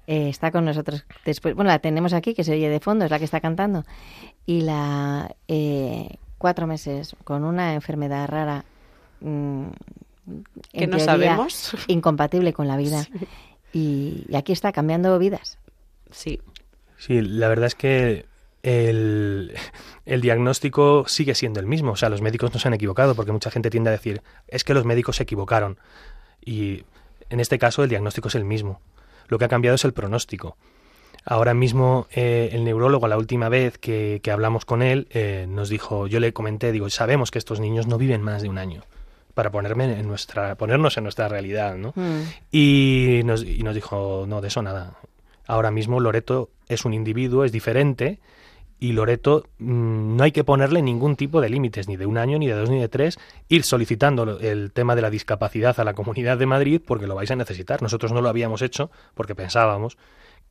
eh, 0.06 0.28
está 0.28 0.52
con 0.52 0.64
nosotros 0.64 1.04
después, 1.24 1.56
bueno, 1.56 1.68
la 1.68 1.80
tenemos 1.80 2.12
aquí, 2.12 2.32
que 2.32 2.44
se 2.44 2.52
oye 2.52 2.68
de 2.68 2.78
fondo, 2.78 3.04
es 3.04 3.10
la 3.10 3.18
que 3.18 3.24
está 3.24 3.40
cantando, 3.40 3.84
y 4.46 4.60
la 4.60 5.34
eh, 5.48 6.16
cuatro 6.38 6.68
meses 6.68 7.16
con 7.24 7.42
una 7.42 7.74
enfermedad 7.74 8.28
rara 8.28 8.64
mm, 9.20 9.64
Que 10.72 10.86
no 10.86 10.96
teoría, 10.98 11.04
sabemos. 11.04 11.74
incompatible 11.88 12.52
con 12.52 12.68
la 12.68 12.76
vida, 12.76 13.04
y, 13.72 14.24
y 14.28 14.36
aquí 14.36 14.52
está 14.52 14.72
cambiando 14.72 15.18
vidas. 15.18 15.58
Sí, 16.10 16.40
Sí, 17.00 17.22
la 17.22 17.48
verdad 17.48 17.66
es 17.66 17.74
que 17.74 18.26
el, 18.62 19.54
el 20.04 20.20
diagnóstico 20.20 21.08
sigue 21.08 21.34
siendo 21.34 21.60
el 21.60 21.66
mismo. 21.66 21.92
O 21.92 21.96
sea, 21.96 22.10
los 22.10 22.20
médicos 22.20 22.52
no 22.52 22.60
se 22.60 22.68
han 22.68 22.74
equivocado, 22.74 23.14
porque 23.14 23.32
mucha 23.32 23.50
gente 23.50 23.70
tiende 23.70 23.88
a 23.88 23.92
decir, 23.92 24.20
es 24.48 24.64
que 24.64 24.74
los 24.74 24.84
médicos 24.84 25.16
se 25.16 25.22
equivocaron. 25.22 25.78
Y 26.44 26.84
en 27.30 27.40
este 27.40 27.58
caso 27.58 27.82
el 27.82 27.88
diagnóstico 27.88 28.28
es 28.28 28.34
el 28.34 28.44
mismo. 28.44 28.82
Lo 29.28 29.38
que 29.38 29.46
ha 29.46 29.48
cambiado 29.48 29.76
es 29.76 29.84
el 29.86 29.94
pronóstico. 29.94 30.58
Ahora 31.24 31.54
mismo 31.54 32.06
eh, 32.10 32.50
el 32.52 32.64
neurólogo, 32.64 33.08
la 33.08 33.16
última 33.16 33.48
vez 33.48 33.78
que, 33.78 34.20
que 34.22 34.30
hablamos 34.30 34.66
con 34.66 34.82
él, 34.82 35.08
eh, 35.10 35.46
nos 35.48 35.70
dijo, 35.70 36.06
yo 36.06 36.20
le 36.20 36.34
comenté, 36.34 36.70
digo, 36.70 36.90
sabemos 36.90 37.30
que 37.30 37.38
estos 37.38 37.60
niños 37.60 37.86
no 37.86 37.96
viven 37.96 38.20
más 38.20 38.42
de 38.42 38.50
un 38.50 38.58
año 38.58 38.82
para 39.40 39.50
ponerme 39.50 39.98
en 39.98 40.06
nuestra, 40.06 40.54
ponernos 40.56 40.98
en 40.98 41.04
nuestra 41.04 41.26
realidad, 41.26 41.74
¿no? 41.74 41.94
Mm. 41.96 42.20
Y 42.52 43.22
nos, 43.24 43.42
y 43.42 43.62
nos 43.62 43.74
dijo, 43.74 44.26
no, 44.28 44.42
de 44.42 44.48
eso 44.48 44.60
nada. 44.60 44.98
Ahora 45.46 45.70
mismo 45.70 45.98
Loreto 45.98 46.50
es 46.68 46.84
un 46.84 46.92
individuo, 46.92 47.46
es 47.46 47.50
diferente, 47.50 48.18
y 48.78 48.92
Loreto 48.92 49.46
mm, 49.56 50.16
no 50.16 50.24
hay 50.24 50.32
que 50.32 50.44
ponerle 50.44 50.82
ningún 50.82 51.16
tipo 51.16 51.40
de 51.40 51.48
límites, 51.48 51.88
ni 51.88 51.96
de 51.96 52.04
un 52.04 52.18
año, 52.18 52.38
ni 52.38 52.48
de 52.48 52.52
dos, 52.52 52.68
ni 52.68 52.80
de 52.80 52.90
tres, 52.90 53.18
ir 53.48 53.64
solicitando 53.64 54.38
el 54.40 54.72
tema 54.72 54.94
de 54.94 55.00
la 55.00 55.08
discapacidad 55.08 55.80
a 55.80 55.84
la 55.84 55.94
Comunidad 55.94 56.36
de 56.36 56.44
Madrid 56.44 56.82
porque 56.86 57.06
lo 57.06 57.14
vais 57.14 57.30
a 57.30 57.36
necesitar. 57.36 57.80
Nosotros 57.80 58.12
no 58.12 58.20
lo 58.20 58.28
habíamos 58.28 58.60
hecho 58.60 58.90
porque 59.14 59.34
pensábamos 59.34 59.96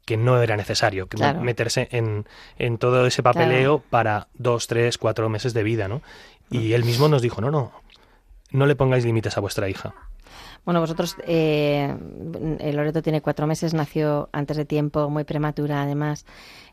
que 0.04 0.18
no 0.18 0.42
era 0.42 0.58
necesario 0.58 1.06
que 1.06 1.18
Claro. 1.18 1.42
meterse 1.42 1.90
en, 1.92 2.26
en 2.58 2.80
todo 2.80 3.06
ese 3.06 3.22
papeleo 3.22 3.84
para 3.92 4.30
dos, 4.34 4.66
tres, 4.66 4.98
cuatro 4.98 5.30
meses 5.30 5.54
de 5.54 5.62
vida, 5.62 5.88
¿no? 5.88 6.02
Y 6.50 6.74
él 6.74 6.84
mismo 6.84 7.08
nos 7.08 7.22
dijo, 7.22 7.42
no, 7.42 7.52
no, 7.52 7.72
no 8.52 8.66
le 8.66 8.76
pongáis 8.76 9.06
límites 9.06 9.38
a 9.38 9.42
vuestra 9.42 9.70
hija. 9.70 9.94
Bueno, 10.66 10.82
vosotros, 10.82 11.16
eh, 11.26 11.96
el 12.60 12.76
Loreto 12.76 13.02
tiene 13.02 13.22
cuatro 13.22 13.48
meses, 13.48 13.74
nació 13.74 14.30
antes 14.32 14.58
de 14.58 14.66
tiempo, 14.66 15.10
muy 15.10 15.24
prematura 15.24 15.82
además, 15.82 16.26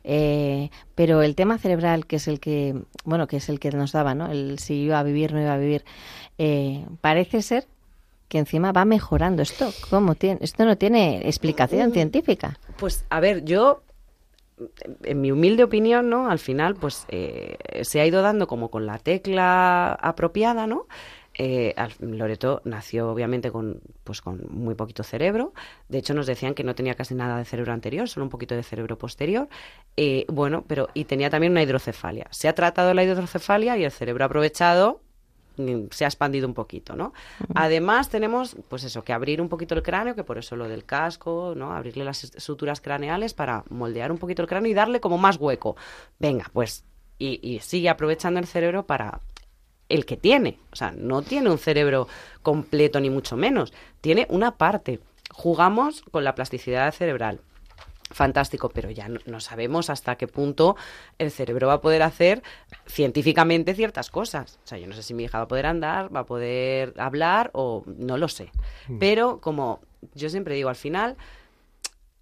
eh, 0.05 0.71
pero 0.95 1.23
el 1.23 1.35
tema 1.35 1.59
cerebral, 1.59 2.07
que 2.07 2.17
es 2.17 2.29
el 2.29 2.41
que, 2.41 2.75
bueno, 3.05 3.27
que 3.27 3.39
es 3.39 3.49
el 3.49 3.59
que 3.61 3.71
nos 3.71 3.93
daba, 3.93 4.15
¿no? 4.15 4.31
El 4.31 4.59
si 4.59 4.75
iba 4.75 4.99
a 4.99 5.03
vivir, 5.03 5.33
no 5.33 5.41
iba 5.41 5.55
a 5.55 5.59
vivir, 5.59 5.85
eh, 6.39 6.85
parece 7.01 7.43
ser 7.43 7.67
que 8.29 8.39
encima 8.39 8.73
va 8.73 8.85
mejorando 8.85 9.43
esto. 9.43 9.71
¿Cómo 9.89 10.15
tiene? 10.15 10.41
Esto 10.43 10.65
no 10.65 10.77
tiene 10.77 11.27
explicación 11.27 11.93
científica. 11.93 12.59
Pues 12.77 13.05
a 13.09 13.21
ver, 13.21 13.45
yo, 13.45 13.83
en 15.05 15.21
mi 15.21 15.31
humilde 15.31 15.63
opinión, 15.63 16.11
¿no? 16.11 16.29
Al 16.29 16.41
final, 16.41 16.75
pues 16.75 17.07
eh, 17.09 17.57
se 17.83 18.01
ha 18.01 18.07
ido 18.07 18.23
dando 18.23 18.47
como 18.47 18.69
con 18.69 18.85
la 18.85 18.99
tecla 18.99 19.93
apropiada, 19.93 20.67
¿no? 20.67 20.87
Eh, 21.39 21.75
Loreto 22.01 22.63
nació 22.65 23.11
obviamente 23.11 23.51
con, 23.51 23.81
pues, 24.05 24.23
con 24.23 24.47
muy 24.51 24.75
poquito 24.75 25.03
cerebro. 25.03 25.53
De 25.89 25.99
hecho, 25.99 26.15
nos 26.15 26.27
decían 26.27 26.55
que 26.55 26.65
no 26.65 26.75
tenía 26.75 26.95
casi 26.95 27.15
nada 27.15 27.37
de 27.37 27.45
cerebro 27.45 27.73
anterior, 27.73 28.09
solo 28.09 28.25
un 28.25 28.31
poquito 28.31 28.55
de 28.55 28.63
cerebro 28.63 28.97
posterior. 28.97 29.49
Eh, 29.97 30.25
bueno, 30.29 30.65
pero 30.67 30.89
y 30.95 31.05
tenía 31.05 31.29
también 31.29 31.53
una 31.53 31.63
hidrocefalia. 31.63 32.27
Se 32.31 32.49
ha 32.49 32.55
tratado 32.55 32.95
la 32.95 33.05
hidrocefalia 33.05 33.77
y 33.77 33.85
el 33.85 33.91
cerebro 33.91 34.25
aprovechado 34.25 35.03
mm, 35.59 35.89
se 35.91 36.07
ha 36.07 36.09
expandido 36.09 36.49
un 36.49 36.55
poquito, 36.55 36.97
¿no? 36.97 37.13
Además 37.55 38.09
tenemos, 38.09 38.57
pues 38.69 38.85
eso, 38.85 39.05
que 39.05 39.13
abrir 39.13 39.43
un 39.43 39.51
poquito 39.51 39.75
el 39.75 39.83
cráneo, 39.83 40.15
que 40.15 40.25
por 40.25 40.39
eso 40.39 40.57
lo 40.57 40.69
del 40.69 40.87
casco, 40.87 41.53
¿no? 41.55 41.73
Abrirle 41.73 42.05
las 42.05 42.33
suturas 42.39 42.81
craneales 42.81 43.35
para 43.35 43.65
moldear 43.69 44.11
un 44.11 44.19
poquito 44.19 44.41
el 44.41 44.49
cráneo 44.49 44.71
y 44.71 44.75
darle 44.75 45.01
como 45.01 45.19
más 45.19 45.37
hueco. 45.37 45.77
Venga, 46.19 46.47
pues, 46.55 46.87
y, 47.19 47.41
y 47.43 47.61
sigue 47.61 47.91
aprovechando 47.91 48.41
el 48.41 48.47
cerebro 48.47 48.87
para 48.87 49.21
el 49.89 50.07
que 50.07 50.17
tiene. 50.17 50.59
O 50.73 50.77
sea, 50.77 50.93
no 50.93 51.23
tiene 51.23 51.51
un 51.51 51.59
cerebro 51.59 52.09
completo 52.43 53.01
ni 53.01 53.11
mucho 53.11 53.37
menos. 53.37 53.73
Tiene 54.01 54.27
una 54.31 54.57
parte. 54.57 55.01
Jugamos 55.33 56.03
con 56.11 56.25
la 56.25 56.35
plasticidad 56.35 56.93
cerebral. 56.93 57.41
Fantástico, 58.11 58.69
pero 58.69 58.91
ya 58.91 59.09
no, 59.09 59.19
no 59.27 59.41
sabemos 59.41 59.91
hasta 59.91 60.15
qué 60.15 60.29
punto 60.29 60.77
el 61.19 61.33
cerebro 61.33 61.67
va 61.67 61.75
a 61.75 61.81
poder 61.81 62.03
hacer 62.03 62.41
científicamente 62.87 63.75
ciertas 63.75 64.11
cosas. 64.11 64.61
O 64.65 64.67
sea, 64.69 64.79
yo 64.79 64.87
no 64.87 64.95
sé 64.95 65.03
si 65.03 65.13
mi 65.13 65.25
hija 65.25 65.39
va 65.39 65.45
a 65.45 65.49
poder 65.49 65.67
andar, 65.67 66.15
va 66.15 66.21
a 66.21 66.27
poder 66.27 66.95
hablar 66.99 67.51
o 67.53 67.83
no 67.87 68.17
lo 68.17 68.29
sé. 68.29 68.53
Pero 69.01 69.41
como 69.41 69.81
yo 70.15 70.31
siempre 70.31 70.55
digo, 70.55 70.69
al 70.69 70.77
final, 70.77 71.17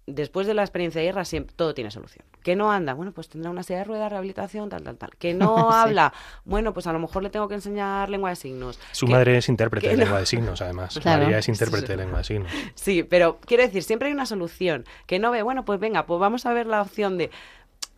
después 0.07 0.45
de 0.45 0.53
la 0.53 0.61
experiencia 0.61 1.01
de 1.01 1.07
guerra, 1.07 1.25
siempre, 1.25 1.55
todo 1.55 1.73
tiene 1.73 1.89
solución. 1.91 2.25
Que 2.43 2.55
no 2.55 2.71
anda, 2.71 2.93
bueno, 2.93 3.11
pues 3.11 3.27
tendrá 3.27 3.49
una 3.49 3.63
silla 3.63 3.79
de 3.79 3.85
ruedas, 3.85 4.11
rehabilitación, 4.11 4.69
tal, 4.69 4.83
tal, 4.83 4.97
tal. 4.97 5.09
Que 5.17 5.33
no 5.33 5.55
Sí. 5.57 5.63
habla, 5.71 6.13
bueno, 6.43 6.73
pues 6.73 6.85
a 6.87 6.93
lo 6.93 6.99
mejor 6.99 7.23
le 7.23 7.29
tengo 7.31 7.47
que 7.47 7.55
enseñar 7.55 8.09
lengua 8.09 8.29
de 8.29 8.35
signos. 8.35 8.79
Su 8.91 9.07
Que- 9.07 9.13
madre 9.13 9.37
es 9.37 9.49
intérprete 9.49 9.87
de 9.87 9.93
no- 9.97 10.03
lengua 10.03 10.19
de 10.19 10.25
signos, 10.25 10.61
además. 10.61 10.99
Claro. 11.01 11.23
María 11.23 11.39
es 11.39 11.47
intérprete 11.49 11.87
de 11.87 11.97
lengua 11.97 12.19
de 12.19 12.23
signos. 12.23 12.51
Sí, 12.75 13.01
pero 13.03 13.39
quiero 13.45 13.63
decir, 13.63 13.81
siempre 13.83 14.09
hay 14.09 14.13
una 14.13 14.25
solución. 14.27 14.85
Que 15.07 15.17
no 15.17 15.31
ve, 15.31 15.41
bueno, 15.41 15.65
pues 15.65 15.79
venga, 15.79 16.05
pues 16.05 16.19
vamos 16.19 16.45
a 16.45 16.53
ver 16.53 16.67
la 16.67 16.81
opción 16.83 17.17
de 17.17 17.31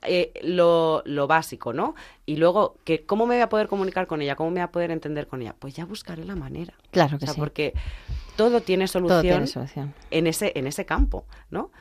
eh, 0.04 0.32
lo, 0.44 1.02
lo 1.06 1.28
básico, 1.28 1.74
¿no? 1.74 1.96
Y 2.26 2.38
luego, 2.38 2.78
que 2.86 3.04
¿cómo 3.06 3.26
me 3.26 3.36
voy 3.36 3.42
a 3.42 3.50
poder 3.50 3.68
comunicar 3.68 4.08
con 4.08 4.22
ella? 4.22 4.36
¿Cómo 4.36 4.50
me 4.52 4.56
voy 4.62 4.62
a 4.62 4.72
poder 4.72 4.92
entender 4.92 5.28
con 5.28 5.42
ella? 5.42 5.56
Pues 5.58 5.74
ya 5.76 5.86
buscaré 5.86 6.24
la 6.24 6.36
manera. 6.36 6.74
Claro 6.92 7.16
O 7.18 7.20
que 7.20 7.26
sea, 7.26 7.34
sí. 7.34 7.40
porque 7.40 7.74
todo 8.38 8.62
tiene 8.62 8.88
solución, 8.88 9.16
Todo 9.16 9.22
tiene 9.24 9.48
solución. 9.48 9.94
en 10.12 10.28
ese 10.28 10.52
en 10.56 10.68
ese 10.68 10.86
campo, 10.86 11.26
¿no? 11.50 11.72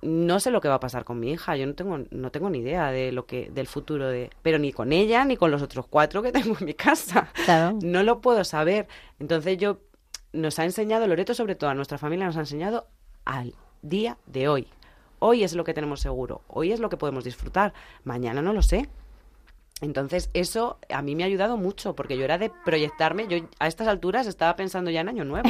No 0.00 0.38
sé 0.38 0.50
lo 0.50 0.60
que 0.60 0.68
va 0.68 0.74
a 0.76 0.80
pasar 0.80 1.04
con 1.04 1.18
mi 1.18 1.32
hija, 1.32 1.56
yo 1.56 1.66
no 1.66 1.74
tengo 1.74 1.98
no 2.10 2.30
tengo 2.30 2.50
ni 2.50 2.58
idea 2.58 2.90
de 2.90 3.10
lo 3.10 3.26
que 3.26 3.50
del 3.50 3.66
futuro 3.66 4.08
de, 4.08 4.30
pero 4.42 4.58
ni 4.58 4.72
con 4.72 4.92
ella 4.92 5.24
ni 5.24 5.36
con 5.36 5.50
los 5.50 5.60
otros 5.62 5.86
cuatro 5.88 6.22
que 6.22 6.32
tengo 6.32 6.56
en 6.58 6.66
mi 6.66 6.74
casa. 6.74 7.30
Claro. 7.44 7.78
No 7.82 8.02
lo 8.02 8.20
puedo 8.20 8.44
saber. 8.44 8.86
Entonces 9.18 9.58
yo 9.58 9.80
nos 10.32 10.58
ha 10.58 10.64
enseñado 10.64 11.06
Loreto 11.06 11.34
sobre 11.34 11.54
todo 11.54 11.70
a 11.70 11.74
nuestra 11.74 11.98
familia 11.98 12.26
nos 12.26 12.36
ha 12.36 12.40
enseñado 12.40 12.86
al 13.24 13.54
día 13.82 14.18
de 14.26 14.48
hoy. 14.48 14.68
Hoy 15.20 15.42
es 15.42 15.54
lo 15.54 15.64
que 15.64 15.74
tenemos 15.74 16.00
seguro, 16.00 16.42
hoy 16.46 16.70
es 16.70 16.78
lo 16.78 16.88
que 16.88 16.96
podemos 16.96 17.24
disfrutar, 17.24 17.72
mañana 18.04 18.40
no 18.40 18.52
lo 18.52 18.62
sé. 18.62 18.88
Entonces, 19.80 20.30
eso 20.34 20.78
a 20.88 21.02
mí 21.02 21.14
me 21.14 21.22
ha 21.22 21.26
ayudado 21.26 21.56
mucho, 21.56 21.94
porque 21.94 22.16
yo 22.16 22.24
era 22.24 22.38
de 22.38 22.50
proyectarme, 22.64 23.26
yo 23.28 23.38
a 23.60 23.68
estas 23.68 23.86
alturas 23.86 24.26
estaba 24.26 24.56
pensando 24.56 24.90
ya 24.90 25.02
en 25.02 25.08
Año 25.08 25.24
Nuevo. 25.24 25.48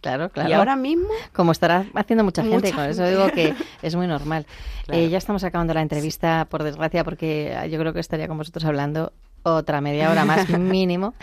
Claro, 0.00 0.28
claro. 0.32 0.48
Y 0.48 0.52
ahora 0.52 0.76
mismo, 0.76 1.08
Como 1.32 1.52
estará 1.52 1.86
haciendo 1.94 2.24
mucha 2.24 2.42
gente, 2.42 2.56
Mucha 2.56 2.74
con 2.74 2.84
eso 2.86 3.06
digo 3.06 3.28
que 3.30 3.54
es 3.82 3.94
muy 3.94 4.06
normal. 4.06 4.46
Claro. 4.86 5.00
Eh, 5.00 5.10
ya 5.10 5.18
estamos 5.18 5.44
acabando 5.44 5.74
la 5.74 5.82
entrevista, 5.82 6.46
por 6.48 6.62
desgracia, 6.62 7.04
porque 7.04 7.54
ah, 7.58 7.66
yo 7.66 7.78
creo 7.78 7.92
que 7.92 8.00
estaría 8.00 8.26
con 8.26 8.38
vosotros 8.38 8.64
hablando 8.64 9.12
otra 9.42 9.80
media 9.80 10.10
hora 10.10 10.24
más 10.24 10.48
mínimo. 10.58 11.14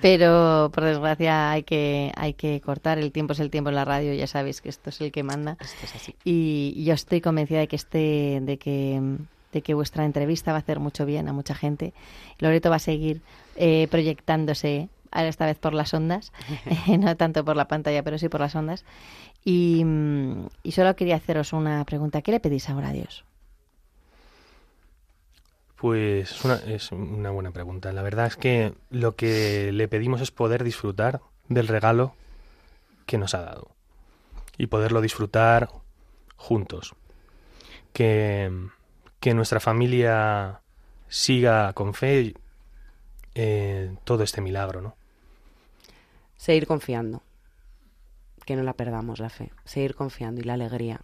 Pero 0.00 0.70
por 0.72 0.84
desgracia 0.84 1.50
hay 1.50 1.62
que, 1.62 2.12
hay 2.16 2.34
que 2.34 2.60
cortar. 2.60 2.98
El 2.98 3.12
tiempo 3.12 3.32
es 3.32 3.40
el 3.40 3.50
tiempo 3.50 3.70
en 3.70 3.76
la 3.76 3.84
radio, 3.84 4.14
ya 4.14 4.26
sabéis 4.26 4.60
que 4.60 4.68
esto 4.68 4.90
es 4.90 5.00
el 5.00 5.12
que 5.12 5.22
manda. 5.22 5.56
esto 5.60 5.84
es 5.84 5.94
así. 5.94 6.14
Y 6.24 6.84
yo 6.84 6.94
estoy 6.94 7.20
convencida 7.20 7.60
de 7.60 7.68
que 7.68 7.76
este, 7.76 8.40
de 8.42 8.58
que, 8.58 9.00
de 9.54 9.62
que 9.62 9.72
vuestra 9.72 10.04
entrevista 10.04 10.50
va 10.50 10.58
a 10.58 10.60
hacer 10.60 10.80
mucho 10.80 11.06
bien 11.06 11.28
a 11.28 11.32
mucha 11.32 11.54
gente. 11.54 11.94
Loreto 12.38 12.68
va 12.68 12.76
a 12.76 12.80
seguir 12.80 13.22
eh, 13.56 13.88
proyectándose 13.90 14.88
esta 15.12 15.46
vez 15.46 15.56
por 15.58 15.74
las 15.74 15.94
ondas, 15.94 16.32
eh, 16.88 16.98
no 16.98 17.16
tanto 17.16 17.44
por 17.44 17.56
la 17.56 17.68
pantalla, 17.68 18.02
pero 18.02 18.18
sí 18.18 18.28
por 18.28 18.40
las 18.40 18.54
ondas. 18.54 18.84
Y, 19.44 19.84
mm, 19.84 20.48
y 20.64 20.72
solo 20.72 20.96
quería 20.96 21.16
haceros 21.16 21.52
una 21.52 21.84
pregunta. 21.84 22.20
¿Qué 22.20 22.32
le 22.32 22.40
pedís 22.40 22.68
ahora 22.68 22.88
a 22.88 22.92
Dios? 22.92 23.24
Pues 25.76 26.32
es 26.32 26.44
una, 26.44 26.54
es 26.56 26.92
una 26.92 27.30
buena 27.30 27.52
pregunta. 27.52 27.92
La 27.92 28.02
verdad 28.02 28.26
es 28.26 28.36
que 28.36 28.72
lo 28.90 29.14
que 29.14 29.70
le 29.72 29.86
pedimos 29.86 30.20
es 30.20 30.30
poder 30.30 30.64
disfrutar 30.64 31.20
del 31.48 31.68
regalo 31.68 32.14
que 33.06 33.18
nos 33.18 33.34
ha 33.34 33.42
dado 33.42 33.68
y 34.58 34.66
poderlo 34.66 35.00
disfrutar 35.00 35.68
juntos. 36.36 36.94
Que, 37.92 38.50
que 39.24 39.32
nuestra 39.32 39.58
familia 39.58 40.60
siga 41.08 41.72
con 41.72 41.94
fe 41.94 42.34
eh, 43.34 43.90
todo 44.04 44.22
este 44.22 44.42
milagro, 44.42 44.82
¿no? 44.82 44.96
Seguir 46.36 46.66
confiando, 46.66 47.22
que 48.44 48.54
no 48.54 48.62
la 48.62 48.74
perdamos 48.74 49.20
la 49.20 49.30
fe, 49.30 49.50
seguir 49.64 49.94
confiando 49.94 50.42
y 50.42 50.44
la 50.44 50.52
alegría, 50.52 51.00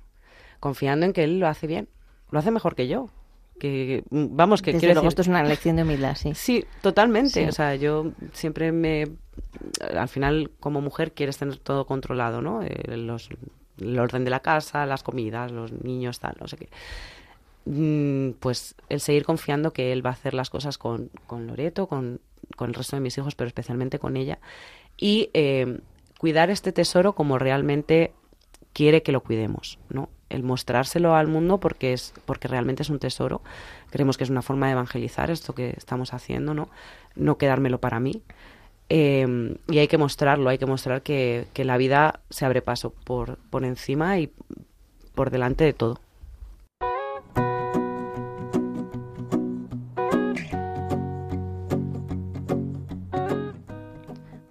confiando 0.61 1.07
en 1.07 1.14
que 1.14 1.25
Él 1.25 1.41
lo 1.41 1.49
hace 1.49 1.66
bien, 1.66 1.89
lo 2.31 2.39
hace 2.39 2.51
mejor 2.51 2.75
que 2.75 2.89
yo. 2.89 3.09
Que, 3.59 4.05
vamos, 4.11 4.61
que 4.61 4.73
Desde 4.73 4.81
quiero 4.81 4.95
luego, 4.97 5.07
decir- 5.07 5.12
esto 5.12 5.23
es 5.23 5.29
una 5.29 5.43
lección 5.43 5.77
de 5.77 5.83
humildad, 5.85 6.14
sí. 6.14 6.35
Sí, 6.35 6.66
totalmente. 6.83 7.43
Sí. 7.43 7.49
O 7.49 7.53
sea, 7.53 7.75
yo 7.75 8.12
siempre 8.35 8.71
me... 8.71 9.09
Al 9.97 10.09
final, 10.11 10.51
como 10.61 10.83
mujer, 10.83 11.12
quieres 11.12 11.39
tener 11.39 11.57
todo 11.57 11.87
controlado, 11.87 12.43
¿no? 12.43 12.62
Eh, 12.62 12.97
los, 12.99 13.31
el 13.79 13.99
orden 13.99 14.25
de 14.25 14.31
la 14.31 14.41
casa, 14.41 14.85
las 14.85 15.03
comidas, 15.03 15.53
los 15.53 15.73
niños, 15.73 16.21
tal, 16.21 16.37
no 16.39 16.49
sé 16.49 16.59
qué. 16.59 16.68
Mm, 17.64 18.30
Pues 18.40 18.74
el 18.88 19.00
seguir 19.00 19.24
confiando 19.24 19.72
que 19.72 19.92
él 19.92 20.04
va 20.04 20.11
a 20.11 20.14
hacer 20.14 20.34
las 20.34 20.50
cosas 20.50 20.78
con, 20.78 21.11
con 21.26 21.46
Loreto, 21.46 21.86
con, 21.86 22.20
con 22.56 22.70
el 22.70 22.74
resto 22.74 22.96
de 22.96 23.00
mis 23.00 23.16
hijos, 23.18 23.34
pero 23.34 23.48
especialmente 23.48 23.98
con 23.98 24.16
ella. 24.16 24.38
Y 24.96 25.30
eh, 25.34 25.80
cuidar 26.18 26.50
este 26.50 26.72
tesoro 26.72 27.14
como 27.14 27.38
realmente 27.38 28.12
quiere 28.72 29.02
que 29.02 29.12
lo 29.12 29.22
cuidemos, 29.22 29.78
¿no? 29.88 30.08
El 30.28 30.42
mostrárselo 30.44 31.14
al 31.16 31.26
mundo 31.26 31.58
porque 31.58 31.92
es 31.92 32.14
porque 32.24 32.48
realmente 32.48 32.82
es 32.82 32.90
un 32.90 32.98
tesoro. 33.00 33.42
Creemos 33.90 34.16
que 34.16 34.24
es 34.24 34.30
una 34.30 34.42
forma 34.42 34.66
de 34.66 34.72
evangelizar 34.72 35.30
esto 35.30 35.54
que 35.54 35.74
estamos 35.76 36.14
haciendo, 36.14 36.54
¿no? 36.54 36.68
No 37.16 37.36
quedármelo 37.38 37.80
para 37.80 37.98
mí. 38.00 38.22
Eh, 38.88 39.56
y 39.68 39.78
hay 39.78 39.88
que 39.88 39.98
mostrarlo, 39.98 40.50
hay 40.50 40.58
que 40.58 40.66
mostrar 40.66 41.02
que, 41.02 41.46
que 41.52 41.64
la 41.64 41.76
vida 41.76 42.20
se 42.30 42.44
abre 42.44 42.62
paso 42.62 42.90
por, 42.90 43.38
por 43.50 43.64
encima 43.64 44.18
y 44.18 44.32
por 45.14 45.30
delante 45.30 45.64
de 45.64 45.72
todo. 45.72 46.00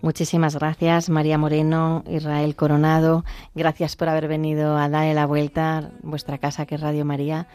Muchísimas 0.10 0.56
gracias, 0.56 1.08
María 1.12 1.38
Moreno, 1.38 2.04
Israel 2.08 2.56
Coronado. 2.56 3.24
Gracias 3.54 3.96
por 3.96 4.10
haber 4.10 4.28
venido 4.28 4.76
a 4.76 4.90
darle 4.90 5.14
la 5.14 5.28
vuelta 5.28 5.78
a 5.78 5.92
vuestra 6.02 6.40
casa, 6.40 6.66
que 6.66 6.74
es 6.74 6.82
Radio 6.82 7.06
María. 7.06 7.46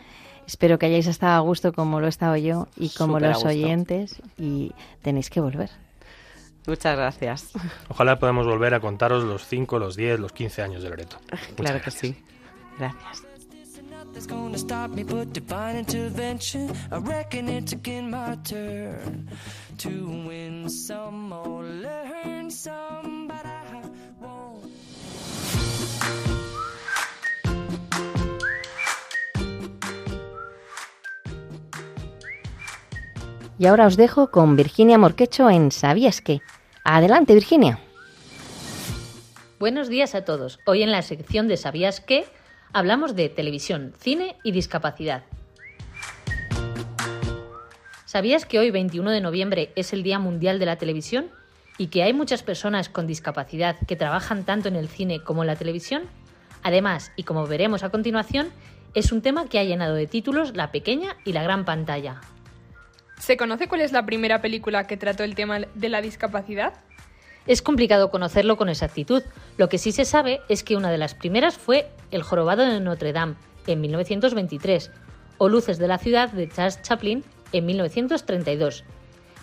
Espero 0.46 0.78
que 0.78 0.86
hayáis 0.86 1.08
estado 1.08 1.32
a 1.32 1.40
gusto 1.40 1.72
como 1.72 1.98
lo 1.98 2.06
he 2.06 2.10
estado 2.10 2.36
yo 2.36 2.68
y 2.76 2.90
como 2.90 3.18
los 3.18 3.44
oyentes 3.44 4.22
y 4.38 4.72
tenéis 5.02 5.30
que 5.30 5.40
volver. 5.40 5.70
Muchas 6.68 6.96
gracias. 6.96 7.50
Ojalá 7.88 8.20
podamos 8.20 8.46
volver 8.46 8.72
a 8.74 8.78
contaros 8.78 9.24
los 9.24 9.44
5, 9.48 9.80
los 9.80 9.96
10, 9.96 10.20
los 10.20 10.30
15 10.30 10.62
años 10.62 10.84
de 10.84 10.90
Loreto. 10.90 11.18
Claro 11.56 11.82
que 11.82 11.90
sí. 11.90 12.16
Gracias. 12.78 13.24
Nothing's 14.14 14.32
gonna 14.32 14.58
stop 14.58 14.90
me 14.90 15.02
but 15.02 15.32
divine 15.32 15.76
intervention. 15.76 16.70
I 16.92 16.98
reckon 16.98 17.48
it's 17.48 17.72
again 17.72 18.12
my 18.12 18.36
turn 18.44 19.28
to 19.78 19.88
win 20.28 20.68
some 20.68 21.32
or 21.32 21.64
learn 21.64 22.48
some, 22.48 23.26
but 23.26 23.44
I 23.44 23.82
won't. 24.20 24.70
Y 33.58 33.66
ahora 33.66 33.86
os 33.86 33.96
dejo 33.96 34.30
con 34.30 34.54
Virginia 34.54 34.96
Morquecho 34.96 35.50
en 35.50 35.72
¿Sabías 35.72 36.20
qué? 36.20 36.40
Adelante, 36.84 37.34
Virginia. 37.34 37.80
Buenos 39.58 39.88
días 39.88 40.14
a 40.14 40.24
todos. 40.24 40.60
Hoy 40.66 40.84
en 40.84 40.92
la 40.92 41.02
sección 41.02 41.48
de 41.48 41.56
¿Sabías 41.56 42.00
qué? 42.00 42.26
Hablamos 42.74 43.14
de 43.14 43.28
televisión, 43.28 43.94
cine 44.00 44.36
y 44.42 44.50
discapacidad. 44.50 45.22
¿Sabías 48.04 48.44
que 48.44 48.58
hoy 48.58 48.70
21 48.70 49.10
de 49.12 49.20
noviembre 49.20 49.72
es 49.76 49.92
el 49.92 50.02
Día 50.02 50.18
Mundial 50.18 50.58
de 50.58 50.66
la 50.66 50.76
Televisión? 50.76 51.30
¿Y 51.78 51.86
que 51.86 52.02
hay 52.02 52.12
muchas 52.12 52.42
personas 52.42 52.88
con 52.88 53.06
discapacidad 53.06 53.76
que 53.86 53.96
trabajan 53.96 54.44
tanto 54.44 54.68
en 54.68 54.76
el 54.76 54.88
cine 54.88 55.20
como 55.20 55.44
en 55.44 55.46
la 55.46 55.56
televisión? 55.56 56.02
Además, 56.64 57.12
y 57.16 57.22
como 57.22 57.46
veremos 57.46 57.84
a 57.84 57.90
continuación, 57.90 58.48
es 58.94 59.12
un 59.12 59.22
tema 59.22 59.48
que 59.48 59.60
ha 59.60 59.64
llenado 59.64 59.94
de 59.94 60.08
títulos 60.08 60.56
la 60.56 60.72
pequeña 60.72 61.16
y 61.24 61.32
la 61.32 61.44
gran 61.44 61.64
pantalla. 61.64 62.20
¿Se 63.20 63.36
conoce 63.36 63.68
cuál 63.68 63.82
es 63.82 63.92
la 63.92 64.04
primera 64.04 64.40
película 64.40 64.88
que 64.88 64.96
trató 64.96 65.22
el 65.22 65.36
tema 65.36 65.60
de 65.60 65.88
la 65.88 66.02
discapacidad? 66.02 66.74
Es 67.46 67.60
complicado 67.60 68.10
conocerlo 68.10 68.56
con 68.56 68.70
exactitud. 68.70 69.22
Lo 69.58 69.68
que 69.68 69.78
sí 69.78 69.92
se 69.92 70.06
sabe 70.06 70.40
es 70.48 70.64
que 70.64 70.76
una 70.76 70.90
de 70.90 70.98
las 70.98 71.14
primeras 71.14 71.58
fue 71.58 71.88
El 72.10 72.22
jorobado 72.22 72.62
de 72.62 72.80
Notre 72.80 73.12
Dame, 73.12 73.34
en 73.66 73.80
1923, 73.82 74.90
o 75.36 75.48
Luces 75.48 75.78
de 75.78 75.88
la 75.88 75.98
ciudad 75.98 76.30
de 76.30 76.48
Charles 76.48 76.80
Chaplin, 76.82 77.22
en 77.52 77.66
1932. 77.66 78.84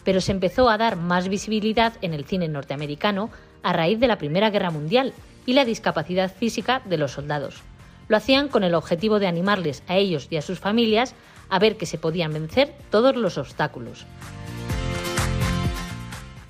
Pero 0.04 0.20
se 0.20 0.32
empezó 0.32 0.70
a 0.70 0.80
dar 0.80 0.96
más 0.96 1.30
visibilidad 1.30 1.94
en 2.02 2.16
el 2.16 2.26
cine 2.26 2.48
norteamericano 2.48 3.30
a 3.62 3.72
raíz 3.72 4.00
de 4.00 4.08
la 4.08 4.18
Primera 4.18 4.50
Guerra 4.50 4.72
Mundial 4.72 5.14
y 5.46 5.54
la 5.54 5.66
discapacidad 5.66 6.34
física 6.34 6.82
de 6.86 6.98
los 6.98 7.12
soldados. 7.12 7.62
Lo 8.08 8.18
hacían 8.18 8.48
con 8.48 8.64
el 8.64 8.74
objetivo 8.74 9.20
de 9.20 9.28
animarles 9.28 9.84
a 9.88 9.98
ellos 9.98 10.28
y 10.32 10.38
a 10.38 10.42
sus 10.42 10.60
familias 10.60 11.14
a 11.50 11.60
ver 11.60 11.78
que 11.78 11.86
se 11.86 12.00
podían 12.00 12.34
vencer 12.34 12.74
todos 12.90 13.16
los 13.16 13.38
obstáculos. 13.38 14.06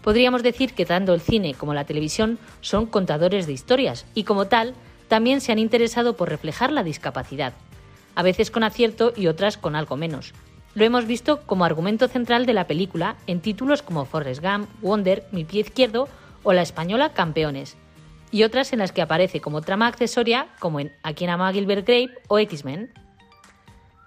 Podríamos 0.03 0.43
decir 0.43 0.73
que 0.73 0.85
tanto 0.85 1.13
el 1.13 1.21
cine 1.21 1.53
como 1.53 1.73
la 1.73 1.85
televisión 1.85 2.39
son 2.61 2.85
contadores 2.85 3.45
de 3.45 3.53
historias 3.53 4.05
y 4.15 4.23
como 4.23 4.47
tal 4.47 4.73
también 5.07 5.41
se 5.41 5.51
han 5.51 5.59
interesado 5.59 6.15
por 6.15 6.29
reflejar 6.29 6.71
la 6.71 6.83
discapacidad, 6.83 7.53
a 8.15 8.23
veces 8.23 8.49
con 8.49 8.63
acierto 8.63 9.13
y 9.15 9.27
otras 9.27 9.57
con 9.57 9.75
algo 9.75 9.97
menos. 9.97 10.33
Lo 10.73 10.85
hemos 10.85 11.05
visto 11.05 11.41
como 11.45 11.65
argumento 11.65 12.07
central 12.07 12.45
de 12.45 12.53
la 12.53 12.65
película 12.65 13.17
en 13.27 13.41
títulos 13.41 13.81
como 13.81 14.05
Forrest 14.05 14.41
Gump, 14.41 14.69
Wonder, 14.81 15.25
Mi 15.31 15.43
pie 15.43 15.61
izquierdo 15.61 16.07
o 16.43 16.53
la 16.53 16.61
española 16.61 17.13
Campeones, 17.13 17.75
y 18.31 18.43
otras 18.43 18.71
en 18.71 18.79
las 18.79 18.93
que 18.93 19.01
aparece 19.01 19.41
como 19.41 19.61
trama 19.61 19.87
accesoria 19.87 20.47
como 20.59 20.79
en 20.79 20.93
A 21.03 21.13
quien 21.13 21.29
ama 21.29 21.51
Gilbert 21.51 21.85
Grape 21.85 22.13
o 22.29 22.39
X-Men. 22.39 22.91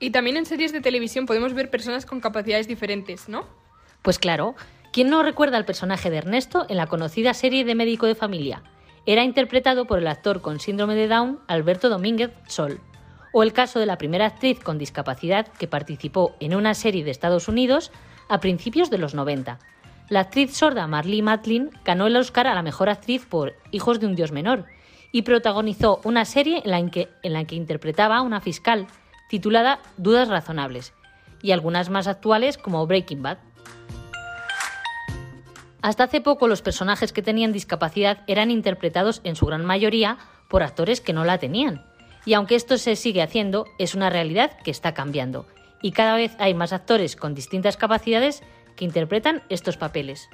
Y 0.00 0.10
también 0.10 0.38
en 0.38 0.46
series 0.46 0.72
de 0.72 0.80
televisión 0.80 1.26
podemos 1.26 1.52
ver 1.52 1.70
personas 1.70 2.06
con 2.06 2.20
capacidades 2.20 2.66
diferentes, 2.66 3.28
¿no? 3.28 3.46
Pues 4.02 4.18
claro, 4.18 4.54
¿quién 4.94 5.10
no 5.10 5.24
recuerda 5.24 5.56
al 5.56 5.64
personaje 5.64 6.08
de 6.08 6.18
Ernesto 6.18 6.66
en 6.68 6.76
la 6.76 6.86
conocida 6.86 7.34
serie 7.34 7.64
de 7.64 7.74
Médico 7.74 8.06
de 8.06 8.14
Familia? 8.14 8.62
Era 9.06 9.24
interpretado 9.24 9.86
por 9.86 9.98
el 9.98 10.06
actor 10.06 10.40
con 10.40 10.60
síndrome 10.60 10.94
de 10.94 11.08
Down 11.08 11.40
Alberto 11.48 11.88
Domínguez 11.88 12.30
Sol. 12.46 12.78
O 13.32 13.42
el 13.42 13.52
caso 13.52 13.80
de 13.80 13.86
la 13.86 13.98
primera 13.98 14.26
actriz 14.26 14.60
con 14.60 14.78
discapacidad 14.78 15.48
que 15.48 15.66
participó 15.66 16.36
en 16.38 16.54
una 16.54 16.74
serie 16.74 17.02
de 17.02 17.10
Estados 17.10 17.48
Unidos 17.48 17.90
a 18.28 18.38
principios 18.38 18.88
de 18.88 18.98
los 18.98 19.16
90. 19.16 19.58
La 20.10 20.20
actriz 20.20 20.56
sorda 20.56 20.86
Marlee 20.86 21.22
Matlin 21.22 21.70
ganó 21.84 22.06
el 22.06 22.14
Oscar 22.14 22.46
a 22.46 22.54
la 22.54 22.62
mejor 22.62 22.88
actriz 22.88 23.26
por 23.26 23.54
Hijos 23.72 23.98
de 23.98 24.06
un 24.06 24.14
Dios 24.14 24.30
Menor 24.30 24.64
y 25.10 25.22
protagonizó 25.22 26.00
una 26.04 26.24
serie 26.24 26.62
en 26.64 26.70
la 26.70 26.90
que, 26.92 27.08
en 27.24 27.32
la 27.32 27.44
que 27.46 27.56
interpretaba 27.56 28.18
a 28.18 28.22
una 28.22 28.40
fiscal 28.40 28.86
titulada 29.28 29.80
Dudas 29.96 30.28
Razonables 30.28 30.94
y 31.42 31.50
algunas 31.50 31.90
más 31.90 32.06
actuales 32.06 32.58
como 32.58 32.86
Breaking 32.86 33.22
Bad. 33.22 33.38
Hasta 35.84 36.04
hace 36.04 36.22
poco 36.22 36.48
los 36.48 36.62
personajes 36.62 37.12
que 37.12 37.20
tenían 37.20 37.52
discapacidad 37.52 38.22
eran 38.26 38.50
interpretados 38.50 39.20
en 39.22 39.36
su 39.36 39.44
gran 39.44 39.66
mayoría 39.66 40.16
por 40.48 40.62
actores 40.62 41.02
que 41.02 41.12
no 41.12 41.26
la 41.26 41.36
tenían. 41.36 41.84
Y 42.24 42.32
aunque 42.32 42.54
esto 42.54 42.78
se 42.78 42.96
sigue 42.96 43.20
haciendo, 43.20 43.66
es 43.78 43.94
una 43.94 44.08
realidad 44.08 44.56
que 44.64 44.70
está 44.70 44.94
cambiando. 44.94 45.46
Y 45.82 45.92
cada 45.92 46.16
vez 46.16 46.36
hay 46.38 46.54
más 46.54 46.72
actores 46.72 47.16
con 47.16 47.34
distintas 47.34 47.76
capacidades 47.76 48.42
que 48.76 48.86
interpretan 48.86 49.42
estos 49.50 49.76
papeles. 49.76 50.30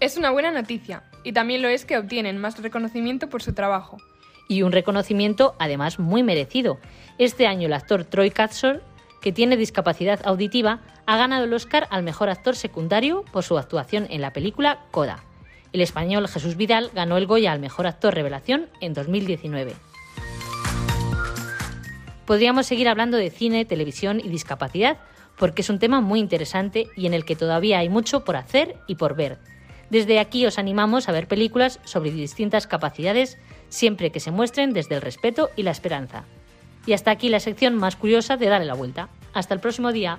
Es 0.00 0.16
una 0.16 0.32
buena 0.32 0.50
noticia, 0.50 1.04
y 1.22 1.32
también 1.32 1.62
lo 1.62 1.68
es 1.68 1.84
que 1.84 1.96
obtienen 1.96 2.38
más 2.38 2.60
reconocimiento 2.60 3.28
por 3.28 3.44
su 3.44 3.54
trabajo. 3.54 3.98
Y 4.48 4.62
un 4.62 4.72
reconocimiento 4.72 5.54
además 5.60 6.00
muy 6.00 6.24
merecido. 6.24 6.80
Este 7.18 7.46
año 7.46 7.66
el 7.66 7.74
actor 7.74 8.06
Troy 8.06 8.32
Katzor, 8.32 8.82
que 9.22 9.30
tiene 9.30 9.56
discapacidad 9.56 10.20
auditiva, 10.24 10.80
ha 11.06 11.16
ganado 11.16 11.44
el 11.44 11.52
Oscar 11.52 11.86
al 11.90 12.02
mejor 12.02 12.30
actor 12.30 12.56
secundario 12.56 13.24
por 13.32 13.44
su 13.44 13.58
actuación 13.58 14.06
en 14.10 14.20
la 14.20 14.32
película 14.32 14.80
Coda. 14.90 15.24
El 15.72 15.80
español 15.80 16.28
Jesús 16.28 16.56
Vidal 16.56 16.90
ganó 16.94 17.16
el 17.16 17.26
Goya 17.26 17.52
al 17.52 17.58
mejor 17.58 17.86
actor 17.86 18.14
revelación 18.14 18.68
en 18.80 18.94
2019. 18.94 19.74
Podríamos 22.26 22.66
seguir 22.66 22.88
hablando 22.88 23.16
de 23.16 23.30
cine, 23.30 23.64
televisión 23.64 24.20
y 24.20 24.28
discapacidad, 24.28 24.98
porque 25.36 25.62
es 25.62 25.70
un 25.70 25.78
tema 25.78 26.00
muy 26.00 26.20
interesante 26.20 26.88
y 26.96 27.06
en 27.06 27.14
el 27.14 27.24
que 27.24 27.36
todavía 27.36 27.78
hay 27.78 27.88
mucho 27.88 28.24
por 28.24 28.36
hacer 28.36 28.76
y 28.86 28.94
por 28.94 29.16
ver. 29.16 29.38
Desde 29.90 30.18
aquí 30.18 30.46
os 30.46 30.58
animamos 30.58 31.08
a 31.08 31.12
ver 31.12 31.28
películas 31.28 31.80
sobre 31.84 32.10
distintas 32.10 32.66
capacidades, 32.66 33.36
siempre 33.68 34.10
que 34.10 34.20
se 34.20 34.30
muestren 34.30 34.72
desde 34.72 34.94
el 34.94 35.02
respeto 35.02 35.50
y 35.56 35.64
la 35.64 35.72
esperanza. 35.72 36.24
Y 36.86 36.92
hasta 36.92 37.10
aquí 37.10 37.28
la 37.28 37.40
sección 37.40 37.74
más 37.74 37.96
curiosa 37.96 38.36
de 38.36 38.46
Darle 38.46 38.66
la 38.66 38.74
Vuelta. 38.74 39.08
Hasta 39.32 39.54
el 39.54 39.60
próximo 39.60 39.92
día. 39.92 40.18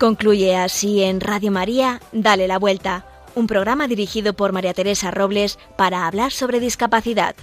Concluye 0.00 0.56
así 0.56 1.02
en 1.02 1.20
Radio 1.20 1.50
María, 1.52 2.00
Dale 2.10 2.48
la 2.48 2.58
Vuelta, 2.58 3.04
un 3.34 3.46
programa 3.46 3.86
dirigido 3.86 4.32
por 4.32 4.50
María 4.50 4.72
Teresa 4.72 5.10
Robles 5.10 5.58
para 5.76 6.06
hablar 6.06 6.32
sobre 6.32 6.58
discapacidad. 6.58 7.36